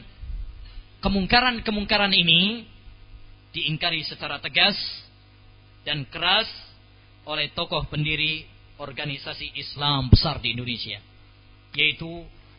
kemungkaran-kemungkaran 1.00 2.12
ini 2.12 2.68
diingkari 3.56 4.04
secara 4.04 4.36
tegas 4.44 4.76
dan 5.88 6.04
keras 6.12 6.46
oleh 7.24 7.48
tokoh 7.56 7.88
pendiri 7.88 8.44
organisasi 8.76 9.56
Islam 9.56 10.12
besar 10.12 10.38
di 10.44 10.52
Indonesia 10.52 11.00
yaitu 11.72 12.08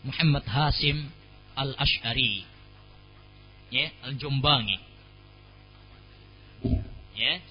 Muhammad 0.02 0.46
Hasim 0.50 1.10
Al-Ash'ari 1.54 2.46
ya 3.70 3.86
Al-Jombangi 4.10 4.89
ya 7.20 7.44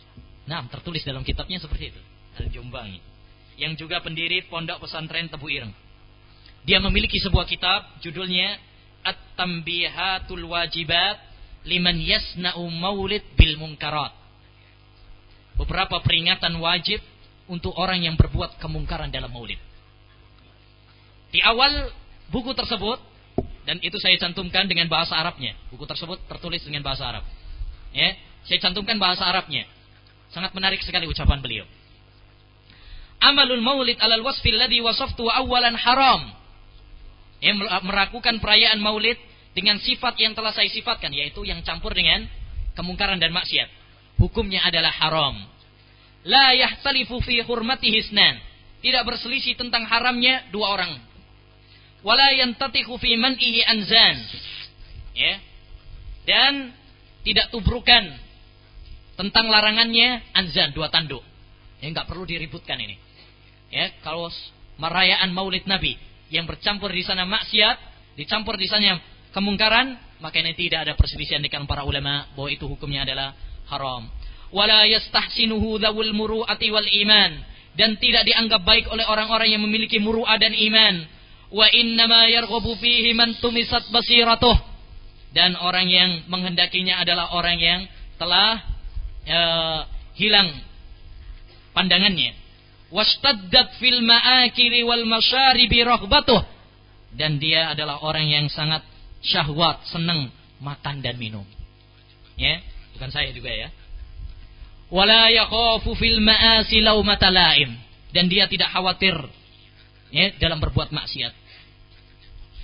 nah 0.48 0.64
tertulis 0.72 1.04
dalam 1.04 1.20
kitabnya 1.20 1.60
seperti 1.60 1.92
itu 1.92 2.00
Al-Jombangi 2.40 3.04
yang 3.60 3.76
juga 3.76 4.00
pendiri 4.00 4.48
Pondok 4.48 4.88
Pesantren 4.88 5.28
Tebu 5.28 5.46
Ireng 5.52 5.74
dia 6.64 6.80
memiliki 6.80 7.20
sebuah 7.20 7.44
kitab 7.44 8.00
judulnya 8.00 8.56
At-Tambihatul 9.04 10.48
Wajibat 10.48 11.20
liman 11.68 12.00
yasna'u 12.00 12.64
maulid 12.72 13.22
bil 13.36 13.60
munkarat 13.60 14.16
beberapa 15.58 15.98
peringatan 16.00 16.54
wajib 16.62 17.02
untuk 17.50 17.74
orang 17.74 18.04
yang 18.04 18.14
berbuat 18.14 18.62
kemungkaran 18.62 19.10
dalam 19.10 19.32
maulid. 19.34 19.58
Di 21.34 21.42
awal 21.42 21.90
buku 22.30 22.54
tersebut 22.54 23.02
dan 23.66 23.82
itu 23.84 23.98
saya 24.00 24.16
cantumkan 24.16 24.64
dengan 24.70 24.88
bahasa 24.88 25.18
Arabnya. 25.18 25.58
Buku 25.68 25.84
tersebut 25.84 26.22
tertulis 26.30 26.62
dengan 26.64 26.86
bahasa 26.86 27.04
Arab. 27.04 27.24
Ya, 27.92 28.16
saya 28.44 28.58
cantumkan 28.62 29.00
bahasa 29.00 29.26
Arabnya. 29.26 29.64
Sangat 30.30 30.52
menarik 30.52 30.84
sekali 30.84 31.08
ucapan 31.08 31.40
beliau. 31.40 31.66
Amalul 33.18 33.64
maulid 33.64 33.98
alal 33.98 34.22
wasfil 34.22 34.54
ladhi 34.54 34.78
wasaftu 34.78 35.26
awalan 35.26 35.74
haram. 35.74 36.22
Ya, 37.42 37.54
merakukan 37.82 38.38
perayaan 38.42 38.78
maulid 38.82 39.18
dengan 39.54 39.78
sifat 39.82 40.18
yang 40.18 40.34
telah 40.34 40.50
saya 40.54 40.70
sifatkan 40.70 41.10
yaitu 41.14 41.42
yang 41.46 41.62
campur 41.66 41.94
dengan 41.94 42.26
kemungkaran 42.74 43.18
dan 43.18 43.34
maksiat 43.34 43.78
hukumnya 44.18 44.60
adalah 44.66 44.90
haram. 44.90 45.38
La 46.26 46.52
yahtalifu 46.52 47.22
fi 47.22 47.40
hurmatihi 47.46 48.04
isnan. 48.04 48.36
Tidak 48.78 49.02
berselisih 49.06 49.58
tentang 49.58 49.86
haramnya 49.86 50.50
dua 50.54 50.74
orang. 50.74 50.92
Wala 52.02 52.30
yantatikhu 52.34 52.94
fi 52.98 53.18
man'ihi 53.18 53.66
anzan. 53.66 54.16
Ya. 55.18 55.34
Dan 56.26 56.74
tidak 57.26 57.50
tubrukan 57.50 58.14
tentang 59.18 59.50
larangannya 59.50 60.30
anzan 60.30 60.70
dua 60.70 60.86
tanduk. 60.94 61.26
Ya 61.82 61.90
enggak 61.90 62.06
perlu 62.06 62.22
diributkan 62.22 62.78
ini. 62.78 62.94
Ya, 63.68 63.90
kalau 64.00 64.30
merayaan 64.78 65.34
Maulid 65.34 65.66
Nabi 65.66 65.98
yang 66.30 66.46
bercampur 66.46 66.88
di 66.94 67.02
sana 67.02 67.26
maksiat, 67.26 67.76
dicampur 68.14 68.54
di 68.54 68.70
sana 68.70 68.96
kemungkaran, 69.34 69.98
maka 70.22 70.38
ini 70.38 70.54
tidak 70.54 70.88
ada 70.88 70.92
perselisihan 70.94 71.42
dengan 71.42 71.66
para 71.66 71.82
ulama 71.82 72.30
bahwa 72.32 72.48
itu 72.48 72.64
hukumnya 72.64 73.04
adalah 73.04 73.34
haram. 73.68 74.06
Wala 74.48 74.88
yastahsinuhu 74.88 75.76
dzawul 75.82 76.14
muru'ati 76.16 76.72
wal 76.72 76.88
iman 76.88 77.32
dan 77.76 78.00
tidak 78.00 78.24
dianggap 78.24 78.64
baik 78.64 78.88
oleh 78.88 79.04
orang-orang 79.04 79.52
yang 79.52 79.62
memiliki 79.62 80.00
muru'ah 80.00 80.40
dan 80.40 80.56
iman. 80.56 80.94
Wa 81.52 81.68
innama 81.74 82.28
yarghabu 82.32 82.78
fihi 82.80 83.12
man 83.12 83.36
tumisat 83.42 83.92
basiratuh. 83.92 84.56
Dan 85.28 85.60
orang 85.60 85.86
yang 85.92 86.10
menghendakinya 86.32 87.04
adalah 87.04 87.36
orang 87.36 87.60
yang 87.60 87.80
telah 88.16 88.77
uh, 89.26 89.82
hilang 90.14 90.54
pandangannya. 91.74 92.34
Wastaddat 92.88 93.76
fil 93.76 94.00
ma'akili 94.00 94.84
wal 94.84 95.04
masyaribi 95.04 95.84
raghbatuh. 95.84 96.40
Dan 97.12 97.40
dia 97.40 97.72
adalah 97.72 98.04
orang 98.04 98.28
yang 98.28 98.46
sangat 98.52 98.84
syahwat, 99.24 99.82
senang 99.88 100.28
makan 100.60 101.00
dan 101.00 101.16
minum. 101.16 101.44
Ya, 102.38 102.62
bukan 102.94 103.10
saya 103.10 103.32
juga 103.34 103.50
ya. 103.50 103.68
Wala 104.88 105.28
yakhafu 105.28 105.92
fil 105.98 106.20
ma'asi 106.24 106.80
laumata 106.80 107.28
laim 107.28 107.76
dan 108.12 108.24
dia 108.32 108.48
tidak 108.48 108.72
khawatir 108.72 109.16
ya 110.08 110.32
dalam 110.40 110.56
berbuat 110.64 110.88
maksiat. 110.88 111.32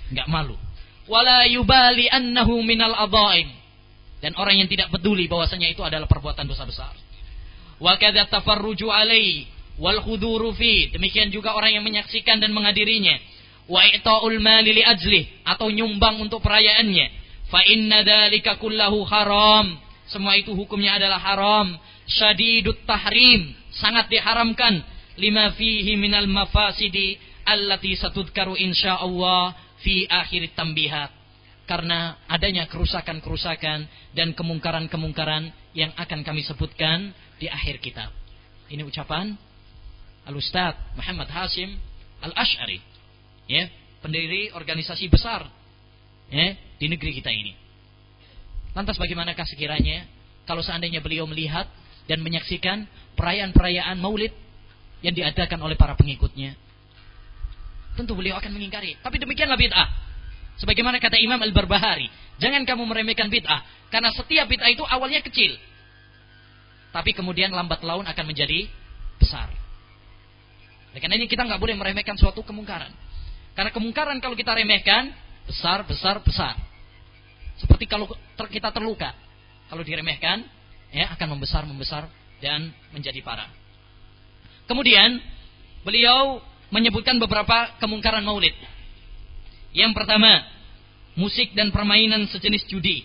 Enggak 0.09 0.27
malu. 0.29 0.57
Wala 1.05 1.45
yubali 1.45 2.09
annahu 2.09 2.65
minal 2.65 2.97
adhaim 2.97 3.45
dan 4.25 4.33
orang 4.41 4.57
yang 4.57 4.65
tidak 4.65 4.89
peduli 4.89 5.29
bahwasanya 5.29 5.69
itu 5.69 5.85
adalah 5.85 6.09
perbuatan 6.09 6.49
dosa 6.49 6.65
besar. 6.65 6.97
Wa 7.77 7.93
kadza 8.01 8.25
tafarruju 8.25 8.89
alai 8.89 9.45
wal 9.77 10.01
khuduru 10.01 10.57
fi 10.57 10.89
demikian 10.89 11.29
juga 11.29 11.53
orang 11.53 11.77
yang 11.77 11.85
menyaksikan 11.85 12.41
dan 12.41 12.49
menghadirinya 12.49 13.21
wa 13.69 13.85
i'ta'ul 13.85 14.41
mali 14.41 14.73
li 14.73 14.81
ajli 14.81 15.45
atau 15.45 15.69
nyumbang 15.69 16.17
untuk 16.17 16.39
perayaannya 16.41 17.05
fa 17.51 17.61
inna 17.69 18.01
dzalika 18.01 18.57
kullahu 18.57 19.03
haram 19.05 19.85
semua 20.05 20.37
itu 20.37 20.53
hukumnya 20.53 21.01
adalah 21.01 21.17
haram. 21.17 21.73
Syadidut 22.05 22.85
tahrim. 22.85 23.53
Sangat 23.73 24.09
diharamkan. 24.09 24.85
Lima 25.17 25.53
fihi 25.57 25.97
minal 25.97 26.29
mafasidi. 26.29 27.17
Allati 27.45 27.93
satudkaru 27.97 28.57
insyaallah 28.57 29.53
fi 29.81 30.05
akhir 30.09 30.53
tambihat. 30.57 31.13
Karena 31.65 32.21
adanya 32.29 32.69
kerusakan-kerusakan 32.69 33.89
dan 34.13 34.37
kemungkaran-kemungkaran 34.37 35.49
yang 35.73 35.89
akan 35.97 36.21
kami 36.21 36.45
sebutkan 36.45 37.09
di 37.41 37.49
akhir 37.49 37.81
kitab. 37.81 38.13
Ini 38.69 38.85
ucapan 38.85 39.33
Al-Ustaz 40.29 40.77
Muhammad 40.93 41.29
Hasim 41.29 41.73
Al-Ash'ari. 42.21 42.81
Ya, 43.49 43.69
pendiri 44.01 44.53
organisasi 44.53 45.09
besar 45.09 45.45
ya, 46.29 46.53
di 46.77 46.85
negeri 46.85 47.17
kita 47.17 47.29
ini. 47.29 47.53
Lantas 48.77 48.97
bagaimanakah 49.01 49.45
sekiranya 49.45 50.05
kalau 50.45 50.61
seandainya 50.61 51.01
beliau 51.01 51.25
melihat 51.25 51.65
dan 52.05 52.21
menyaksikan 52.21 52.85
perayaan-perayaan 53.17 53.97
maulid 53.97 54.33
yang 55.01 55.13
diadakan 55.13 55.61
oleh 55.65 55.77
para 55.77 55.97
pengikutnya? 55.97 56.53
Tentu 57.95 58.13
beliau 58.13 58.35
akan 58.37 58.51
mengingkari. 58.51 58.99
Tapi 58.99 59.17
demikianlah 59.17 59.57
bid'ah. 59.57 59.89
Sebagaimana 60.55 61.03
kata 61.03 61.19
Imam 61.19 61.39
Al-Barbahari, 61.39 62.07
jangan 62.39 62.63
kamu 62.63 62.83
meremehkan 62.87 63.27
bid'ah. 63.27 63.91
Karena 63.91 64.11
setiap 64.15 64.47
bid'ah 64.47 64.71
itu 64.71 64.83
awalnya 64.87 65.19
kecil. 65.19 65.55
Tapi 66.95 67.11
kemudian 67.11 67.51
lambat 67.51 67.83
laun 67.83 68.07
akan 68.07 68.25
menjadi 68.25 68.71
besar. 69.19 69.51
Karena 70.95 71.19
ini 71.19 71.27
kita 71.27 71.43
nggak 71.43 71.59
boleh 71.59 71.75
meremehkan 71.75 72.15
suatu 72.15 72.39
kemungkaran. 72.39 72.87
Karena 73.51 73.71
kemungkaran 73.71 74.15
kalau 74.23 74.35
kita 74.35 74.55
remehkan, 74.55 75.11
besar, 75.43 75.83
besar, 75.83 76.23
besar. 76.23 76.55
Seperti 77.59 77.87
kalau 77.87 78.07
ter, 78.11 78.47
kita 78.47 78.71
terluka, 78.71 79.11
kalau 79.67 79.83
diremehkan, 79.83 80.43
ya 80.91 81.11
akan 81.15 81.35
membesar, 81.35 81.67
membesar 81.67 82.07
dan 82.39 82.71
menjadi 82.95 83.19
parah. 83.23 83.47
Kemudian 84.67 85.19
beliau 85.83 86.39
menyebutkan 86.71 87.19
beberapa 87.19 87.75
kemungkaran 87.79 88.23
maulid. 88.23 88.55
Yang 89.75 89.91
pertama, 89.91 90.39
musik 91.19 91.51
dan 91.51 91.75
permainan 91.75 92.31
sejenis 92.31 92.63
judi. 92.71 93.03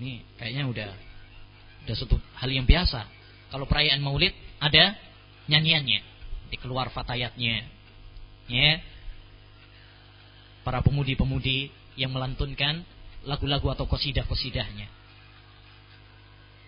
Ini 0.00 0.24
kayaknya 0.40 0.64
udah 0.72 0.90
udah 1.84 1.96
satu 2.00 2.16
hal 2.40 2.48
yang 2.48 2.64
biasa. 2.64 3.04
Kalau 3.52 3.68
perayaan 3.68 4.00
maulid 4.00 4.32
ada 4.56 4.96
nyanyiannya, 5.52 6.00
dikeluar 6.48 6.88
fatayatnya. 6.88 7.68
Ya. 8.48 8.80
Para 10.64 10.80
pemudi-pemudi 10.80 11.68
yang 12.00 12.16
melantunkan 12.16 12.86
lagu-lagu 13.28 13.68
atau 13.68 13.84
kosidah-kosidahnya. 13.84 14.88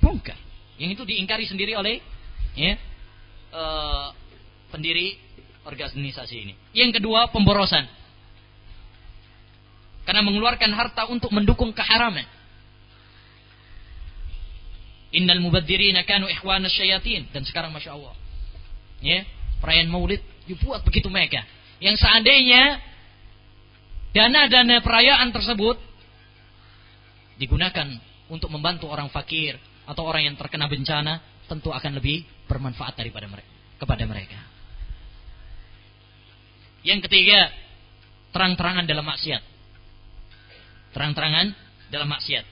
Mungkar. 0.04 0.36
Yang 0.76 1.00
itu 1.00 1.02
diingkari 1.08 1.48
sendiri 1.48 1.72
oleh 1.78 2.02
ya, 2.58 2.76
uh, 3.54 4.10
pendiri 4.68 5.23
organisasi 5.64 6.34
ini. 6.36 6.54
Yang 6.76 7.00
kedua, 7.00 7.32
pemborosan. 7.32 7.88
Karena 10.04 10.20
mengeluarkan 10.20 10.70
harta 10.76 11.08
untuk 11.08 11.32
mendukung 11.32 11.72
keharaman. 11.72 12.28
Innal 15.16 15.40
mubadzirina 15.40 16.04
kanu 16.04 16.28
ikhwana 16.28 16.68
syayatin. 16.68 17.28
Dan 17.32 17.48
sekarang 17.48 17.72
Masya 17.72 17.96
Allah. 17.96 18.14
Ya, 19.00 19.24
perayaan 19.64 19.88
maulid 19.88 20.20
dibuat 20.44 20.84
begitu 20.84 21.08
mega. 21.08 21.44
Yang 21.80 22.04
seandainya 22.04 22.80
dana-dana 24.12 24.84
perayaan 24.84 25.32
tersebut 25.32 25.80
digunakan 27.40 27.88
untuk 28.30 28.48
membantu 28.52 28.86
orang 28.88 29.10
fakir 29.10 29.58
atau 29.84 30.06
orang 30.06 30.28
yang 30.28 30.36
terkena 30.38 30.70
bencana 30.70 31.20
tentu 31.44 31.74
akan 31.74 32.00
lebih 32.00 32.24
bermanfaat 32.48 32.96
daripada 32.96 33.28
mereka 33.28 33.50
kepada 33.78 34.04
mereka. 34.08 34.53
Yang 36.84 37.08
ketiga, 37.08 37.48
terang-terangan 38.36 38.84
dalam 38.84 39.08
maksiat. 39.08 39.42
Terang-terangan 40.92 41.46
dalam 41.88 42.08
maksiat. 42.12 42.44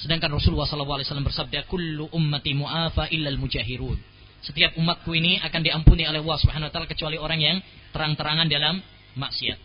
Sedangkan 0.00 0.32
Rasulullah 0.32 0.64
SAW 0.64 1.04
bersabda, 1.24 1.68
"Kullu 1.68 2.08
ummati 2.12 2.56
mu'afa 2.56 3.12
illal 3.12 3.36
mujahirun." 3.36 4.00
Setiap 4.40 4.76
umatku 4.80 5.12
ini 5.12 5.36
akan 5.44 5.60
diampuni 5.60 6.08
oleh 6.08 6.24
Allah 6.24 6.38
Subhanahu 6.40 6.68
wa 6.68 6.72
taala 6.72 6.88
kecuali 6.88 7.20
orang 7.20 7.40
yang 7.40 7.56
terang-terangan 7.92 8.48
dalam 8.48 8.80
maksiat. 9.16 9.58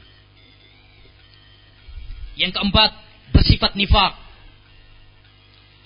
Yang 2.36 2.52
keempat, 2.60 2.92
bersifat 3.32 3.80
nifak. 3.80 4.20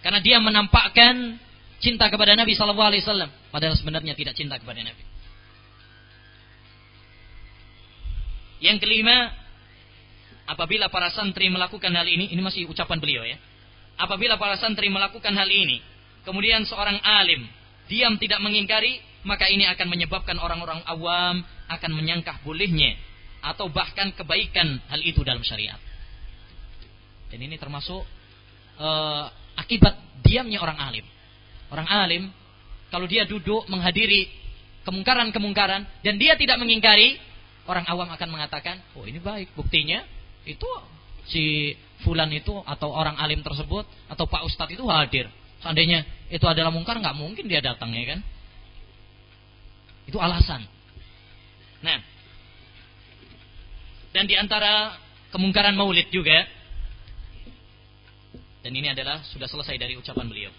Karena 0.02 0.18
dia 0.18 0.42
menampakkan 0.42 1.38
cinta 1.78 2.10
kepada 2.10 2.34
Nabi 2.34 2.58
Shallallahu 2.58 2.90
Alaihi 2.90 3.06
Wasallam, 3.06 3.30
padahal 3.50 3.76
sebenarnya 3.78 4.14
tidak 4.14 4.34
cinta 4.38 4.58
kepada 4.58 4.82
Nabi. 4.82 5.04
Yang 8.60 8.78
kelima, 8.84 9.32
apabila 10.50 10.92
para 10.92 11.08
santri 11.14 11.48
melakukan 11.48 11.96
hal 11.96 12.08
ini, 12.08 12.32
ini 12.32 12.42
masih 12.44 12.68
ucapan 12.68 13.00
beliau 13.00 13.24
ya. 13.24 13.40
Apabila 14.00 14.36
para 14.36 14.56
santri 14.60 14.92
melakukan 14.92 15.32
hal 15.36 15.48
ini, 15.48 15.80
kemudian 16.24 16.64
seorang 16.68 17.00
alim 17.04 17.48
diam 17.90 18.16
tidak 18.22 18.40
mengingkari, 18.44 19.02
maka 19.26 19.50
ini 19.50 19.66
akan 19.68 19.88
menyebabkan 19.90 20.38
orang-orang 20.40 20.80
awam 20.88 21.44
akan 21.68 21.92
menyangkah 21.92 22.40
bolehnya 22.46 22.96
atau 23.40 23.72
bahkan 23.72 24.12
kebaikan 24.16 24.80
hal 24.88 25.02
itu 25.04 25.24
dalam 25.24 25.44
syariat. 25.44 25.80
Dan 27.30 27.46
ini 27.46 27.56
termasuk 27.56 28.04
uh, 28.80 29.26
akibat 29.56 29.96
diamnya 30.24 30.60
orang 30.60 30.80
alim. 30.80 31.06
Orang 31.70 31.88
alim 31.88 32.34
kalau 32.90 33.06
dia 33.06 33.26
duduk 33.26 33.70
menghadiri 33.70 34.30
kemungkaran-kemungkaran 34.86 35.86
dan 36.02 36.16
dia 36.18 36.34
tidak 36.36 36.58
mengingkari, 36.58 37.22
orang 37.70 37.86
awam 37.86 38.10
akan 38.10 38.30
mengatakan, 38.30 38.82
"Oh, 38.98 39.06
ini 39.06 39.22
baik, 39.22 39.54
buktinya 39.54 40.02
itu 40.50 40.70
si 41.30 41.76
fulan 42.02 42.32
itu 42.34 42.52
atau 42.66 42.90
orang 42.90 43.20
alim 43.20 43.46
tersebut 43.46 43.86
atau 44.10 44.26
Pak 44.26 44.48
Ustadz 44.48 44.74
itu 44.74 44.84
hadir. 44.88 45.30
Seandainya 45.60 46.08
itu 46.32 46.46
adalah 46.48 46.72
mungkar 46.72 46.96
nggak 46.98 47.16
mungkin 47.16 47.46
dia 47.46 47.60
datang 47.60 47.92
ya 47.92 48.16
kan? 48.16 48.20
Itu 50.08 50.18
alasan. 50.18 50.64
Nah, 51.84 52.00
dan 54.16 54.26
di 54.26 54.36
antara 54.40 54.98
kemungkaran 55.30 55.78
maulid 55.78 56.10
juga 56.10 56.48
dan 58.60 58.72
ini 58.76 58.92
adalah 58.92 59.24
sudah 59.30 59.48
selesai 59.48 59.76
dari 59.80 59.96
ucapan 59.96 60.28
beliau. 60.28 60.52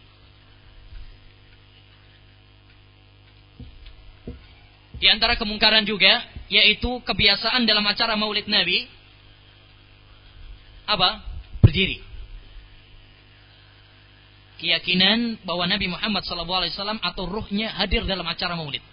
Di 5.01 5.09
antara 5.09 5.35
kemungkaran 5.41 5.89
juga 5.89 6.21
yaitu 6.53 7.01
kebiasaan 7.01 7.65
dalam 7.65 7.83
acara 7.89 8.15
Maulid 8.21 8.45
Nabi 8.47 8.85
apa? 10.85 11.25
Berdiri. 11.65 12.05
Keyakinan 14.61 15.41
bahwa 15.41 15.65
Nabi 15.65 15.89
Muhammad 15.89 16.21
SAW 16.21 17.01
atau 17.01 17.25
ruhnya 17.25 17.73
hadir 17.81 18.05
dalam 18.05 18.29
acara 18.29 18.53
Maulid. 18.53 18.85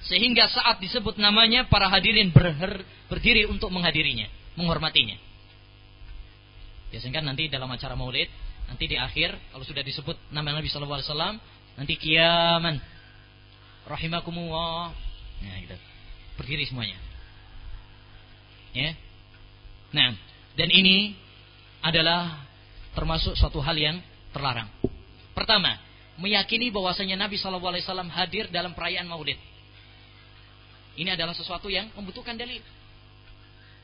Sehingga 0.00 0.48
saat 0.48 0.80
disebut 0.80 1.20
namanya 1.20 1.68
para 1.68 1.92
hadirin 1.92 2.32
berher, 2.32 2.80
berdiri 3.12 3.44
untuk 3.44 3.68
menghadirinya, 3.68 4.32
menghormatinya. 4.56 5.20
Biasanya 6.88 7.20
kan 7.20 7.24
nanti 7.28 7.46
dalam 7.52 7.68
acara 7.68 7.94
maulid, 7.94 8.26
nanti 8.66 8.88
di 8.88 8.96
akhir 8.96 9.36
kalau 9.52 9.62
sudah 9.62 9.84
disebut 9.84 10.16
nama 10.32 10.56
Nabi 10.56 10.72
Wasallam, 10.72 11.38
nanti 11.76 11.94
kiaman, 12.00 12.80
rahimakumullah, 13.86 14.96
nah 15.40 15.56
gitu, 15.60 15.76
berdiri 16.36 16.64
semuanya. 16.68 16.98
Ya, 18.70 18.94
nah 19.90 20.14
dan 20.54 20.68
ini 20.70 21.18
adalah 21.80 22.44
termasuk 22.92 23.34
suatu 23.38 23.58
hal 23.64 23.76
yang 23.76 23.96
terlarang. 24.30 24.68
Pertama, 25.32 25.78
meyakini 26.20 26.68
bahwasanya 26.68 27.16
Nabi 27.16 27.40
Wasallam 27.40 28.12
hadir 28.12 28.52
dalam 28.52 28.76
perayaan 28.76 29.08
Maulid. 29.08 29.38
Ini 31.00 31.16
adalah 31.16 31.32
sesuatu 31.32 31.72
yang 31.72 31.88
membutuhkan 31.96 32.36
dalil. 32.36 32.60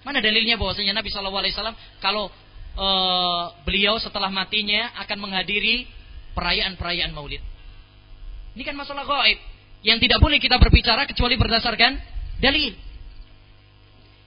Mana 0.04 0.20
dalilnya 0.20 0.61
bahwasanya 0.61 0.92
Nabi 0.92 1.09
Wasallam 1.11 1.74
kalau 1.98 2.28
uh, 2.76 3.44
beliau 3.64 3.96
setelah 3.96 4.28
matinya 4.28 4.92
akan 5.00 5.18
menghadiri 5.18 5.88
perayaan-perayaan 6.36 7.16
Maulid. 7.16 7.40
Ini 8.52 8.62
kan 8.64 8.76
masalah 8.76 9.09
gaib 9.09 9.40
yang 9.84 10.00
tidak 10.00 10.20
boleh 10.20 10.40
kita 10.40 10.56
berbicara 10.56 11.04
kecuali 11.04 11.36
berdasarkan 11.36 11.98
dalil. 12.40 12.72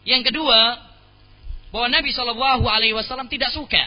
Yang 0.06 0.34
kedua, 0.34 0.60
bahwa 1.70 1.88
Nabi 1.90 2.10
Shallallahu 2.10 2.66
Alaihi 2.66 2.98
Wasallam 2.98 3.30
tidak 3.30 3.54
suka 3.54 3.82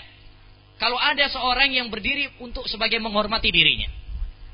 kalau 0.78 0.98
ada 0.98 1.26
seorang 1.30 1.70
yang 1.70 1.86
berdiri 1.90 2.30
untuk 2.42 2.66
sebagai 2.66 2.98
menghormati 2.98 3.54
dirinya. 3.54 3.86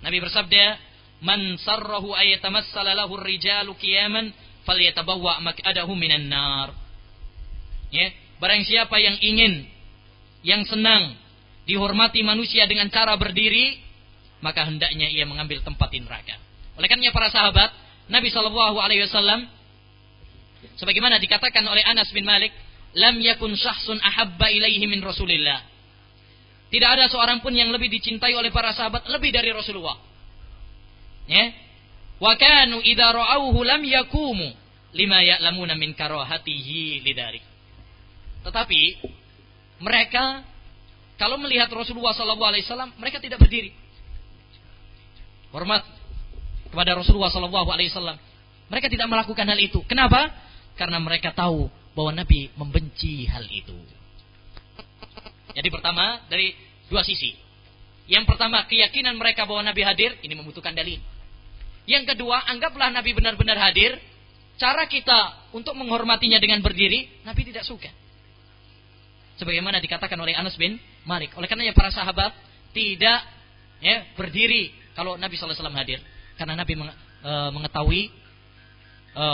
Nabi 0.04 0.20
bersabda, 0.20 0.64
"Man 1.24 1.56
sarrahu 1.56 2.12
ayatamassala 2.12 2.92
lahu 2.92 3.16
rijalu 3.16 3.72
qiyaman 3.80 4.32
falyatabawwa 4.68 5.40
maq'adahu 5.40 5.92
minan 5.96 6.28
nar." 6.28 6.76
Ya, 7.88 8.12
barang 8.36 8.62
siapa 8.68 9.00
yang 9.00 9.16
ingin 9.24 9.64
yang 10.44 10.62
senang 10.68 11.16
dihormati 11.64 12.20
manusia 12.20 12.68
dengan 12.68 12.92
cara 12.92 13.16
berdiri, 13.16 13.80
maka 14.44 14.68
hendaknya 14.68 15.08
ia 15.08 15.24
mengambil 15.24 15.64
tempat 15.64 15.88
di 15.92 16.04
neraka. 16.04 16.36
Oleh 16.78 16.86
karena 16.86 17.10
para 17.10 17.26
sahabat, 17.28 17.74
Nabi 18.06 18.30
Shallallahu 18.30 18.78
Alaihi 18.78 19.02
Wasallam, 19.04 19.50
sebagaimana 20.78 21.18
dikatakan 21.18 21.66
oleh 21.66 21.82
Anas 21.82 22.08
bin 22.14 22.22
Malik, 22.22 22.54
lam 22.94 23.18
yakun 23.18 23.52
syahsun 23.58 23.98
ahabba 23.98 24.48
ilaihi 24.54 24.86
min 24.86 25.02
Rasulillah. 25.02 25.66
Tidak 26.68 26.88
ada 26.88 27.10
seorang 27.10 27.42
pun 27.42 27.50
yang 27.50 27.74
lebih 27.74 27.90
dicintai 27.90 28.32
oleh 28.38 28.54
para 28.54 28.70
sahabat 28.70 29.10
lebih 29.10 29.34
dari 29.34 29.50
Rasulullah. 29.50 29.98
Ya. 31.26 31.50
Wa 32.22 32.38
kanu 32.38 32.78
idza 32.84 33.08
ra'awhu 33.10 33.58
lam 33.66 33.82
yakumu 33.82 34.48
lima 34.94 35.18
ya'lamuna 35.20 35.74
min 35.74 35.92
karahatihi 35.98 37.02
lidarik. 37.04 37.44
Tetapi 38.46 38.80
mereka 39.82 40.46
kalau 41.18 41.34
melihat 41.42 41.66
Rasulullah 41.74 42.14
SAW, 42.14 42.94
mereka 42.94 43.18
tidak 43.18 43.42
berdiri. 43.42 43.74
Hormat 45.50 45.82
kepada 46.78 46.94
Rasulullah 46.94 47.26
SAW. 47.26 48.14
Mereka 48.70 48.86
tidak 48.86 49.10
melakukan 49.10 49.50
hal 49.50 49.58
itu. 49.58 49.82
Kenapa? 49.90 50.30
Karena 50.78 51.02
mereka 51.02 51.34
tahu 51.34 51.66
bahwa 51.90 52.22
Nabi 52.22 52.54
membenci 52.54 53.26
hal 53.26 53.42
itu. 53.50 53.74
Jadi 55.58 55.66
pertama 55.74 56.22
dari 56.30 56.54
dua 56.86 57.02
sisi. 57.02 57.34
Yang 58.06 58.30
pertama 58.30 58.62
keyakinan 58.70 59.18
mereka 59.18 59.42
bahwa 59.42 59.66
Nabi 59.66 59.82
hadir 59.82 60.14
ini 60.22 60.38
membutuhkan 60.38 60.70
dalil. 60.70 61.02
Yang 61.90 62.14
kedua 62.14 62.46
anggaplah 62.46 62.94
Nabi 62.94 63.10
benar-benar 63.10 63.58
hadir. 63.58 63.98
Cara 64.54 64.86
kita 64.86 65.50
untuk 65.50 65.74
menghormatinya 65.74 66.38
dengan 66.38 66.62
berdiri 66.62 67.26
Nabi 67.26 67.42
tidak 67.42 67.66
suka 67.66 67.90
sebagaimana 69.38 69.78
dikatakan 69.78 70.18
oleh 70.18 70.34
Anas 70.34 70.58
bin 70.58 70.74
Malik. 71.06 71.30
Oleh 71.38 71.46
karenanya 71.46 71.70
para 71.70 71.94
sahabat 71.94 72.34
tidak 72.74 73.22
ya 73.78 74.02
berdiri 74.18 74.74
kalau 74.98 75.14
Nabi 75.14 75.38
SAW 75.38 75.54
hadir 75.78 76.02
karena 76.38 76.54
Nabi 76.54 76.78
e, 76.78 77.32
mengetahui 77.52 78.02
e, 79.12 79.24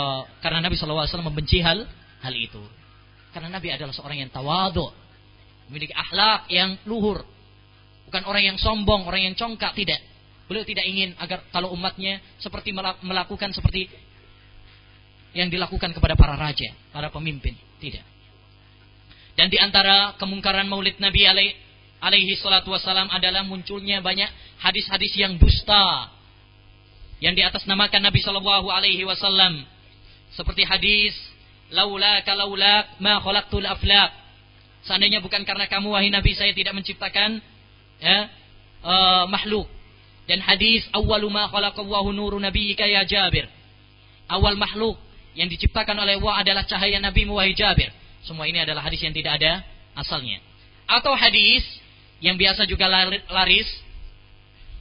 karena 0.41 0.59
Nabi 0.65 0.73
SAW 0.75 1.05
membenci 1.21 1.61
hal 1.61 1.85
hal 2.25 2.33
itu. 2.33 2.59
Karena 3.29 3.53
Nabi 3.53 3.69
adalah 3.69 3.93
seorang 3.93 4.17
yang 4.25 4.31
tawadu, 4.33 4.89
memiliki 5.69 5.93
akhlak 5.93 6.49
yang 6.49 6.81
luhur, 6.89 7.21
bukan 8.09 8.23
orang 8.25 8.43
yang 8.53 8.57
sombong, 8.57 9.05
orang 9.05 9.31
yang 9.31 9.35
congkak, 9.37 9.77
tidak. 9.77 10.01
Beliau 10.45 10.63
tidak 10.63 10.85
ingin 10.85 11.13
agar 11.19 11.45
kalau 11.49 11.73
umatnya 11.73 12.21
seperti 12.37 12.71
melakukan 13.01 13.51
seperti 13.51 13.89
yang 15.35 15.51
dilakukan 15.51 15.91
kepada 15.91 16.15
para 16.15 16.39
raja, 16.39 16.71
para 16.95 17.11
pemimpin, 17.11 17.59
tidak. 17.83 18.05
Dan 19.35 19.51
di 19.51 19.59
antara 19.59 20.15
kemungkaran 20.15 20.63
maulid 20.71 20.95
Nabi 21.03 21.27
alaihi 21.99 22.39
salatu 22.39 22.71
wasalam 22.71 23.11
adalah 23.11 23.43
munculnya 23.43 23.99
banyak 23.99 24.31
hadis-hadis 24.63 25.11
yang 25.19 25.35
dusta 25.35 26.14
yang 27.23 27.33
di 27.33 27.41
atas 27.41 27.63
namakan 27.67 28.03
Nabi 28.03 28.19
sallallahu 28.19 28.67
alaihi 28.71 29.03
wasallam 29.07 29.63
seperti 30.35 30.67
hadis 30.67 31.15
laula 31.71 32.21
kalaula 32.27 32.87
ma 32.99 33.19
khalaqtul 33.23 33.65
aflaq 33.65 34.11
seandainya 34.83 35.23
bukan 35.23 35.41
karena 35.47 35.65
kamu 35.65 35.95
wahai 35.95 36.11
Nabi 36.11 36.35
saya 36.35 36.51
tidak 36.51 36.75
menciptakan 36.75 37.39
ya 38.03 38.17
uh, 38.83 39.23
makhluk 39.31 39.65
dan 40.27 40.43
hadis 40.43 40.83
awwalu 40.91 41.31
ma 41.31 41.47
khalaqallahu 41.47 42.11
nuru 42.11 42.37
nabiyyika 42.37 42.83
ya 42.85 43.07
Jabir 43.07 43.47
awal 44.27 44.59
makhluk 44.59 44.99
yang 45.35 45.47
diciptakan 45.47 45.95
oleh 45.99 46.19
Allah 46.19 46.35
adalah 46.43 46.63
cahaya 46.67 46.99
Nabi 46.99 47.27
wahai 47.27 47.55
Jabir 47.55 47.89
semua 48.25 48.49
ini 48.49 48.57
adalah 48.57 48.81
hadis 48.81 49.05
yang 49.05 49.13
tidak 49.13 49.37
ada 49.37 49.61
asalnya. 49.93 50.41
Atau 50.89 51.13
hadis 51.13 51.61
yang 52.19 52.41
biasa 52.41 52.65
juga 52.65 52.89
laris. 53.29 53.69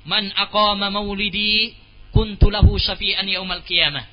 Man 0.08 0.32
aqama 0.32 0.88
maulidi 0.88 1.76
kuntu 2.14 2.48
lahu 2.48 2.78
syafi'an 2.78 3.26
yaumal 3.26 3.66
qiyamah. 3.66 4.06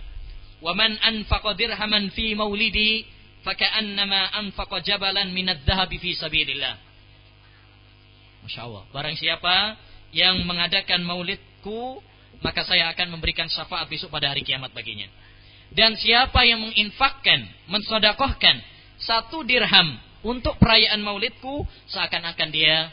Wa 0.61 0.73
man 0.73 0.97
anfaqa 0.97 1.53
dirhaman 1.53 2.09
fi 2.11 2.33
maulidi 2.33 3.05
faka'annama 3.45 4.33
anfaqa 4.41 4.81
jabalan 4.81 5.29
minad 5.29 5.61
dhahabi 5.61 6.01
fi 6.01 6.17
sabilillah. 6.17 6.75
Masya 8.45 8.61
Allah. 8.65 8.83
Barang 8.89 9.13
siapa 9.13 9.77
yang 10.11 10.41
mengadakan 10.49 11.05
maulidku, 11.05 12.01
maka 12.41 12.65
saya 12.65 12.89
akan 12.91 13.13
memberikan 13.17 13.45
syafaat 13.45 13.85
besok 13.85 14.09
pada 14.09 14.33
hari 14.33 14.41
kiamat 14.41 14.73
baginya. 14.73 15.05
Dan 15.71 15.95
siapa 15.95 16.43
yang 16.43 16.59
menginfakkan, 16.59 17.47
mensodakohkan 17.71 18.59
satu 18.99 19.47
dirham 19.47 19.97
untuk 20.21 20.59
perayaan 20.59 20.99
maulidku 21.01 21.63
seakan-akan 21.89 22.49
dia 22.51 22.91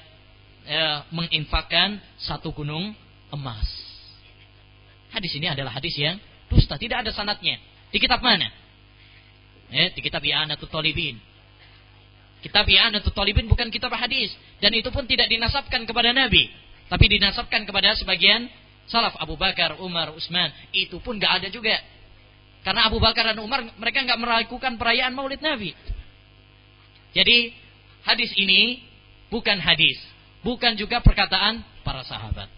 ya, 0.64 1.04
menginfakkan 1.10 2.00
satu 2.22 2.54
gunung 2.54 2.94
emas. 3.34 3.66
Hadis 5.08 5.32
ini 5.36 5.48
adalah 5.48 5.72
hadis 5.72 5.96
yang 5.96 6.20
dusta, 6.48 6.76
tidak 6.76 7.04
ada 7.06 7.10
sanatnya. 7.12 7.56
Di 7.88 7.96
kitab 7.96 8.20
mana? 8.20 8.48
Eh, 9.68 9.92
di 9.96 10.00
kitab 10.00 10.24
I'anatul 10.24 10.68
Talibin. 10.68 11.16
Kitab 12.40 12.68
I'anatul 12.68 13.12
Talibin 13.12 13.48
bukan 13.48 13.68
kitab 13.68 13.92
hadis 13.96 14.32
dan 14.60 14.72
itu 14.72 14.88
pun 14.88 15.04
tidak 15.04 15.28
dinasabkan 15.28 15.84
kepada 15.84 16.12
Nabi, 16.12 16.48
tapi 16.88 17.04
dinasabkan 17.08 17.64
kepada 17.68 17.96
sebagian 17.96 18.48
salaf 18.88 19.16
Abu 19.20 19.36
Bakar, 19.36 19.76
Umar, 19.80 20.12
Utsman. 20.16 20.52
Itu 20.72 21.00
pun 21.04 21.20
nggak 21.20 21.44
ada 21.44 21.48
juga. 21.52 21.76
Karena 22.64 22.88
Abu 22.88 23.00
Bakar 23.00 23.32
dan 23.32 23.38
Umar 23.40 23.64
mereka 23.76 24.04
nggak 24.04 24.20
melakukan 24.20 24.76
perayaan 24.76 25.12
Maulid 25.16 25.40
Nabi. 25.40 25.72
Jadi 27.16 27.52
hadis 28.04 28.32
ini 28.36 28.84
bukan 29.32 29.56
hadis, 29.60 29.96
bukan 30.44 30.76
juga 30.76 31.00
perkataan 31.00 31.64
para 31.84 32.04
sahabat. 32.04 32.57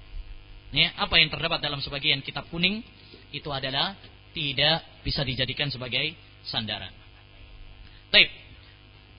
Ya, 0.70 0.94
apa 0.94 1.18
yang 1.18 1.30
terdapat 1.34 1.58
dalam 1.58 1.82
sebagian 1.82 2.22
kitab 2.22 2.46
kuning 2.46 2.86
itu 3.34 3.50
adalah 3.50 3.98
tidak 4.30 4.86
bisa 5.02 5.26
dijadikan 5.26 5.66
sebagai 5.66 6.14
sandaran. 6.46 6.94
Baik. 8.14 8.30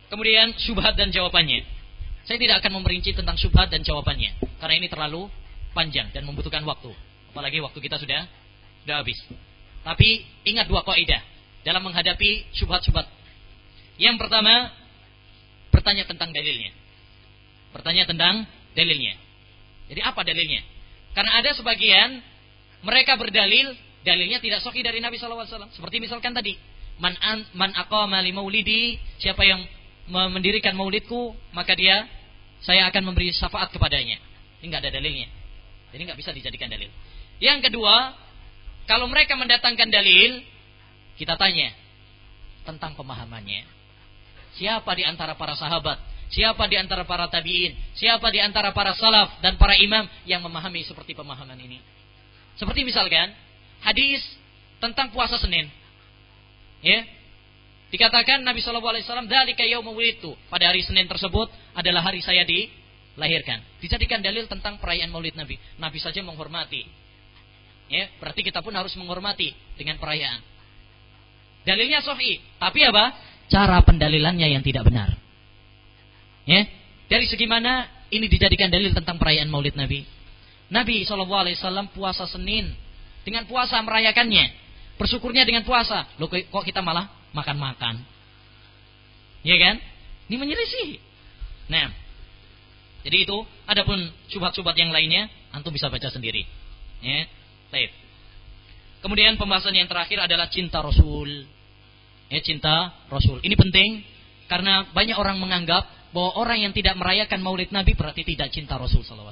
Kemudian 0.08 0.56
subhat 0.60 0.96
dan 0.96 1.12
jawabannya. 1.12 1.64
Saya 2.24 2.38
tidak 2.40 2.64
akan 2.64 2.80
memperinci 2.80 3.12
tentang 3.16 3.36
subhat 3.36 3.72
dan 3.72 3.82
jawabannya 3.84 4.38
karena 4.62 4.76
ini 4.78 4.88
terlalu 4.88 5.28
panjang 5.76 6.12
dan 6.16 6.24
membutuhkan 6.28 6.64
waktu. 6.64 6.92
Apalagi 7.32 7.64
waktu 7.64 7.80
kita 7.80 8.00
sudah 8.00 8.28
sudah 8.84 8.96
habis. 9.04 9.20
Tapi 9.82 10.24
ingat 10.46 10.70
dua 10.70 10.86
kaidah 10.86 11.20
dalam 11.66 11.82
menghadapi 11.82 12.52
subhat-subhat. 12.56 13.08
Yang 13.98 14.16
pertama, 14.22 14.70
bertanya 15.74 16.06
tentang 16.06 16.30
dalilnya. 16.34 16.72
Bertanya 17.72 18.04
tentang 18.06 18.46
dalilnya. 18.76 19.16
Jadi 19.90 20.02
apa 20.04 20.22
dalilnya? 20.22 20.62
Karena 21.12 21.32
ada 21.44 21.52
sebagian 21.52 22.24
mereka 22.82 23.20
berdalil, 23.20 23.76
dalilnya 24.02 24.40
tidak 24.40 24.64
sahih 24.64 24.82
dari 24.82 25.04
Nabi 25.04 25.20
SAW. 25.20 25.70
Seperti 25.76 26.02
misalkan 26.02 26.32
tadi, 26.32 26.56
man 26.98 27.14
an, 27.20 27.46
man 27.54 27.72
aqama 27.76 28.24
li 28.24 28.32
maulidi, 28.32 28.98
siapa 29.20 29.44
yang 29.44 29.62
mendirikan 30.10 30.74
maulidku, 30.74 31.36
maka 31.54 31.78
dia 31.78 32.08
saya 32.62 32.88
akan 32.90 33.12
memberi 33.14 33.34
syafaat 33.34 33.70
kepadanya. 33.74 34.18
Ini 34.62 34.66
nggak 34.70 34.82
ada 34.88 34.92
dalilnya. 34.98 35.28
Jadi 35.92 36.02
nggak 36.08 36.20
bisa 36.20 36.32
dijadikan 36.32 36.72
dalil. 36.72 36.90
Yang 37.42 37.70
kedua, 37.70 38.16
kalau 38.86 39.10
mereka 39.10 39.34
mendatangkan 39.36 39.90
dalil, 39.90 40.46
kita 41.18 41.36
tanya 41.36 41.74
tentang 42.64 42.94
pemahamannya. 42.94 43.66
Siapa 44.56 44.92
di 44.94 45.04
antara 45.08 45.34
para 45.34 45.56
sahabat 45.58 46.11
Siapa 46.32 46.64
di 46.72 46.80
antara 46.80 47.04
para 47.04 47.28
tabi'in? 47.28 47.76
Siapa 48.00 48.32
di 48.32 48.40
antara 48.40 48.72
para 48.72 48.96
salaf 48.96 49.44
dan 49.44 49.60
para 49.60 49.76
imam 49.76 50.08
yang 50.24 50.40
memahami 50.40 50.88
seperti 50.88 51.12
pemahaman 51.12 51.60
ini? 51.60 51.84
Seperti 52.56 52.88
misalkan 52.88 53.36
hadis 53.84 54.24
tentang 54.80 55.12
puasa 55.12 55.36
Senin. 55.36 55.68
Ya. 56.80 57.04
Dikatakan 57.92 58.48
Nabi 58.48 58.64
Shallallahu 58.64 58.96
alaihi 58.96 59.04
wasallam 59.04 59.28
dzalika 59.28 59.68
itu 59.68 60.32
Pada 60.48 60.72
hari 60.72 60.80
Senin 60.80 61.12
tersebut 61.12 61.52
adalah 61.76 62.00
hari 62.00 62.24
saya 62.24 62.48
dilahirkan. 62.48 63.60
Dijadikan 63.84 64.24
dalil 64.24 64.48
tentang 64.48 64.80
perayaan 64.80 65.12
Maulid 65.12 65.36
Nabi. 65.36 65.60
Nabi 65.76 66.00
saja 66.00 66.24
menghormati. 66.24 66.88
Ya, 67.92 68.08
berarti 68.24 68.40
kita 68.48 68.64
pun 68.64 68.72
harus 68.72 68.96
menghormati 68.96 69.52
dengan 69.76 70.00
perayaan. 70.00 70.40
Dalilnya 71.68 72.00
sahih, 72.00 72.40
tapi 72.56 72.88
apa? 72.88 73.12
Cara 73.52 73.84
pendalilannya 73.84 74.48
yang 74.48 74.64
tidak 74.64 74.88
benar. 74.88 75.21
Ya, 76.46 76.66
dari 77.12 77.26
segi 77.30 77.46
mana 77.46 77.86
ini 78.10 78.26
dijadikan 78.28 78.72
dalil 78.72 78.92
tentang 78.92 79.22
perayaan 79.22 79.48
Maulid 79.48 79.78
Nabi? 79.78 80.04
Nabi 80.72 81.04
SAW 81.04 81.92
puasa 81.92 82.26
Senin 82.26 82.72
dengan 83.22 83.46
puasa 83.46 83.78
merayakannya, 83.84 84.56
bersyukurnya 84.98 85.44
dengan 85.44 85.68
puasa. 85.68 86.08
Loh 86.18 86.32
kok 86.32 86.64
kita 86.66 86.80
malah 86.80 87.12
makan-makan? 87.36 88.02
Ya 89.42 89.58
kan? 89.58 89.76
Ini 90.32 90.36
menyelisih. 90.40 90.90
Nah, 91.68 91.92
jadi 93.04 93.26
itu 93.26 93.38
adapun 93.66 93.98
subhat-subhat 94.30 94.78
yang 94.78 94.94
lainnya 94.94 95.28
antum 95.52 95.74
bisa 95.74 95.90
baca 95.90 96.08
sendiri. 96.08 96.46
Ya, 97.02 97.26
baik. 97.74 97.92
Kemudian 99.02 99.36
pembahasan 99.36 99.74
yang 99.74 99.90
terakhir 99.90 100.22
adalah 100.22 100.48
cinta 100.48 100.80
Rasul. 100.80 101.50
Ya, 102.30 102.40
cinta 102.40 102.94
Rasul. 103.10 103.42
Ini 103.42 103.58
penting 103.58 104.06
karena 104.46 104.88
banyak 104.94 105.18
orang 105.18 105.42
menganggap 105.42 105.90
bahwa 106.12 106.32
orang 106.40 106.68
yang 106.68 106.74
tidak 106.76 107.00
merayakan 107.00 107.40
maulid 107.40 107.72
Nabi 107.72 107.96
berarti 107.96 108.28
tidak 108.28 108.52
cinta 108.52 108.76
Rasul 108.76 109.04
SAW. 109.04 109.32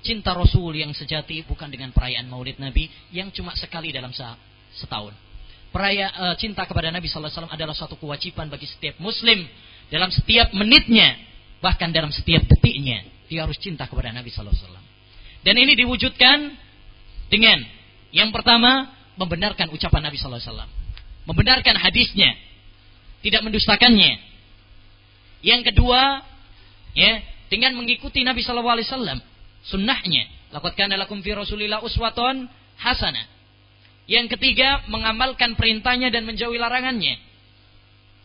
Cinta 0.00 0.32
Rasul 0.32 0.80
yang 0.80 0.96
sejati 0.96 1.44
bukan 1.44 1.68
dengan 1.68 1.92
perayaan 1.92 2.24
maulid 2.24 2.56
Nabi 2.56 2.88
yang 3.12 3.28
cuma 3.32 3.52
sekali 3.52 3.92
dalam 3.92 4.10
setahun. 4.72 5.12
Peraya, 5.70 6.10
uh, 6.16 6.34
cinta 6.40 6.66
kepada 6.66 6.90
Nabi 6.90 7.06
SAW 7.06 7.46
adalah 7.46 7.76
suatu 7.76 7.94
kewajiban 8.00 8.50
bagi 8.50 8.66
setiap 8.66 8.98
muslim 8.98 9.44
dalam 9.92 10.10
setiap 10.10 10.50
menitnya, 10.56 11.14
bahkan 11.62 11.92
dalam 11.92 12.10
setiap 12.10 12.42
detiknya. 12.48 13.06
Dia 13.30 13.46
harus 13.46 13.60
cinta 13.60 13.86
kepada 13.86 14.10
Nabi 14.10 14.32
SAW. 14.32 14.50
Dan 15.46 15.54
ini 15.54 15.78
diwujudkan 15.78 16.38
dengan 17.30 17.62
yang 18.10 18.34
pertama 18.34 18.90
membenarkan 19.14 19.70
ucapan 19.70 20.10
Nabi 20.10 20.16
SAW. 20.16 20.66
Membenarkan 21.28 21.76
hadisnya. 21.76 22.34
Tidak 23.20 23.44
mendustakannya 23.44 24.29
yang 25.40 25.64
kedua, 25.64 26.20
ya, 26.92 27.12
dengan 27.48 27.74
mengikuti 27.76 28.20
Nabi 28.22 28.44
Shallallahu 28.44 28.76
alaihi 28.76 28.88
wasallam, 28.88 29.18
sunnahnya. 29.64 30.24
Laqad 30.50 30.74
kana 30.76 30.98
lakum 30.98 31.22
fi 31.22 31.32
Rasulillah 31.32 31.80
uswatun 31.80 32.50
hasanah. 32.78 33.26
Yang 34.10 34.36
ketiga, 34.36 34.82
mengamalkan 34.90 35.54
perintahnya 35.54 36.10
dan 36.10 36.26
menjauhi 36.26 36.58
larangannya. 36.58 37.14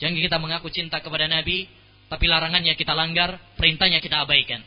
Jangan 0.02 0.18
kita 0.18 0.38
mengaku 0.42 0.68
cinta 0.74 1.00
kepada 1.00 1.30
Nabi, 1.30 1.70
tapi 2.10 2.26
larangannya 2.26 2.74
kita 2.74 2.98
langgar, 2.98 3.38
perintahnya 3.56 4.02
kita 4.02 4.26
abaikan. 4.26 4.66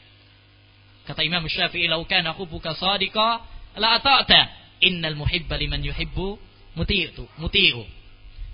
Kata 1.04 1.20
Imam 1.26 1.42
Syafi'i, 1.44 1.90
"Lau 1.90 2.04
kana 2.06 2.32
hubbuka 2.36 2.76
sadiqa, 2.76 3.42
la 3.76 3.98
ata'ta. 3.98 4.40
Innal 4.84 5.18
muhibba 5.18 5.58
liman 5.58 5.82
yuhibbu 5.82 6.38
muti'u." 6.78 7.24
Muti'u. 7.40 7.82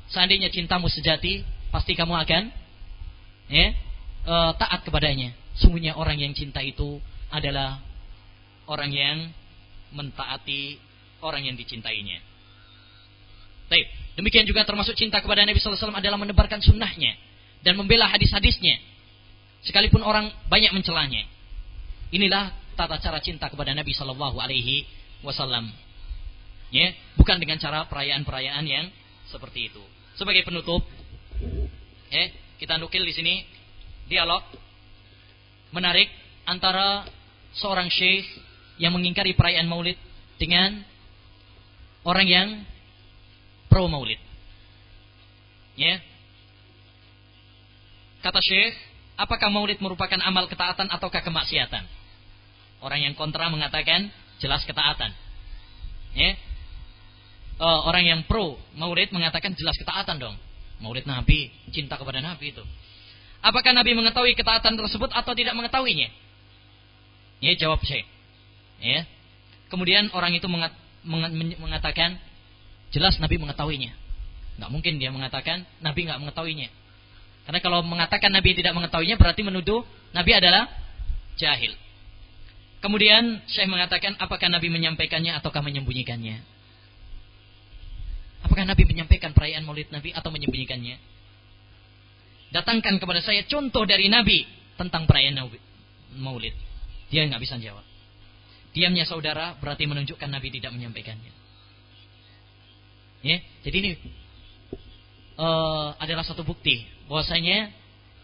Seandainya 0.08 0.48
cintamu 0.48 0.88
sejati, 0.88 1.44
pasti 1.68 1.92
kamu 1.92 2.14
akan 2.24 2.63
ya, 3.48 3.72
e, 4.24 4.34
taat 4.58 4.84
kepadanya. 4.84 5.32
Sungguhnya 5.54 5.94
orang 5.94 6.18
yang 6.18 6.32
cinta 6.34 6.60
itu 6.64 6.98
adalah 7.30 7.78
orang 8.66 8.90
yang 8.90 9.16
mentaati 9.94 10.78
orang 11.22 11.46
yang 11.46 11.56
dicintainya. 11.56 12.20
Baik, 13.70 13.86
demikian 14.20 14.44
juga 14.44 14.66
termasuk 14.68 14.92
cinta 14.92 15.24
kepada 15.24 15.40
Nabi 15.46 15.56
SAW 15.56 15.94
adalah 15.94 16.20
menebarkan 16.20 16.60
sunnahnya 16.60 17.16
dan 17.64 17.80
membela 17.80 18.10
hadis-hadisnya. 18.12 18.76
Sekalipun 19.64 20.04
orang 20.04 20.28
banyak 20.52 20.76
mencelanya. 20.76 21.24
Inilah 22.12 22.52
tata 22.76 23.00
cara 23.00 23.18
cinta 23.24 23.48
kepada 23.48 23.72
Nabi 23.72 23.96
Shallallahu 23.96 24.36
Alaihi 24.36 24.84
Wasallam. 25.24 25.72
Ya, 26.68 26.92
bukan 27.16 27.40
dengan 27.40 27.56
cara 27.56 27.88
perayaan-perayaan 27.88 28.64
yang 28.68 28.92
seperti 29.32 29.72
itu. 29.72 29.80
Sebagai 30.20 30.44
penutup, 30.44 30.84
eh, 32.12 32.28
kita 32.64 32.80
nukil 32.80 33.04
di 33.04 33.12
sini 33.12 33.44
dialog 34.08 34.40
menarik 35.68 36.08
antara 36.48 37.04
seorang 37.52 37.92
syekh 37.92 38.24
yang 38.80 38.96
mengingkari 38.96 39.36
perayaan 39.36 39.68
Maulid 39.68 40.00
dengan 40.40 40.80
orang 42.08 42.24
yang 42.24 42.48
pro 43.68 43.84
Maulid. 43.84 44.16
Ya. 45.76 46.00
Kata 48.24 48.40
syekh, 48.40 48.72
apakah 49.20 49.52
Maulid 49.52 49.84
merupakan 49.84 50.16
amal 50.24 50.48
ketaatan 50.48 50.88
ataukah 50.88 51.20
kemaksiatan? 51.20 51.84
Orang 52.80 53.04
yang 53.04 53.12
kontra 53.12 53.52
mengatakan 53.52 54.08
jelas 54.40 54.64
ketaatan. 54.64 55.12
Ya. 56.16 56.32
Uh, 57.60 57.84
orang 57.92 58.08
yang 58.08 58.20
pro 58.24 58.56
Maulid 58.72 59.12
mengatakan 59.12 59.52
jelas 59.52 59.76
ketaatan 59.76 60.16
dong. 60.16 60.36
Maulid 60.84 61.08
Nabi, 61.08 61.48
cinta 61.72 61.96
kepada 61.96 62.20
Nabi 62.20 62.52
itu. 62.52 62.60
Apakah 63.40 63.72
Nabi 63.72 63.96
mengetahui 63.96 64.36
ketaatan 64.36 64.76
tersebut 64.76 65.08
atau 65.08 65.32
tidak 65.32 65.56
mengetahuinya? 65.56 66.12
Ya, 67.40 67.52
jawab 67.56 67.80
saya. 67.88 68.04
Ya. 68.84 69.08
Kemudian 69.72 70.12
orang 70.12 70.36
itu 70.36 70.44
mengat, 70.48 70.76
mengatakan 71.56 72.20
jelas 72.92 73.16
Nabi 73.16 73.40
mengetahuinya. 73.40 73.96
Nggak 74.60 74.70
mungkin 74.70 74.92
dia 75.00 75.10
mengatakan 75.10 75.64
Nabi 75.80 76.04
nggak 76.04 76.20
mengetahuinya. 76.20 76.68
Karena 77.44 77.60
kalau 77.60 77.80
mengatakan 77.84 78.32
Nabi 78.32 78.56
tidak 78.56 78.72
mengetahuinya 78.72 79.16
berarti 79.20 79.44
menuduh 79.44 79.84
Nabi 80.16 80.30
adalah 80.36 80.70
jahil. 81.36 81.74
Kemudian 82.80 83.40
saya 83.48 83.64
mengatakan 83.68 84.16
apakah 84.20 84.48
Nabi 84.52 84.68
menyampaikannya 84.68 85.32
ataukah 85.40 85.64
menyembunyikannya? 85.64 86.53
Apakah 88.44 88.68
Nabi 88.68 88.84
menyampaikan 88.84 89.32
perayaan 89.32 89.64
maulid 89.64 89.88
Nabi 89.88 90.12
atau 90.12 90.28
menyembunyikannya? 90.28 91.00
Datangkan 92.52 93.00
kepada 93.02 93.18
saya 93.24 93.42
contoh 93.48 93.82
dari 93.88 94.06
Nabi 94.06 94.46
tentang 94.78 95.08
perayaan 95.10 95.42
Maulid. 96.14 96.54
Dia 97.10 97.26
nggak 97.26 97.42
bisa 97.42 97.58
jawab. 97.58 97.82
Diamnya 98.70 99.02
saudara 99.06 99.58
berarti 99.58 99.86
menunjukkan 99.90 100.30
Nabi 100.30 100.54
tidak 100.54 100.70
menyampaikannya. 100.70 101.32
Ya, 103.24 103.40
jadi 103.64 103.76
ini 103.80 103.90
uh, 105.40 105.96
adalah 105.96 106.22
satu 106.22 106.44
bukti 106.44 106.84
bahwasanya 107.08 107.72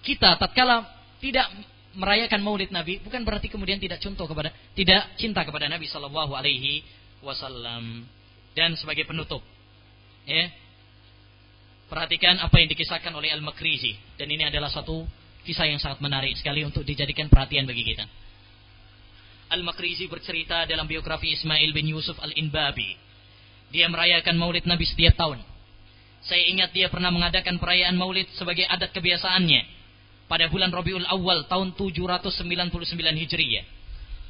kita 0.05 0.37
tatkala 0.37 0.85
tidak 1.19 1.49
merayakan 1.97 2.45
Maulid 2.45 2.71
Nabi 2.71 3.01
bukan 3.03 3.25
berarti 3.25 3.49
kemudian 3.49 3.81
tidak 3.81 3.99
contoh 3.99 4.29
kepada 4.29 4.53
tidak 4.77 5.11
cinta 5.17 5.43
kepada 5.43 5.67
Nabi 5.67 5.89
Shallallahu 5.89 6.37
Alaihi 6.37 6.85
Wasallam 7.25 8.07
dan 8.55 8.75
sebagai 8.75 9.07
penutup, 9.07 9.41
ya 10.31 10.47
perhatikan 11.91 12.39
apa 12.39 12.63
yang 12.63 12.71
dikisahkan 12.71 13.11
oleh 13.11 13.35
Al 13.35 13.43
Makrizi 13.43 13.99
dan 14.15 14.31
ini 14.31 14.47
adalah 14.47 14.71
satu 14.71 15.03
kisah 15.43 15.67
yang 15.67 15.83
sangat 15.83 15.99
menarik 15.99 16.37
sekali 16.39 16.63
untuk 16.63 16.87
dijadikan 16.87 17.27
perhatian 17.27 17.67
bagi 17.67 17.83
kita. 17.83 18.07
Al-Makrizi 19.51 20.07
bercerita 20.07 20.63
dalam 20.63 20.87
biografi 20.87 21.35
Ismail 21.35 21.75
bin 21.75 21.91
Yusuf 21.91 22.15
Al-Inbabi. 22.23 22.95
Dia 23.75 23.91
merayakan 23.91 24.39
maulid 24.39 24.63
Nabi 24.63 24.87
setiap 24.87 25.19
tahun. 25.19 25.43
Saya 26.23 26.47
ingat 26.55 26.71
dia 26.71 26.87
pernah 26.87 27.11
mengadakan 27.11 27.59
perayaan 27.59 27.99
maulid 27.99 28.31
sebagai 28.39 28.63
adat 28.71 28.95
kebiasaannya. 28.95 29.83
Pada 30.31 30.47
bulan 30.47 30.71
Rabiul 30.71 31.03
Awal 31.03 31.51
tahun 31.51 31.75
799 31.75 32.87
Hijriyah. 32.95 33.65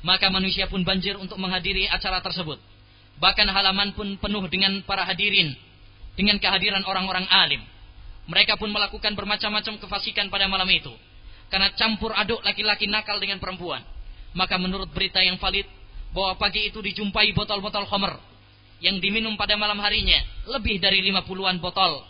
Maka 0.01 0.33
manusia 0.33 0.65
pun 0.65 0.81
banjir 0.81 1.21
untuk 1.21 1.37
menghadiri 1.37 1.85
acara 1.93 2.25
tersebut. 2.25 2.57
Bahkan 3.21 3.49
halaman 3.53 3.93
pun 3.93 4.17
penuh 4.17 4.49
dengan 4.49 4.81
para 4.89 5.05
hadirin. 5.05 5.53
Dengan 6.21 6.37
kehadiran 6.37 6.85
orang-orang 6.85 7.25
alim. 7.33 7.65
Mereka 8.29 8.61
pun 8.61 8.69
melakukan 8.69 9.17
bermacam-macam 9.17 9.81
kefasikan 9.81 10.29
pada 10.29 10.45
malam 10.53 10.69
itu. 10.69 10.93
Karena 11.49 11.73
campur 11.73 12.13
aduk 12.13 12.45
laki-laki 12.45 12.85
nakal 12.85 13.17
dengan 13.17 13.41
perempuan 13.41 13.81
maka 14.35 14.55
menurut 14.59 14.91
berita 14.95 15.19
yang 15.19 15.39
valid 15.39 15.67
bahwa 16.15 16.39
pagi 16.39 16.71
itu 16.71 16.79
dijumpai 16.79 17.35
botol-botol 17.35 17.87
khamr 17.87 18.19
yang 18.83 18.99
diminum 18.99 19.35
pada 19.35 19.59
malam 19.59 19.79
harinya 19.83 20.19
lebih 20.51 20.79
dari 20.81 21.03
50-an 21.11 21.59
botol 21.59 22.07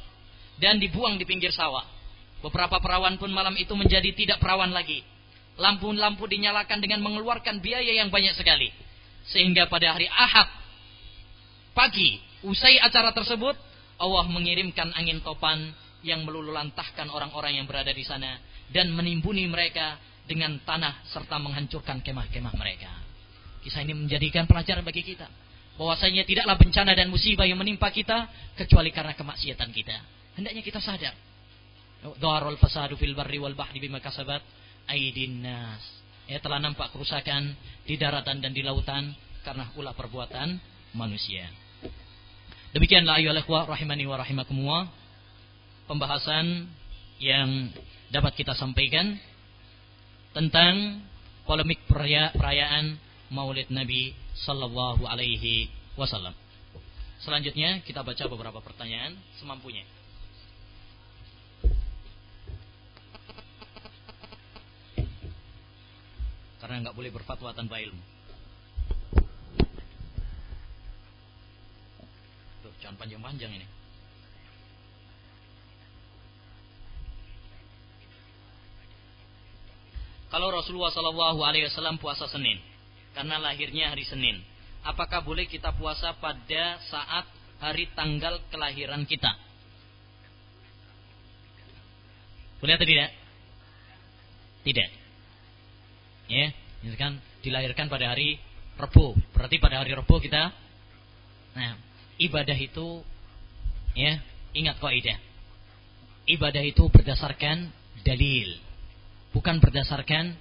dan 0.61 0.77
dibuang 0.77 1.17
di 1.17 1.25
pinggir 1.25 1.51
sawah. 1.53 1.85
Beberapa 2.41 2.81
perawan 2.81 3.21
pun 3.21 3.29
malam 3.33 3.53
itu 3.57 3.77
menjadi 3.77 4.17
tidak 4.17 4.39
perawan 4.41 4.73
lagi. 4.73 5.05
Lampu-lampu 5.61 6.25
dinyalakan 6.25 6.81
dengan 6.81 7.05
mengeluarkan 7.05 7.61
biaya 7.61 7.93
yang 7.93 8.09
banyak 8.09 8.33
sekali. 8.33 8.73
Sehingga 9.29 9.69
pada 9.69 9.93
hari 9.93 10.09
Ahad 10.09 10.49
pagi 11.77 12.17
usai 12.41 12.81
acara 12.81 13.13
tersebut 13.13 13.53
Allah 14.01 14.25
mengirimkan 14.27 14.97
angin 14.97 15.21
topan 15.21 15.77
yang 16.01 16.25
melululantahkan 16.25 17.13
orang-orang 17.13 17.61
yang 17.61 17.69
berada 17.69 17.93
di 17.93 18.01
sana 18.01 18.41
dan 18.73 18.89
menimbuni 18.97 19.45
mereka 19.45 20.01
dengan 20.25 20.57
tanah 20.65 21.05
serta 21.13 21.37
menghancurkan 21.37 22.01
kemah-kemah 22.01 22.55
mereka. 22.57 22.89
Kisah 23.61 23.85
ini 23.85 23.93
menjadikan 23.93 24.49
pelajaran 24.49 24.81
bagi 24.81 25.05
kita. 25.05 25.29
Bahwasanya 25.77 26.25
tidaklah 26.25 26.57
bencana 26.57 26.93
dan 26.97 27.13
musibah 27.13 27.45
yang 27.45 27.61
menimpa 27.61 27.93
kita 27.93 28.29
kecuali 28.57 28.89
karena 28.89 29.13
kemaksiatan 29.13 29.69
kita. 29.69 29.97
Hendaknya 30.37 30.65
kita 30.65 30.81
sadar. 30.81 31.13
Dharul 32.17 32.57
fasadu 32.57 32.97
fil 32.97 33.13
barri 33.13 33.37
wal 33.37 33.53
bahri 33.53 33.77
bima 33.77 34.01
kasabat 34.01 34.41
aidin 34.89 35.45
nas. 35.45 35.85
Ya 36.25 36.41
telah 36.41 36.63
nampak 36.63 36.95
kerusakan 36.95 37.53
di 37.85 38.01
daratan 38.01 38.41
dan 38.41 38.57
di 38.57 38.65
lautan 38.65 39.13
karena 39.45 39.69
ulah 39.77 39.93
perbuatan 39.93 40.57
manusia. 40.97 41.49
Demikianlah 42.71 43.18
ayu 43.18 43.35
ikhwah 43.35 43.66
rahimani 43.66 44.07
wa 44.07 44.14
rahimakumullah 44.23 44.87
pembahasan 45.91 46.71
yang 47.18 47.75
dapat 48.14 48.39
kita 48.39 48.55
sampaikan 48.55 49.18
tentang 50.31 51.03
polemik 51.51 51.83
perayaan 51.91 52.95
Maulid 53.35 53.75
Nabi 53.75 54.14
Sallallahu 54.47 55.03
Alaihi 55.03 55.66
Wasallam. 55.99 56.31
Selanjutnya 57.18 57.83
kita 57.83 58.07
baca 58.07 58.25
beberapa 58.31 58.62
pertanyaan 58.62 59.18
semampunya. 59.43 59.83
Karena 66.62 66.87
nggak 66.87 66.95
boleh 66.95 67.11
berfatwa 67.11 67.51
tanpa 67.51 67.83
ilmu. 67.83 68.10
Jangan 72.81 72.97
panjang-panjang 72.97 73.53
ini. 73.55 73.66
Kalau 80.31 80.49
Rasulullah 80.55 80.95
Shallallahu 80.95 81.43
Alaihi 81.43 81.66
Wasallam 81.66 81.99
puasa 81.99 82.31
Senin, 82.31 82.59
karena 83.12 83.43
lahirnya 83.43 83.91
hari 83.91 84.07
Senin, 84.07 84.39
apakah 84.87 85.26
boleh 85.26 85.51
kita 85.51 85.74
puasa 85.74 86.14
pada 86.16 86.78
saat 86.87 87.26
hari 87.59 87.91
tanggal 87.99 88.39
kelahiran 88.49 89.03
kita? 89.05 89.35
Boleh 92.62 92.78
atau 92.78 92.87
tidak? 92.87 93.11
Tidak. 94.62 94.89
Ya, 96.31 96.55
misalkan 96.87 97.18
dilahirkan 97.43 97.91
pada 97.91 98.14
hari 98.14 98.39
Rabu, 98.78 99.18
berarti 99.35 99.59
pada 99.59 99.83
hari 99.83 99.99
Rabu 99.99 100.22
kita 100.22 100.55
Nah, 101.51 101.74
ibadah 102.21 102.55
itu 102.55 103.01
ya, 103.97 104.21
ingat 104.53 104.77
kaidah. 104.79 105.18
Ibadah 106.29 106.62
itu 106.62 106.87
berdasarkan 106.93 107.73
dalil 108.05 108.71
bukan 109.31 109.62
berdasarkan 109.62 110.35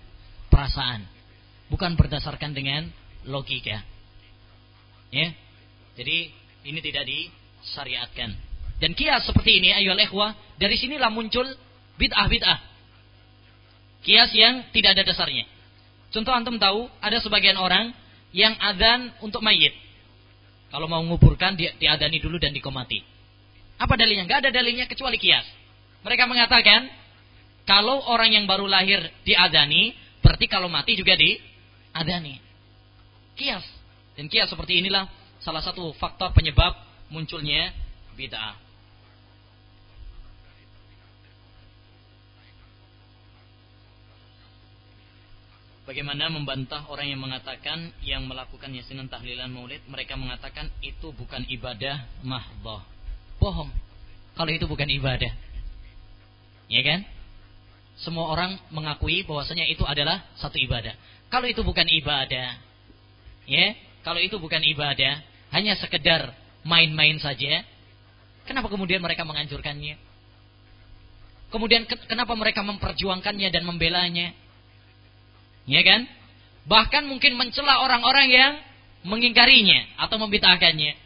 perasaan, 0.50 1.06
bukan 1.70 1.94
berdasarkan 1.94 2.54
dengan 2.54 2.90
logika. 3.26 3.82
Ya. 5.10 5.34
Jadi 5.98 6.30
ini 6.66 6.80
tidak 6.82 7.06
disyariatkan. 7.06 8.30
Dan 8.80 8.96
kias 8.96 9.28
seperti 9.28 9.60
ini 9.60 9.76
ayo 9.76 9.92
ikhwah, 9.98 10.34
dari 10.56 10.80
sinilah 10.80 11.12
muncul 11.12 11.46
bid'ah-bid'ah. 12.00 12.60
Kias 14.00 14.32
yang 14.32 14.72
tidak 14.72 14.96
ada 14.96 15.04
dasarnya. 15.12 15.44
Contoh 16.10 16.32
antum 16.32 16.56
tahu 16.56 16.88
ada 17.04 17.20
sebagian 17.20 17.60
orang 17.60 17.92
yang 18.32 18.56
adzan 18.58 19.12
untuk 19.20 19.44
mayit. 19.44 19.76
Kalau 20.70 20.86
mau 20.86 21.02
menguburkan 21.02 21.58
dia 21.58 21.74
diadani 21.78 22.22
dulu 22.22 22.38
dan 22.38 22.54
dikomati. 22.54 23.02
Apa 23.82 23.98
dalilnya? 23.98 24.30
Gak 24.30 24.46
ada 24.46 24.52
dalilnya 24.54 24.86
kecuali 24.86 25.18
kias. 25.18 25.46
Mereka 26.06 26.30
mengatakan 26.30 26.88
kalau 27.66 28.06
orang 28.10 28.34
yang 28.34 28.46
baru 28.46 28.70
lahir 28.70 29.02
diadani, 29.26 29.94
berarti 30.22 30.46
kalau 30.46 30.70
mati 30.70 30.94
juga 30.94 31.18
diadani. 31.18 32.38
Kias. 33.34 33.66
Dan 34.14 34.30
kias 34.30 34.52
seperti 34.52 34.84
inilah 34.84 35.10
salah 35.42 35.64
satu 35.64 35.96
faktor 35.98 36.36
penyebab 36.36 36.76
munculnya 37.10 37.74
bid'ah. 38.14 38.69
Bagaimana 45.90 46.30
membantah 46.30 46.86
orang 46.86 47.10
yang 47.10 47.18
mengatakan 47.18 47.90
yang 48.06 48.30
melakukan 48.30 48.70
yasinan 48.70 49.10
tahlilan 49.10 49.50
maulid 49.50 49.82
mereka 49.90 50.14
mengatakan 50.14 50.70
itu 50.86 51.10
bukan 51.18 51.42
ibadah 51.50 52.06
mahdoh. 52.22 52.86
Bohong. 53.42 53.74
Kalau 54.38 54.52
itu 54.54 54.70
bukan 54.70 54.86
ibadah. 54.86 55.34
Ya 56.70 56.82
kan? 56.86 57.02
semua 58.00 58.32
orang 58.32 58.56
mengakui 58.72 59.28
bahwasanya 59.28 59.68
itu 59.68 59.84
adalah 59.84 60.24
satu 60.40 60.56
ibadah. 60.56 60.96
Kalau 61.28 61.46
itu 61.46 61.62
bukan 61.62 61.84
ibadah, 61.84 62.56
ya, 63.44 63.76
kalau 64.02 64.24
itu 64.24 64.40
bukan 64.40 64.64
ibadah, 64.64 65.20
hanya 65.52 65.76
sekedar 65.76 66.32
main-main 66.64 67.20
saja, 67.20 67.62
kenapa 68.48 68.72
kemudian 68.72 69.04
mereka 69.04 69.28
menganjurkannya? 69.28 70.00
Kemudian 71.50 71.84
kenapa 72.08 72.34
mereka 72.40 72.64
memperjuangkannya 72.64 73.50
dan 73.52 73.64
membelanya? 73.68 74.32
Ya 75.70 75.86
kan? 75.86 76.10
Bahkan 76.66 77.06
mungkin 77.06 77.38
mencela 77.38 77.86
orang-orang 77.86 78.28
yang 78.34 78.52
mengingkarinya 79.06 80.02
atau 80.02 80.18
membitakannya. 80.18 80.98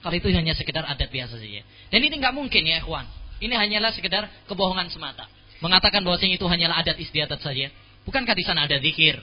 Kalau 0.00 0.16
itu 0.16 0.28
hanya 0.32 0.52
sekedar 0.52 0.84
adat 0.84 1.08
biasa 1.08 1.40
saja. 1.40 1.64
Dan 1.92 2.00
ini 2.04 2.20
nggak 2.20 2.36
mungkin 2.36 2.62
ya, 2.64 2.84
ikhwan. 2.84 3.08
Ini 3.40 3.52
hanyalah 3.56 3.92
sekedar 3.96 4.28
kebohongan 4.44 4.92
semata 4.92 5.28
mengatakan 5.60 6.00
bahwasanya 6.02 6.40
itu 6.40 6.46
hanyalah 6.48 6.80
adat 6.80 6.96
istiadat 6.96 7.40
saja. 7.40 7.68
Bukankah 8.08 8.32
di 8.32 8.44
sana 8.44 8.64
ada 8.64 8.80
zikir? 8.80 9.20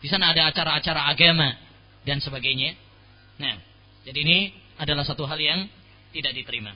Di 0.00 0.08
sana 0.08 0.32
ada 0.32 0.48
acara-acara 0.48 1.10
agama 1.10 1.50
dan 2.06 2.22
sebagainya. 2.22 2.78
Nah, 3.42 3.58
jadi 4.06 4.18
ini 4.22 4.38
adalah 4.78 5.04
satu 5.04 5.26
hal 5.26 5.36
yang 5.36 5.66
tidak 6.14 6.32
diterima. 6.32 6.72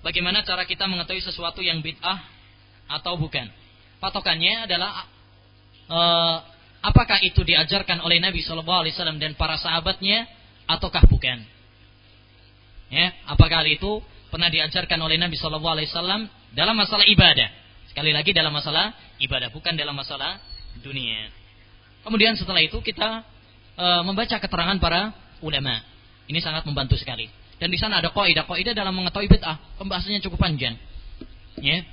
Bagaimana 0.00 0.44
cara 0.44 0.68
kita 0.68 0.84
mengetahui 0.84 1.24
sesuatu 1.24 1.64
yang 1.64 1.80
bid'ah 1.80 2.20
atau 2.92 3.16
bukan? 3.16 3.48
Patokannya 4.04 4.68
adalah 4.68 5.08
uh, 5.88 6.36
apakah 6.84 7.24
itu 7.24 7.40
diajarkan 7.40 8.04
oleh 8.04 8.20
Nabi 8.20 8.44
Shallallahu 8.44 8.84
Alaihi 8.84 8.92
Wasallam 8.92 9.16
dan 9.16 9.32
para 9.32 9.56
sahabatnya 9.56 10.28
ataukah 10.68 11.08
bukan? 11.08 11.40
Ya, 12.92 13.16
apakah 13.24 13.64
itu 13.64 14.04
pernah 14.28 14.52
diajarkan 14.52 15.00
oleh 15.00 15.16
Nabi 15.16 15.40
Shallallahu 15.40 15.72
Alaihi 15.72 15.88
Wasallam 15.88 16.28
dalam 16.52 16.76
masalah 16.76 17.08
ibadah. 17.08 17.48
Sekali 17.88 18.12
lagi 18.12 18.36
dalam 18.36 18.52
masalah 18.52 18.92
ibadah, 19.24 19.48
bukan 19.48 19.72
dalam 19.72 19.96
masalah 19.96 20.36
dunia. 20.84 21.32
Kemudian 22.04 22.36
setelah 22.36 22.60
itu 22.60 22.84
kita 22.84 23.24
e, 23.72 23.86
membaca 24.04 24.36
keterangan 24.36 24.76
para 24.76 25.16
ulama. 25.40 25.80
Ini 26.28 26.44
sangat 26.44 26.68
membantu 26.68 27.00
sekali. 27.00 27.24
Dan 27.56 27.72
di 27.72 27.80
sana 27.80 28.04
ada 28.04 28.12
kaidah, 28.12 28.44
kaidah 28.44 28.76
dalam 28.76 28.92
mengetahui 28.92 29.32
bid'ah. 29.32 29.80
Pembahasannya 29.80 30.20
cukup 30.20 30.44
panjang. 30.44 30.76
Ya. 31.62 31.86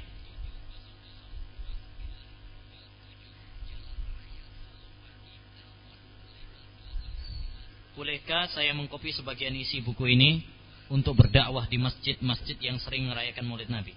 Bolehkah 8.02 8.49
saya 8.49 8.74
mengkopi 8.74 9.14
sebagian 9.14 9.54
isi 9.54 9.78
buku 9.86 10.18
ini 10.18 10.41
untuk 10.89 11.22
berdakwah 11.22 11.70
di 11.70 11.78
masjid-masjid 11.78 12.58
yang 12.58 12.82
sering 12.82 13.06
merayakan 13.06 13.45
Maulid 13.45 13.70
Nabi? 13.70 13.93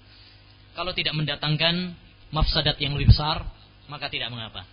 Kalau 0.77 0.93
tidak 0.93 1.17
mendatangkan 1.17 1.97
mafsadat 2.29 2.77
yang 2.85 2.93
lebih 3.01 3.17
besar, 3.17 3.49
maka 3.89 4.13
tidak 4.13 4.29
mengapa. 4.29 4.69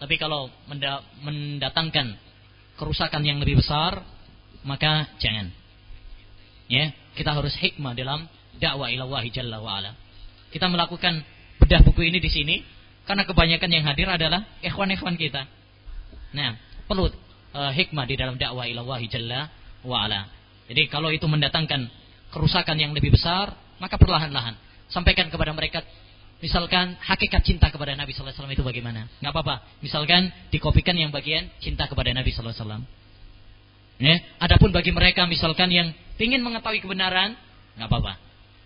Tapi 0.00 0.16
kalau 0.16 0.48
mendatangkan 1.20 2.16
kerusakan 2.80 3.20
yang 3.20 3.44
lebih 3.44 3.60
besar, 3.60 4.00
maka 4.64 5.04
jangan. 5.20 5.52
Ya, 6.64 6.96
kita 7.12 7.28
harus 7.28 7.52
hikmah 7.52 7.92
dalam 7.92 8.24
dakwah 8.56 8.88
ilallahi 8.88 9.28
jalla 9.36 9.60
wa 9.60 9.84
ala. 9.84 9.92
Kita 10.48 10.64
melakukan 10.72 11.20
bedah 11.60 11.84
buku 11.84 12.08
ini 12.08 12.24
di 12.24 12.32
sini 12.32 12.64
karena 13.04 13.28
kebanyakan 13.28 13.68
yang 13.68 13.84
hadir 13.84 14.08
adalah 14.08 14.48
ikhwan-ikhwan 14.64 15.20
kita. 15.20 15.44
Nah, 16.32 16.56
perlu 16.88 17.12
uh, 17.54 17.72
hikmah 17.72 18.04
di 18.08 18.14
dalam 18.18 18.36
dakwah 18.36 18.68
ilallahi 18.68 19.06
jalla 19.08 19.48
wa 19.84 20.04
ala. 20.04 20.28
Jadi 20.68 20.88
kalau 20.88 21.12
itu 21.12 21.24
mendatangkan 21.28 21.88
kerusakan 22.32 22.76
yang 22.80 22.96
lebih 22.96 23.12
besar, 23.12 23.52
maka 23.80 23.96
perlahan-lahan 24.00 24.56
sampaikan 24.88 25.28
kepada 25.32 25.52
mereka 25.56 25.84
Misalkan 26.42 26.98
hakikat 26.98 27.46
cinta 27.46 27.70
kepada 27.70 27.94
Nabi 27.94 28.10
Sallallahu 28.10 28.34
Alaihi 28.34 28.42
Wasallam 28.42 28.58
itu 28.58 28.66
bagaimana? 28.66 29.06
Nggak 29.22 29.30
apa-apa. 29.30 29.62
Misalkan 29.78 30.26
dikopikan 30.50 30.98
yang 30.98 31.14
bagian 31.14 31.46
cinta 31.62 31.86
kepada 31.86 32.10
Nabi 32.10 32.34
Sallallahu 32.34 32.50
Alaihi 32.50 32.66
Wasallam. 32.66 32.84
Ya, 34.02 34.18
adapun 34.42 34.74
bagi 34.74 34.90
mereka 34.90 35.22
misalkan 35.30 35.70
yang 35.70 35.94
ingin 36.18 36.42
mengetahui 36.42 36.82
kebenaran, 36.82 37.38
nggak 37.78 37.86
apa-apa. 37.86 38.18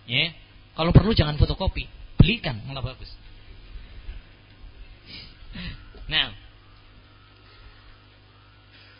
Ya, 0.09 0.33
kalau 0.73 0.89
perlu 0.89 1.13
jangan 1.13 1.37
fotokopi, 1.37 1.85
belikan 2.17 2.57
malah 2.65 2.81
bagus. 2.81 3.13
Nah, 6.09 6.33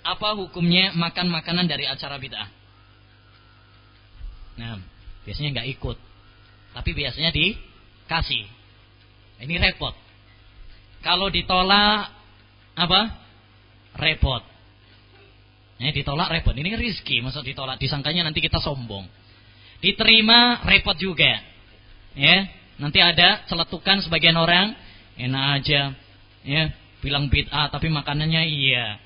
apa 0.07 0.39
hukumnya 0.39 0.95
makan 0.95 1.27
makanan 1.27 1.67
dari 1.67 1.83
acara 1.83 2.15
bid'ah? 2.15 2.47
Nah, 4.57 4.79
biasanya 5.27 5.59
nggak 5.59 5.69
ikut, 5.75 5.97
tapi 6.71 6.89
biasanya 6.95 7.35
dikasih. 7.35 8.47
Ini 9.43 9.55
repot. 9.59 9.93
Kalau 11.03 11.27
ditolak 11.29 12.09
apa? 12.73 13.01
Repot. 13.99 14.41
Ini 15.77 15.93
ditolak 15.93 16.33
repot. 16.33 16.57
Ini 16.57 16.73
rizki, 16.73 17.21
maksud 17.21 17.45
ditolak. 17.45 17.77
Disangkanya 17.77 18.25
nanti 18.25 18.41
kita 18.41 18.57
sombong. 18.57 19.05
Diterima 19.77 20.65
repot 20.65 20.97
juga. 20.97 21.37
Ya, 22.17 22.49
nanti 22.81 22.97
ada 22.97 23.45
celetukan 23.45 24.01
sebagian 24.01 24.33
orang 24.33 24.73
enak 25.21 25.43
aja, 25.61 25.93
ya 26.41 26.73
bilang 27.01 27.29
bid'ah 27.29 27.69
tapi 27.69 27.93
makanannya 27.93 28.41
iya. 28.49 28.97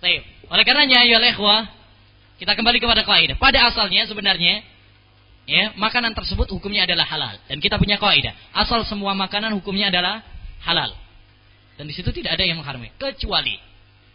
Baik. 0.00 0.22
Oleh 0.52 0.64
karenanya 0.64 1.02
ya 1.02 1.18
kita 2.36 2.52
kembali 2.52 2.78
kepada 2.78 3.02
kaidah. 3.02 3.36
Pada 3.40 3.72
asalnya 3.72 4.04
sebenarnya 4.04 4.60
ya 5.48 5.72
makanan 5.78 6.12
tersebut 6.12 6.52
hukumnya 6.52 6.84
adalah 6.84 7.08
halal. 7.08 7.34
Dan 7.48 7.64
kita 7.64 7.80
punya 7.80 7.96
kaidah. 7.96 8.36
Asal 8.52 8.84
semua 8.84 9.16
makanan 9.16 9.56
hukumnya 9.56 9.88
adalah 9.88 10.20
halal. 10.64 10.92
Dan 11.80 11.88
di 11.88 11.94
situ 11.96 12.12
tidak 12.12 12.36
ada 12.36 12.44
yang 12.44 12.60
mengharamkan 12.60 12.92
kecuali 13.00 13.56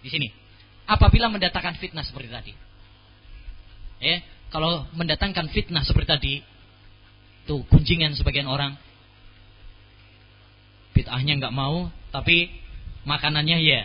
di 0.01 0.09
sini. 0.09 0.29
Apabila 0.85 1.29
mendatangkan 1.29 1.77
fitnah 1.81 2.05
seperti 2.05 2.29
tadi. 2.29 2.53
Ya 4.01 4.21
kalau 4.53 4.85
mendatangkan 4.97 5.49
fitnah 5.53 5.85
seperti 5.85 6.09
tadi 6.09 6.33
tuh 7.49 7.65
kunjingan 7.69 8.13
sebagian 8.13 8.45
orang. 8.45 8.77
Bid'ahnya 10.93 11.41
nggak 11.41 11.55
mau 11.55 11.89
tapi 12.13 12.53
makanannya 13.09 13.57
ya. 13.65 13.81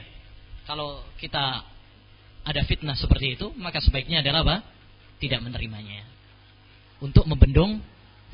Kalau 0.67 1.01
kita 1.23 1.76
ada 2.47 2.63
fitnah 2.63 2.95
seperti 2.95 3.35
itu 3.35 3.51
maka 3.59 3.83
sebaiknya 3.83 4.23
adalah 4.23 4.47
apa 4.47 4.57
tidak 5.19 5.43
menerimanya 5.43 6.07
untuk 7.03 7.27
membendung 7.27 7.83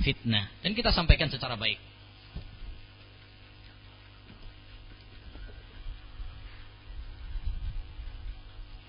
fitnah 0.05 0.53
dan 0.61 0.77
kita 0.77 0.95
sampaikan 0.95 1.33
secara 1.33 1.59
baik. 1.59 1.81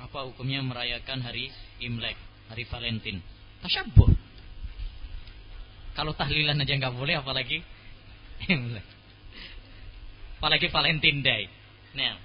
Apa 0.04 0.30
hukumnya 0.30 0.62
merayakan 0.62 1.26
hari 1.26 1.50
Imlek, 1.82 2.14
hari 2.52 2.70
Valentine? 2.70 3.18
Tasyabuh. 3.66 4.12
Kalau 5.98 6.14
tahlilan 6.14 6.60
aja 6.62 6.74
nggak 6.78 6.94
boleh 6.94 7.18
apalagi 7.18 7.66
Imlek. 8.46 8.86
Apalagi 10.38 10.68
Valentine 10.70 11.20
Day. 11.24 11.44
Nah, 11.98 12.20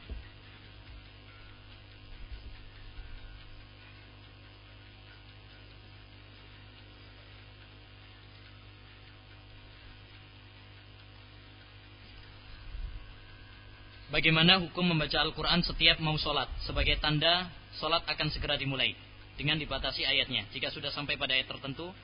Bagaimana 14.19 14.59
hukum 14.59 14.83
membaca 14.83 15.15
Al-Quran 15.23 15.63
setiap 15.63 16.03
mau 16.03 16.19
sholat 16.19 16.51
sebagai 16.67 16.99
tanda 16.99 17.55
sholat 17.79 18.03
akan 18.03 18.35
segera 18.35 18.59
dimulai 18.59 18.91
dengan 19.39 19.55
dibatasi 19.63 20.03
ayatnya. 20.03 20.43
Jika 20.51 20.75
sudah 20.75 20.91
sampai 20.91 21.15
pada 21.15 21.39
ayat 21.39 21.47
tertentu, 21.47 21.95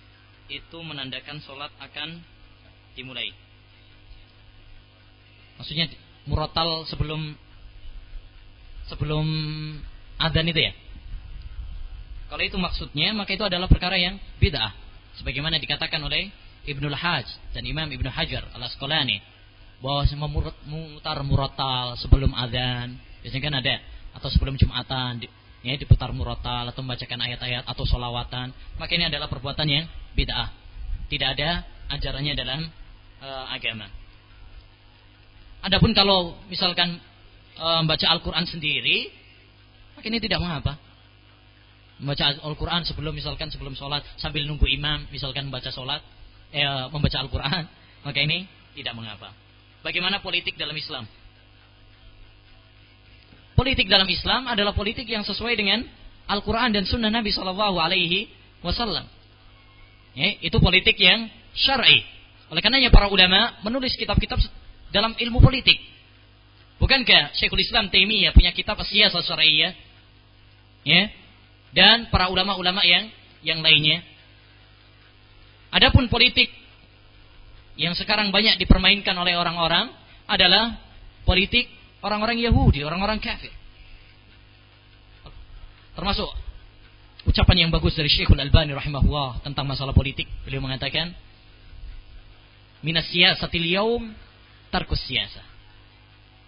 itu 0.46 0.78
menandakan 0.78 1.42
sholat 1.42 1.74
akan 1.82 2.22
dimulai. 2.94 3.34
Maksudnya 5.58 5.90
murotal 6.30 6.86
sebelum 6.86 7.34
sebelum 8.86 9.26
adzan 10.22 10.46
itu 10.46 10.70
ya. 10.70 10.72
Kalau 12.30 12.46
itu 12.46 12.54
maksudnya, 12.62 13.10
maka 13.10 13.34
itu 13.34 13.42
adalah 13.42 13.66
perkara 13.66 13.98
yang 13.98 14.22
bid'ah. 14.38 14.70
Sebagaimana 15.18 15.58
dikatakan 15.58 15.98
oleh 15.98 16.30
Ibnul 16.62 16.94
Hajj 16.94 17.26
dan 17.58 17.66
Imam 17.66 17.90
Ibnu 17.90 18.06
Hajar 18.06 18.46
al-Asqalani 18.54 19.33
bahwa 19.82 20.02
memutar 20.66 21.18
murotal 21.24 21.98
sebelum 21.98 22.30
adzan. 22.34 22.98
Biasanya 23.24 23.42
kan 23.42 23.54
ada 23.58 23.74
atau 24.14 24.28
sebelum 24.30 24.54
jumatan 24.54 25.26
ya 25.64 25.74
diputar 25.80 26.12
murotal 26.12 26.68
atau 26.70 26.84
membacakan 26.84 27.18
ayat-ayat 27.24 27.64
atau 27.64 27.88
solawatan 27.88 28.52
maka 28.76 28.92
ini 28.94 29.08
adalah 29.08 29.26
perbuatan 29.32 29.66
yang 29.66 29.84
bid'ah. 30.12 30.52
Tidak 31.08 31.28
ada 31.36 31.64
ajarannya 31.88 32.34
dalam 32.36 32.60
uh, 33.24 33.46
agama. 33.52 33.88
Adapun 35.64 35.96
kalau 35.96 36.36
misalkan 36.52 37.00
uh, 37.56 37.80
membaca 37.80 38.04
Al-Quran 38.12 38.44
sendiri 38.44 39.08
maka 39.96 40.06
ini 40.12 40.20
tidak 40.20 40.44
mengapa. 40.44 40.76
Membaca 41.96 42.24
Al-Quran 42.44 42.82
sebelum 42.84 43.14
misalkan 43.16 43.48
sebelum 43.48 43.72
sholat 43.72 44.04
sambil 44.20 44.44
nunggu 44.44 44.68
imam 44.68 45.08
misalkan 45.08 45.48
membaca 45.48 45.70
sholat 45.70 46.02
eh, 46.50 46.86
membaca 46.90 47.22
Al-Quran 47.22 47.62
maka 48.02 48.18
ini 48.18 48.50
tidak 48.74 48.98
mengapa 48.98 49.43
Bagaimana 49.84 50.24
politik 50.24 50.56
dalam 50.56 50.72
Islam? 50.72 51.04
Politik 53.52 53.86
dalam 53.86 54.08
Islam 54.08 54.48
adalah 54.48 54.72
politik 54.72 55.04
yang 55.04 55.22
sesuai 55.22 55.54
dengan 55.54 55.84
Al-Quran 56.24 56.72
dan 56.72 56.88
Sunnah 56.88 57.12
Nabi 57.12 57.30
Shallallahu 57.30 57.76
Alaihi 57.76 58.32
Wasallam. 58.64 59.04
Ya, 60.16 60.40
itu 60.40 60.56
politik 60.56 60.96
yang 60.96 61.28
syar'i. 61.52 62.00
Oleh 62.48 62.64
karenanya 62.64 62.88
para 62.88 63.12
ulama 63.12 63.60
menulis 63.60 63.92
kitab-kitab 64.00 64.40
dalam 64.88 65.12
ilmu 65.20 65.44
politik. 65.44 65.76
Bukankah 66.80 67.36
Syekhul 67.36 67.60
Islam 67.60 67.92
Taimiyah 67.92 68.32
punya 68.32 68.50
kitab 68.56 68.80
Siyasah 68.80 69.20
Syar'iyyah? 69.20 69.72
Ya. 70.88 71.12
Dan 71.76 72.08
para 72.08 72.32
ulama-ulama 72.32 72.80
yang 72.86 73.10
yang 73.44 73.60
lainnya. 73.60 74.00
Adapun 75.74 76.06
politik 76.06 76.48
yang 77.74 77.94
sekarang 77.98 78.30
banyak 78.30 78.54
dipermainkan 78.62 79.14
oleh 79.18 79.34
orang-orang 79.34 79.90
adalah 80.30 80.78
politik 81.26 81.66
orang-orang 82.04 82.38
Yahudi, 82.38 82.84
orang-orang 82.86 83.18
kafir. 83.18 83.50
Termasuk 85.94 86.30
ucapan 87.24 87.66
yang 87.66 87.70
bagus 87.72 87.96
dari 87.96 88.10
Syekhul 88.10 88.38
Albani 88.38 88.74
rahimahullah 88.76 89.42
tentang 89.42 89.64
masalah 89.64 89.96
politik. 89.96 90.26
Beliau 90.44 90.60
mengatakan, 90.60 91.14
"Minas 92.84 93.08
siyasatil 93.08 93.66
yaum 93.72 94.12
tarkus 94.68 95.00
siyasa." 95.06 95.42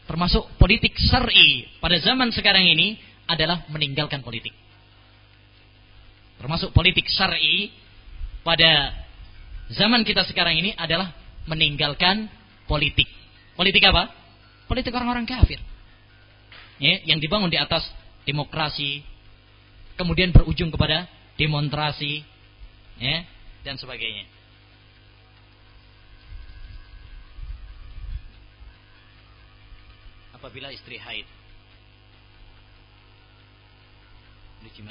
Termasuk 0.07 0.55
politik 0.61 0.95
syar'i 0.95 1.67
pada 1.83 1.99
zaman 1.99 2.31
sekarang 2.31 2.63
ini 2.63 2.95
adalah 3.27 3.67
meninggalkan 3.67 4.23
politik. 4.23 4.55
termasuk 6.37 6.69
politik 6.77 7.09
syar'i 7.09 7.73
pada 8.45 8.93
zaman 9.73 10.07
kita 10.07 10.23
sekarang 10.29 10.59
ini 10.59 10.71
adalah 10.77 11.11
meninggalkan 11.47 12.31
politik. 12.67 13.07
Politik 13.55 13.83
apa? 13.87 14.13
Politik 14.67 14.93
orang-orang 14.93 15.25
kafir. 15.25 15.63
Ya, 16.77 17.01
yang 17.09 17.23
dibangun 17.23 17.49
di 17.49 17.57
atas 17.57 17.89
demokrasi, 18.29 19.01
kemudian 19.97 20.35
berujung 20.35 20.69
kepada 20.69 21.09
demonstrasi, 21.41 22.21
ya, 23.01 23.25
dan 23.65 23.81
sebagainya. 23.81 24.29
Apabila 30.37 30.69
istri 30.69 31.01
haid, 31.01 31.25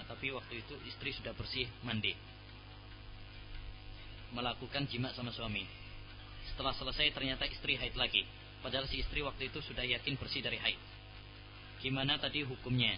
tapi 0.10 0.32
waktu 0.32 0.64
itu 0.64 0.74
istri 0.90 1.12
sudah 1.14 1.36
bersih 1.36 1.68
mandi, 1.84 2.16
melakukan 4.34 4.88
jima 4.90 5.12
sama 5.14 5.30
suami. 5.36 5.66
Setelah 6.50 6.74
selesai 6.78 7.12
ternyata 7.12 7.46
istri 7.50 7.76
haid 7.76 7.94
lagi, 8.00 8.24
padahal 8.64 8.88
si 8.88 9.02
istri 9.02 9.22
waktu 9.22 9.52
itu 9.52 9.60
sudah 9.62 9.84
yakin 9.84 10.16
bersih 10.16 10.42
dari 10.42 10.58
haid. 10.62 10.80
Gimana 11.84 12.18
tadi 12.18 12.42
hukumnya? 12.42 12.96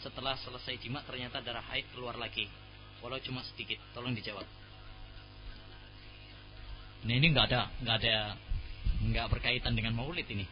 Setelah 0.00 0.38
selesai 0.40 0.78
jima 0.78 1.02
ternyata 1.02 1.42
darah 1.42 1.64
haid 1.72 1.84
keluar 1.92 2.14
lagi. 2.16 2.46
Walau 3.02 3.20
cuma 3.20 3.44
sedikit. 3.44 3.76
Tolong 3.92 4.16
dijawab. 4.16 4.46
Nah 7.06 7.14
ini 7.14 7.26
nggak 7.30 7.46
ada, 7.52 7.70
nggak 7.84 7.96
ada, 8.02 8.16
nggak 9.04 9.26
berkaitan 9.30 9.76
dengan 9.76 9.94
maulid 9.94 10.26
ini. 10.26 10.46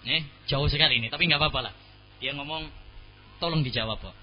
Eh, 0.00 0.22
jauh 0.48 0.64
sekali 0.70 0.96
ini, 0.96 1.12
tapi 1.12 1.28
nggak 1.28 1.40
apa-apa 1.40 1.60
lah. 1.68 1.74
Dia 2.22 2.32
ngomong, 2.32 2.68
tolong 3.36 3.60
dijawab 3.60 4.00
kok. 4.00 4.16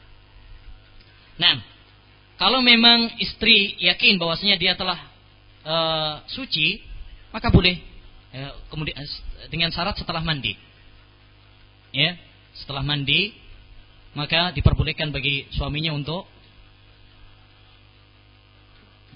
Nah, 1.38 1.62
kalau 2.38 2.62
memang 2.62 3.18
istri 3.22 3.78
yakin 3.82 4.18
bahwasanya 4.22 4.58
dia 4.58 4.74
telah 4.78 4.98
uh, 5.66 6.14
suci, 6.30 6.82
maka 7.34 7.50
boleh 7.50 7.78
ya, 8.34 8.54
kemudian 8.70 8.98
eh, 8.98 9.10
dengan 9.50 9.74
syarat 9.74 9.98
setelah 9.98 10.22
mandi. 10.22 10.54
Ya, 11.94 12.18
setelah 12.54 12.86
mandi 12.86 13.34
maka 14.18 14.50
diperbolehkan 14.54 15.14
bagi 15.14 15.46
suaminya 15.54 15.94
untuk 15.94 16.26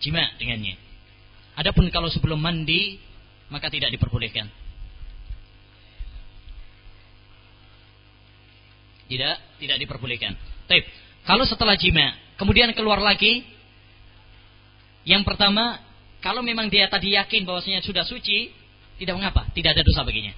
jima 0.01 0.25
dengannya. 0.37 0.77
Adapun 1.57 1.89
kalau 1.93 2.09
sebelum 2.09 2.41
mandi 2.41 2.97
maka 3.53 3.69
tidak 3.69 3.93
diperbolehkan. 3.93 4.49
Tidak, 9.11 9.35
tidak 9.59 9.77
diperbolehkan. 9.83 10.39
Tapi 10.71 10.87
kalau 11.27 11.45
setelah 11.45 11.77
jima 11.77 12.17
kemudian 12.37 12.71
keluar 12.73 13.01
lagi 13.01 13.45
yang 15.05 15.25
pertama 15.25 15.81
kalau 16.21 16.45
memang 16.45 16.69
dia 16.69 16.85
tadi 16.85 17.17
yakin 17.17 17.43
bahwasanya 17.49 17.81
sudah 17.81 18.05
suci 18.05 18.53
tidak 19.01 19.17
mengapa, 19.17 19.49
tidak 19.57 19.73
ada 19.73 19.81
dosa 19.81 20.05
baginya. 20.05 20.29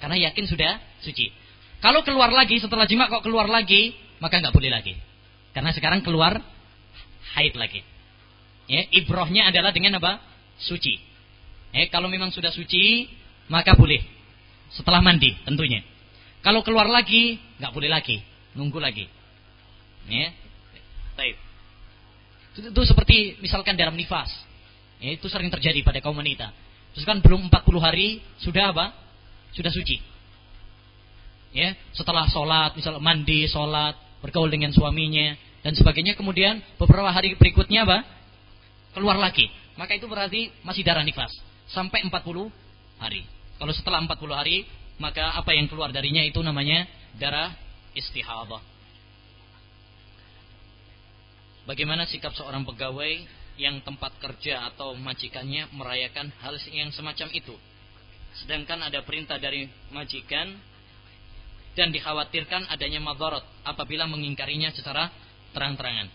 Karena 0.00 0.16
yakin 0.32 0.48
sudah 0.48 0.80
suci. 1.04 1.28
Kalau 1.84 2.00
keluar 2.00 2.32
lagi 2.32 2.56
setelah 2.56 2.88
jima 2.88 3.12
kok 3.12 3.20
keluar 3.20 3.44
lagi, 3.44 3.92
maka 4.24 4.40
nggak 4.40 4.56
boleh 4.56 4.72
lagi. 4.72 4.96
Karena 5.52 5.68
sekarang 5.76 6.00
keluar 6.00 6.40
haid 7.36 7.52
lagi. 7.60 7.84
Ya, 8.64 8.88
ibrohnya 8.88 9.52
adalah 9.52 9.76
dengan 9.76 10.00
apa? 10.00 10.16
Suci. 10.56 10.96
Ya, 11.76 11.84
kalau 11.92 12.08
memang 12.08 12.32
sudah 12.32 12.48
suci, 12.48 13.12
maka 13.52 13.76
boleh. 13.76 14.00
Setelah 14.72 15.04
mandi 15.04 15.36
tentunya. 15.44 15.84
Kalau 16.40 16.64
keluar 16.64 16.88
lagi, 16.88 17.36
nggak 17.60 17.72
boleh 17.76 17.92
lagi. 17.92 18.24
Nunggu 18.56 18.80
lagi. 18.80 19.04
Ya. 20.08 20.28
Baik. 21.14 21.36
Itu, 22.54 22.70
itu 22.70 22.82
seperti 22.86 23.16
misalkan 23.40 23.74
dalam 23.74 23.96
nifas. 23.96 24.30
Ya, 25.02 25.14
itu 25.14 25.26
sering 25.28 25.50
terjadi 25.50 25.82
pada 25.82 25.98
kaum 26.00 26.16
wanita. 26.16 26.54
Terus 26.94 27.04
kan 27.04 27.18
belum 27.18 27.50
40 27.50 27.82
hari 27.82 28.22
sudah 28.38 28.70
apa? 28.70 28.94
Sudah 29.50 29.70
suci. 29.74 29.98
Ya, 31.54 31.74
setelah 31.94 32.26
sholat, 32.30 32.74
misal 32.74 32.98
mandi, 32.98 33.46
sholat, 33.46 33.94
bergaul 34.22 34.50
dengan 34.50 34.74
suaminya 34.74 35.38
dan 35.62 35.74
sebagainya, 35.74 36.18
kemudian 36.18 36.58
beberapa 36.78 37.10
hari 37.10 37.38
berikutnya 37.38 37.86
apa? 37.86 38.02
Keluar 38.94 39.18
lagi. 39.18 39.46
Maka 39.74 39.98
itu 39.98 40.06
berarti 40.06 40.50
masih 40.62 40.86
darah 40.86 41.02
nifas 41.02 41.34
sampai 41.70 42.06
40 42.06 42.50
hari. 42.98 43.26
Kalau 43.58 43.72
setelah 43.74 44.02
40 44.02 44.34
hari, 44.34 44.66
maka 44.98 45.34
apa 45.34 45.50
yang 45.54 45.66
keluar 45.66 45.90
darinya 45.90 46.22
itu 46.22 46.38
namanya 46.42 46.86
darah 47.18 47.54
istihadah. 47.94 48.73
Bagaimana 51.64 52.04
sikap 52.04 52.36
seorang 52.36 52.68
pegawai 52.68 53.24
yang 53.56 53.80
tempat 53.86 54.18
kerja 54.18 54.68
atau 54.74 54.98
majikannya 54.98 55.70
merayakan 55.72 56.28
hal 56.42 56.58
yang 56.74 56.90
semacam 56.90 57.30
itu. 57.32 57.54
Sedangkan 58.42 58.82
ada 58.82 59.00
perintah 59.06 59.38
dari 59.38 59.70
majikan 59.94 60.58
dan 61.78 61.94
dikhawatirkan 61.94 62.66
adanya 62.70 62.98
madarat 62.98 63.42
apabila 63.62 64.10
mengingkarinya 64.10 64.74
secara 64.74 65.10
terang-terangan. 65.54 66.10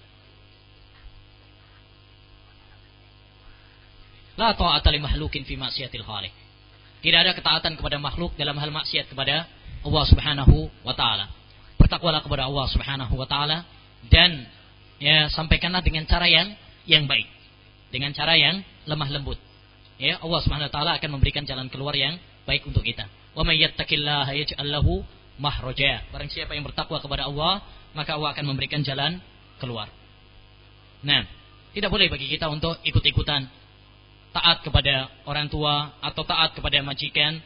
La 4.40 4.56
ta'ata 4.56 4.88
li 4.92 5.00
mahlukin 5.04 5.44
fi 5.44 5.60
maksiatil 5.60 6.04
khaliq. 6.04 6.32
Tidak 7.00 7.20
ada 7.20 7.32
ketaatan 7.36 7.80
kepada 7.80 8.00
makhluk 8.00 8.36
dalam 8.36 8.56
hal 8.60 8.72
maksiat 8.72 9.12
kepada 9.12 9.48
Allah 9.84 10.04
Subhanahu 10.08 10.68
wa 10.84 10.96
taala. 10.96 11.32
Bertakwalah 11.80 12.24
kepada 12.24 12.48
Allah 12.48 12.68
Subhanahu 12.72 13.14
wa 13.16 13.28
taala 13.28 13.64
dan 14.12 14.48
ya 15.00 15.32
sampaikanlah 15.32 15.82
dengan 15.82 16.06
cara 16.06 16.28
yang 16.28 16.54
yang 16.86 17.08
baik 17.08 17.40
dengan 17.90 18.14
cara 18.14 18.38
yang 18.38 18.62
lemah 18.86 19.10
lembut. 19.10 19.38
Ya, 20.00 20.16
Allah 20.24 20.40
Subhanahu 20.46 20.70
wa 20.72 20.74
taala 20.74 20.92
akan 20.96 21.20
memberikan 21.20 21.44
jalan 21.44 21.68
keluar 21.68 21.92
yang 21.92 22.16
baik 22.48 22.64
untuk 22.64 22.86
kita. 22.86 23.10
Wa 23.36 23.44
may 23.44 23.60
yattaqillaha 23.60 24.32
yaj'al 24.32 24.70
lahu 24.70 25.04
mahraja. 25.42 26.08
Barang 26.14 26.32
siapa 26.32 26.56
yang 26.56 26.64
bertakwa 26.64 27.04
kepada 27.04 27.28
Allah, 27.28 27.60
maka 27.92 28.16
Allah 28.16 28.32
akan 28.32 28.46
memberikan 28.56 28.80
jalan 28.80 29.20
keluar. 29.60 29.92
Nah, 31.04 31.28
tidak 31.76 31.92
boleh 31.92 32.08
bagi 32.08 32.32
kita 32.32 32.48
untuk 32.48 32.80
ikut-ikutan 32.88 33.44
taat 34.30 34.62
kepada 34.64 35.10
orang 35.26 35.50
tua 35.52 36.00
atau 36.00 36.24
taat 36.24 36.56
kepada 36.56 36.80
majikan 36.86 37.42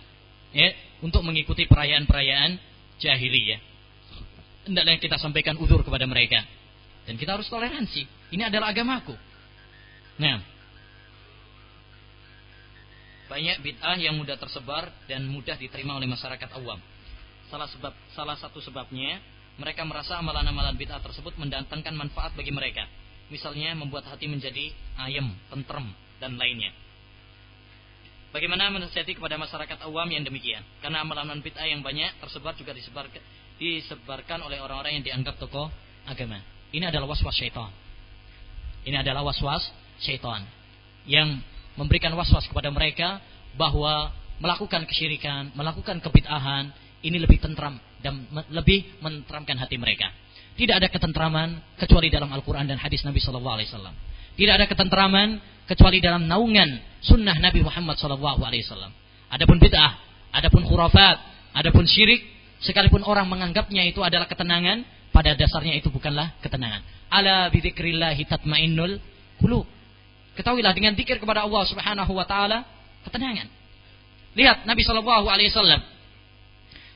ya, 0.53 0.69
untuk 1.01 1.25
mengikuti 1.25 1.65
perayaan-perayaan 1.65 2.59
jahiliyah. 3.01 3.59
Hendaklah 4.69 4.99
kita 5.01 5.17
sampaikan 5.17 5.57
uzur 5.57 5.81
kepada 5.81 6.05
mereka. 6.05 6.43
Dan 7.03 7.19
kita 7.19 7.35
harus 7.35 7.47
toleransi. 7.51 8.07
Ini 8.31 8.47
adalah 8.47 8.71
agamaku. 8.71 9.15
Nah, 10.19 10.39
banyak 13.27 13.65
bid'ah 13.65 13.97
yang 13.97 14.13
mudah 14.19 14.37
tersebar 14.37 14.93
dan 15.09 15.25
mudah 15.25 15.57
diterima 15.57 15.97
oleh 15.97 16.05
masyarakat 16.05 16.49
awam. 16.53 16.77
Salah 17.49 17.65
sebab 17.65 17.93
salah 18.13 18.37
satu 18.37 18.61
sebabnya 18.61 19.17
mereka 19.57 19.81
merasa 19.85 20.17
amalan-amalan 20.21 20.77
bid'ah 20.77 21.01
tersebut 21.01 21.33
mendatangkan 21.41 21.93
manfaat 21.97 22.37
bagi 22.37 22.53
mereka. 22.53 22.85
Misalnya 23.33 23.73
membuat 23.73 24.05
hati 24.05 24.29
menjadi 24.29 24.69
ayem, 25.01 25.33
tentrem 25.49 25.89
dan 26.21 26.37
lainnya. 26.37 26.69
Bagaimana 28.33 28.69
menasihati 28.73 29.17
kepada 29.17 29.37
masyarakat 29.37 29.81
awam 29.85 30.09
yang 30.09 30.25
demikian? 30.25 30.61
Karena 30.81 31.05
amalan-amalan 31.05 31.41
bid'ah 31.41 31.69
yang 31.69 31.85
banyak 31.85 32.17
tersebar 32.21 32.57
juga 32.57 32.73
disebarkan, 32.73 33.21
disebarkan 33.61 34.39
oleh 34.45 34.57
orang-orang 34.61 35.01
yang 35.01 35.05
dianggap 35.05 35.37
tokoh 35.37 35.69
agama. 36.05 36.52
Ini 36.73 36.89
adalah 36.89 37.05
was-was 37.05 37.37
syaitan. 37.37 37.69
Ini 38.83 38.97
adalah 38.99 39.21
was-was 39.21 39.61
syaitan 40.01 40.41
yang 41.05 41.37
memberikan 41.77 42.09
was-was 42.17 42.49
kepada 42.49 42.73
mereka 42.73 43.21
bahwa 43.53 44.09
melakukan 44.41 44.89
kesyirikan, 44.89 45.53
melakukan 45.53 46.01
kebid'ahan 46.01 46.73
ini 47.05 47.21
lebih 47.21 47.37
tentram 47.37 47.77
dan 48.01 48.25
lebih 48.49 48.83
menenteramkan 48.99 49.55
hati 49.61 49.77
mereka. 49.77 50.09
Tidak 50.57 50.73
ada 50.73 50.89
ketentraman 50.89 51.77
kecuali 51.77 52.09
dalam 52.09 52.29
Al-Quran 52.33 52.65
dan 52.65 52.81
hadis 52.81 53.05
Nabi 53.05 53.21
Wasallam. 53.21 53.93
Tidak 54.33 54.53
ada 54.53 54.65
ketentraman 54.65 55.37
kecuali 55.69 56.01
dalam 56.01 56.25
naungan 56.25 56.81
sunnah 57.05 57.37
Nabi 57.37 57.61
Muhammad 57.61 57.97
Wasallam. 58.01 58.91
Adapun 59.29 59.57
bid'ah, 59.61 59.97
adapun 60.33 60.65
khurafat, 60.65 61.17
adapun 61.53 61.85
syirik, 61.85 62.21
sekalipun 62.61 63.01
orang 63.05 63.25
menganggapnya 63.29 63.85
itu 63.85 64.01
adalah 64.05 64.25
ketenangan, 64.29 64.85
pada 65.13 65.37
dasarnya 65.37 65.77
itu 65.77 65.93
bukanlah 65.93 66.33
ketenangan. 66.41 66.81
Ala 67.13 67.53
bidzikrillahi 67.53 68.25
tatmainnul 68.25 68.97
qulub. 69.37 69.69
Ketahuilah 70.33 70.73
dengan 70.73 70.97
zikir 70.97 71.21
kepada 71.21 71.45
Allah 71.45 71.63
Subhanahu 71.69 72.11
wa 72.17 72.25
taala 72.25 72.65
ketenangan. 73.05 73.45
Lihat 74.33 74.65
Nabi 74.65 74.81
Shallallahu 74.81 75.29
alaihi 75.29 75.53
wasallam. 75.53 75.85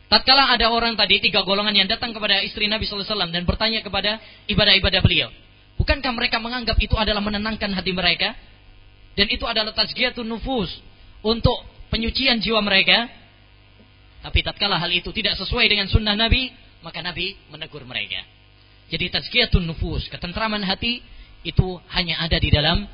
Tatkala 0.10 0.50
ada 0.50 0.74
orang 0.74 0.98
tadi 0.98 1.22
tiga 1.22 1.46
golongan 1.46 1.76
yang 1.78 1.86
datang 1.86 2.10
kepada 2.16 2.42
istri 2.42 2.66
Nabi 2.66 2.90
Sallallahu 2.90 3.06
alaihi 3.06 3.14
wasallam 3.14 3.32
dan 3.38 3.44
bertanya 3.46 3.80
kepada 3.86 4.18
ibadah-ibadah 4.50 5.02
beliau. 5.06 5.30
Bukankah 5.78 6.10
mereka 6.18 6.42
menganggap 6.42 6.82
itu 6.82 6.98
adalah 6.98 7.22
menenangkan 7.22 7.70
hati 7.70 7.94
mereka? 7.94 8.34
Dan 9.14 9.30
itu 9.30 9.46
adalah 9.46 9.78
tazkiyatun 9.78 10.26
nufus 10.26 10.74
untuk 11.22 11.62
penyucian 11.94 12.42
jiwa 12.42 12.66
mereka? 12.66 13.06
Tapi 14.26 14.42
tatkala 14.42 14.82
hal 14.82 14.90
itu 14.90 15.14
tidak 15.14 15.38
sesuai 15.38 15.70
dengan 15.70 15.86
sunnah 15.86 16.18
Nabi 16.18 16.50
maka 16.82 17.02
Nabi 17.02 17.38
menegur 17.50 17.84
mereka. 17.84 18.22
Jadi 18.88 19.12
tazkiyatun 19.12 19.68
nufus, 19.68 20.08
ketentraman 20.08 20.64
hati 20.64 21.04
itu 21.44 21.80
hanya 21.92 22.24
ada 22.24 22.40
di 22.40 22.48
dalam 22.48 22.88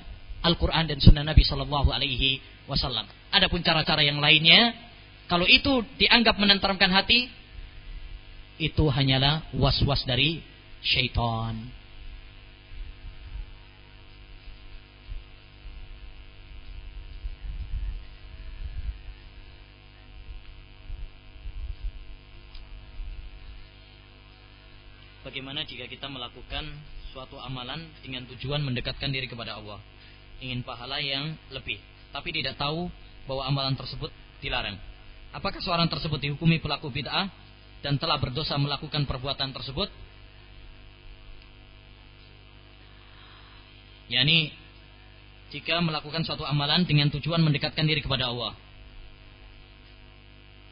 Al-Quran 0.43 0.89
dan 0.89 0.99
Sunnah 0.99 1.23
Nabi 1.23 1.45
Shallallahu 1.45 1.89
Alaihi 1.93 2.41
Wasallam. 2.67 3.05
Adapun 3.31 3.61
cara-cara 3.61 4.01
yang 4.03 4.19
lainnya, 4.19 4.73
kalau 5.29 5.47
itu 5.47 5.85
dianggap 5.97 6.35
menenteramkan 6.35 6.91
hati, 6.91 7.31
itu 8.59 8.85
hanyalah 8.89 9.45
was-was 9.55 10.03
dari 10.05 10.43
syaitan. 10.83 11.57
Bagaimana 25.23 25.63
jika 25.63 25.87
kita 25.87 26.11
melakukan 26.11 26.67
suatu 27.15 27.39
amalan 27.39 27.87
dengan 28.03 28.27
tujuan 28.27 28.59
mendekatkan 28.59 29.07
diri 29.07 29.31
kepada 29.31 29.55
Allah, 29.55 29.79
ingin 30.43 30.61
pahala 30.67 30.99
yang 30.99 31.39
lebih, 31.49 31.79
tapi 32.11 32.35
tidak 32.35 32.59
tahu 32.59 32.91
bahwa 33.23 33.47
amalan 33.47 33.73
tersebut 33.79 34.11
dilarang. 34.43 34.75
Apakah 35.31 35.63
seorang 35.63 35.87
tersebut 35.87 36.19
dihukumi 36.19 36.59
pelaku 36.59 36.91
bid'ah 36.91 37.31
dan 37.79 37.95
telah 37.95 38.19
berdosa 38.19 38.59
melakukan 38.59 39.07
perbuatan 39.07 39.55
tersebut? 39.55 39.87
yakni 44.13 44.51
jika 45.53 45.79
melakukan 45.79 46.25
suatu 46.25 46.45
amalan 46.45 46.83
dengan 46.83 47.09
tujuan 47.13 47.39
mendekatkan 47.41 47.85
diri 47.85 48.01
kepada 48.05 48.29
Allah 48.29 48.53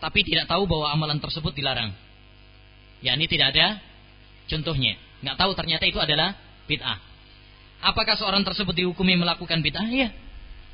tapi 0.01 0.25
tidak 0.25 0.49
tahu 0.49 0.65
bahwa 0.65 0.93
amalan 0.93 1.17
tersebut 1.21 1.53
dilarang 1.57 1.93
yakni 3.01 3.25
tidak 3.29 3.57
ada 3.57 3.67
Contohnya, 4.49 4.97
nggak 5.21 5.37
tahu 5.37 5.51
ternyata 5.57 5.83
itu 5.85 5.99
adalah 6.01 6.37
bid'ah. 6.65 6.97
Apakah 7.81 8.13
seorang 8.13 8.45
tersebut 8.45 8.77
dihukumi 8.77 9.17
melakukan 9.17 9.59
bid'ah? 9.59 9.85
Ya, 9.89 10.13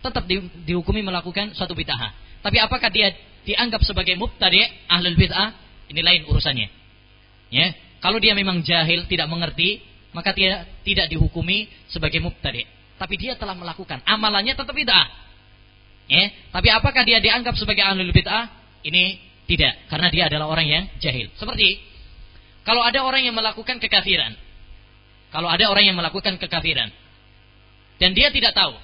tetap 0.03 0.27
di, 0.27 0.43
dihukumi 0.67 1.01
melakukan 1.01 1.55
suatu 1.55 1.73
bid'ah. 1.73 2.13
Tapi 2.43 2.57
apakah 2.59 2.91
dia 2.91 3.15
dianggap 3.47 3.81
sebagai 3.87 4.13
mubtadi 4.19 4.61
ahlul 4.91 5.15
bid'ah? 5.15 5.55
Ini 5.87 6.01
lain 6.03 6.21
urusannya. 6.27 6.67
Ya, 7.47 7.71
kalau 8.03 8.19
dia 8.19 8.35
memang 8.35 8.59
jahil, 8.59 9.07
tidak 9.07 9.31
mengerti, 9.31 9.79
maka 10.11 10.35
dia 10.35 10.67
tidak 10.83 11.07
dihukumi 11.07 11.71
sebagai 11.87 12.19
mubtadi. 12.19 12.67
Tapi 12.97 13.15
dia 13.15 13.37
telah 13.39 13.55
melakukan 13.55 14.03
amalannya 14.03 14.53
tetap 14.57 14.75
bid'ah. 14.75 15.07
Ya, 16.07 16.31
tapi 16.51 16.71
apakah 16.71 17.03
dia 17.03 17.19
dianggap 17.19 17.55
sebagai 17.55 17.83
ahlul 17.83 18.11
bid'ah? 18.11 18.51
Ini 18.83 19.19
tidak, 19.47 19.87
karena 19.87 20.07
dia 20.11 20.23
adalah 20.27 20.51
orang 20.51 20.67
yang 20.67 20.83
jahil. 20.99 21.31
Seperti 21.39 21.79
kalau 22.67 22.83
ada 22.83 22.99
orang 22.99 23.23
yang 23.23 23.31
melakukan 23.31 23.79
kekafiran. 23.79 24.35
Kalau 25.31 25.47
ada 25.47 25.71
orang 25.71 25.87
yang 25.87 25.95
melakukan 25.95 26.35
kekafiran. 26.35 26.91
Dan 27.95 28.11
dia 28.11 28.27
tidak 28.27 28.51
tahu. 28.51 28.75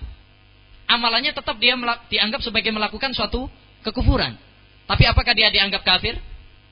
Amalannya 0.87 1.35
tetap 1.35 1.59
dia 1.59 1.75
dianggap 2.07 2.39
sebagai 2.39 2.71
melakukan 2.71 3.11
suatu 3.11 3.51
kekufuran. 3.83 4.39
Tapi 4.87 5.03
apakah 5.03 5.35
dia 5.35 5.51
dianggap 5.51 5.83
kafir? 5.83 6.15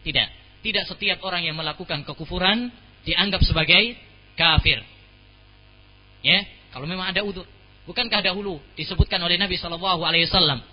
Tidak. 0.08 0.28
Tidak 0.64 0.84
setiap 0.88 1.20
orang 1.28 1.44
yang 1.44 1.60
melakukan 1.60 2.08
kekufuran 2.08 2.72
dianggap 3.04 3.44
sebagai 3.44 4.00
kafir. 4.40 4.80
Ya, 6.24 6.48
kalau 6.72 6.88
memang 6.88 7.12
ada 7.12 7.28
udur. 7.28 7.44
Bukankah 7.84 8.24
dahulu 8.24 8.64
disebutkan 8.80 9.20
oleh 9.20 9.36
Nabi 9.36 9.60
Shallallahu 9.60 10.00
Alaihi 10.06 10.32
Wasallam 10.32 10.64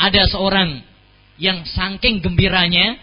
ada 0.00 0.22
seorang 0.32 0.80
yang 1.36 1.66
saking 1.66 2.22
gembiranya 2.22 2.94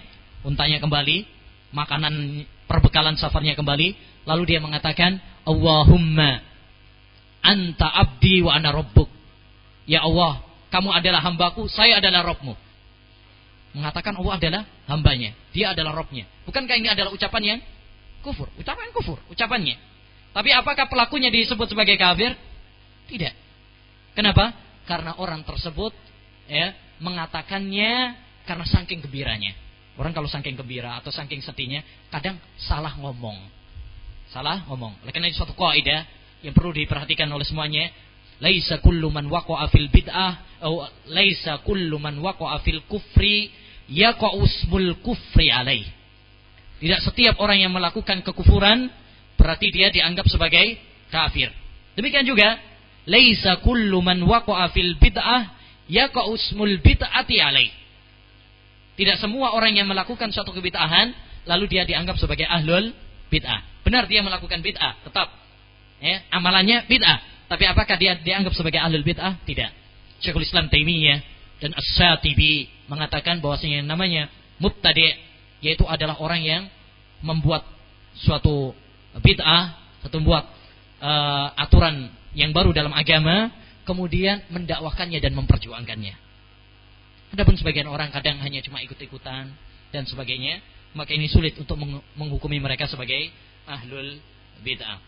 untanya 0.41 0.79
kembali, 0.79 1.27
makanan 1.75 2.47
perbekalan 2.71 3.19
safarnya 3.19 3.59
kembali, 3.59 3.99
lalu 4.23 4.43
dia 4.47 4.63
mengatakan, 4.63 5.19
Allahumma 5.43 6.39
anta 7.43 7.91
abdi 7.91 8.39
wa 8.39 8.55
ana 8.55 8.71
rabbuk. 8.71 9.11
Ya 9.83 10.07
Allah, 10.07 10.39
kamu 10.71 10.87
adalah 10.87 11.19
hambaku, 11.19 11.67
saya 11.67 11.99
adalah 11.99 12.23
Robmu. 12.23 12.55
Mengatakan 13.75 14.15
Allah 14.15 14.39
adalah 14.39 14.61
hambanya, 14.87 15.35
dia 15.51 15.75
adalah 15.75 15.91
Robnya. 15.91 16.23
Bukankah 16.47 16.79
ini 16.79 16.87
adalah 16.87 17.11
ucapan 17.11 17.43
yang 17.43 17.59
kufur? 18.23 18.47
Ucapan 18.55 18.87
kufur, 18.95 19.19
ucapannya. 19.27 19.75
Tapi 20.31 20.49
apakah 20.55 20.87
pelakunya 20.87 21.27
disebut 21.27 21.67
sebagai 21.67 21.99
kafir? 21.99 22.31
Tidak. 23.11 23.33
Kenapa? 24.15 24.55
Karena 24.87 25.19
orang 25.19 25.43
tersebut 25.43 25.91
ya 26.47 26.71
mengatakannya 27.03 28.15
karena 28.47 28.63
saking 28.63 29.03
gembiranya. 29.03 29.51
Orang 29.99 30.15
kalau 30.15 30.29
saking 30.31 30.55
gembira 30.55 30.95
atau 30.99 31.11
saking 31.11 31.43
sedihnya, 31.43 31.83
kadang 32.07 32.39
salah 32.55 32.95
ngomong. 32.95 33.35
Salah 34.31 34.63
ngomong. 34.71 34.95
Oleh 35.03 35.11
karena 35.11 35.27
itu 35.27 35.43
suatu 35.43 35.51
kaidah 35.51 36.07
yang 36.41 36.55
perlu 36.55 36.71
diperhatikan 36.71 37.27
oleh 37.27 37.43
semuanya, 37.43 37.91
laisa 38.39 38.79
kullu 38.79 39.11
man 39.11 39.27
waqa'a 39.27 39.67
fil 39.67 39.91
bid'ah 39.91 40.63
atau 40.63 40.87
laisa 41.11 41.59
kullu 41.61 41.99
man 41.99 42.17
waqa'a 42.23 42.63
fil 42.63 42.81
kufri 42.87 43.51
yaqa'u 43.91 44.39
usmul 44.39 44.95
kufri 45.03 45.51
alaih. 45.51 45.83
Tidak 46.81 46.99
setiap 47.05 47.35
orang 47.43 47.61
yang 47.61 47.75
melakukan 47.75 48.25
kekufuran 48.25 48.89
berarti 49.37 49.67
dia 49.69 49.93
dianggap 49.93 50.25
sebagai 50.31 50.79
kafir. 51.13 51.51
Demikian 51.93 52.23
juga 52.23 52.57
laisa 53.05 53.59
kullu 53.59 53.99
man 53.99 54.23
waqa'a 54.23 54.71
fil 54.71 54.95
bid'ah 54.95 55.51
yaqa'u 55.91 56.31
usmul 56.31 56.79
bid'ati 56.79 57.37
alaih. 57.37 57.80
Tidak 59.01 59.17
semua 59.17 59.57
orang 59.57 59.73
yang 59.73 59.89
melakukan 59.89 60.29
suatu 60.29 60.53
kebid'ahan 60.53 61.09
lalu 61.49 61.65
dia 61.65 61.89
dianggap 61.89 62.21
sebagai 62.21 62.45
ahlul 62.45 62.93
bid'ah. 63.33 63.81
Benar 63.81 64.05
dia 64.05 64.21
melakukan 64.21 64.61
bid'ah, 64.61 65.01
tetap. 65.01 65.33
Ya, 65.97 66.21
amalannya 66.29 66.85
bid'ah. 66.85 67.49
Tapi 67.49 67.65
apakah 67.65 67.97
dia 67.97 68.13
dianggap 68.21 68.53
sebagai 68.53 68.77
ahlul 68.77 69.01
bid'ah? 69.01 69.41
Tidak. 69.41 69.69
Syekhul 70.21 70.45
Islam 70.45 70.69
Taimiyah 70.69 71.17
dan 71.57 71.73
As-Satibi 71.73 72.69
mengatakan 72.85 73.41
bahwasanya 73.41 73.81
yang 73.81 73.89
namanya 73.89 74.29
mubtadi 74.61 75.17
yaitu 75.65 75.81
adalah 75.89 76.21
orang 76.21 76.45
yang 76.45 76.69
membuat 77.25 77.65
suatu 78.21 78.77
bid'ah, 79.17 79.81
satu 80.05 80.21
membuat 80.21 80.45
uh, 81.01 81.57
aturan 81.57 82.13
yang 82.37 82.53
baru 82.53 82.69
dalam 82.69 82.93
agama, 82.93 83.49
kemudian 83.81 84.45
mendakwahkannya 84.53 85.17
dan 85.17 85.33
memperjuangkannya. 85.33 86.30
Adapun 87.31 87.55
sebagian 87.55 87.87
orang 87.87 88.11
kadang 88.11 88.43
hanya 88.43 88.59
cuma 88.59 88.83
ikut-ikutan 88.83 89.47
dan 89.95 90.03
sebagainya, 90.03 90.59
maka 90.91 91.15
ini 91.15 91.31
sulit 91.31 91.55
untuk 91.55 91.79
menghukumi 92.19 92.59
mereka 92.59 92.91
sebagai 92.91 93.31
ahlul 93.63 94.19
bid'ah. 94.59 94.99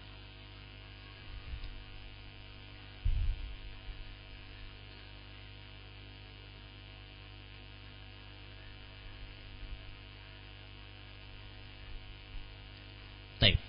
Baik. 13.44 13.60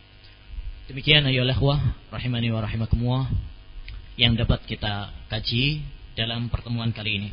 Demikian 0.87 1.27
ayolah 1.27 1.59
wah 1.59 1.83
rahimani 2.15 2.55
wa 2.55 2.63
rahimakumullah 2.63 3.27
yang 4.15 4.39
dapat 4.39 4.63
kita 4.71 5.11
kaji 5.27 5.83
dalam 6.15 6.47
pertemuan 6.47 6.95
kali 6.95 7.19
ini. 7.19 7.31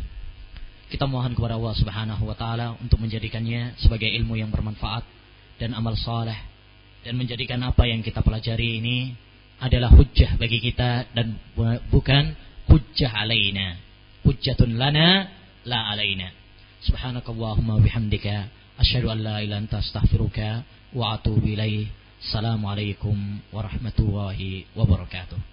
Kita 0.92 1.08
mohon 1.08 1.32
kepada 1.32 1.56
Allah 1.56 1.72
Subhanahu 1.72 2.28
wa 2.28 2.36
taala 2.36 2.76
untuk 2.76 3.00
menjadikannya 3.00 3.80
sebagai 3.80 4.12
ilmu 4.12 4.36
yang 4.36 4.52
bermanfaat 4.52 5.08
dan 5.56 5.72
amal 5.72 5.96
saleh 5.96 6.36
dan 7.08 7.16
menjadikan 7.16 7.64
apa 7.64 7.88
yang 7.88 8.04
kita 8.04 8.20
pelajari 8.20 8.84
ini 8.84 9.16
adalah 9.62 9.88
hujjah 9.94 10.36
bagi 10.36 10.60
kita 10.60 11.08
dan 11.16 11.38
bukan 11.88 12.36
hujjah 12.68 13.14
alaina. 13.14 13.80
Hujjatun 14.28 14.76
lana 14.76 15.32
la 15.64 15.96
alaina. 15.96 16.28
Subhanakallahumma 16.84 17.80
bihamdika 17.80 18.50
asyhadu 18.82 19.14
an 19.14 19.20
la 19.22 19.40
ilaha 19.40 19.62
anta 19.64 19.80
astaghfiruka 19.80 20.66
wa 20.92 21.16
atubu 21.16 21.46
ilaik. 21.46 21.88
Assalamualaikum 22.22 23.16
warahmatullahi 23.50 24.70
wabarakatuh. 24.78 25.51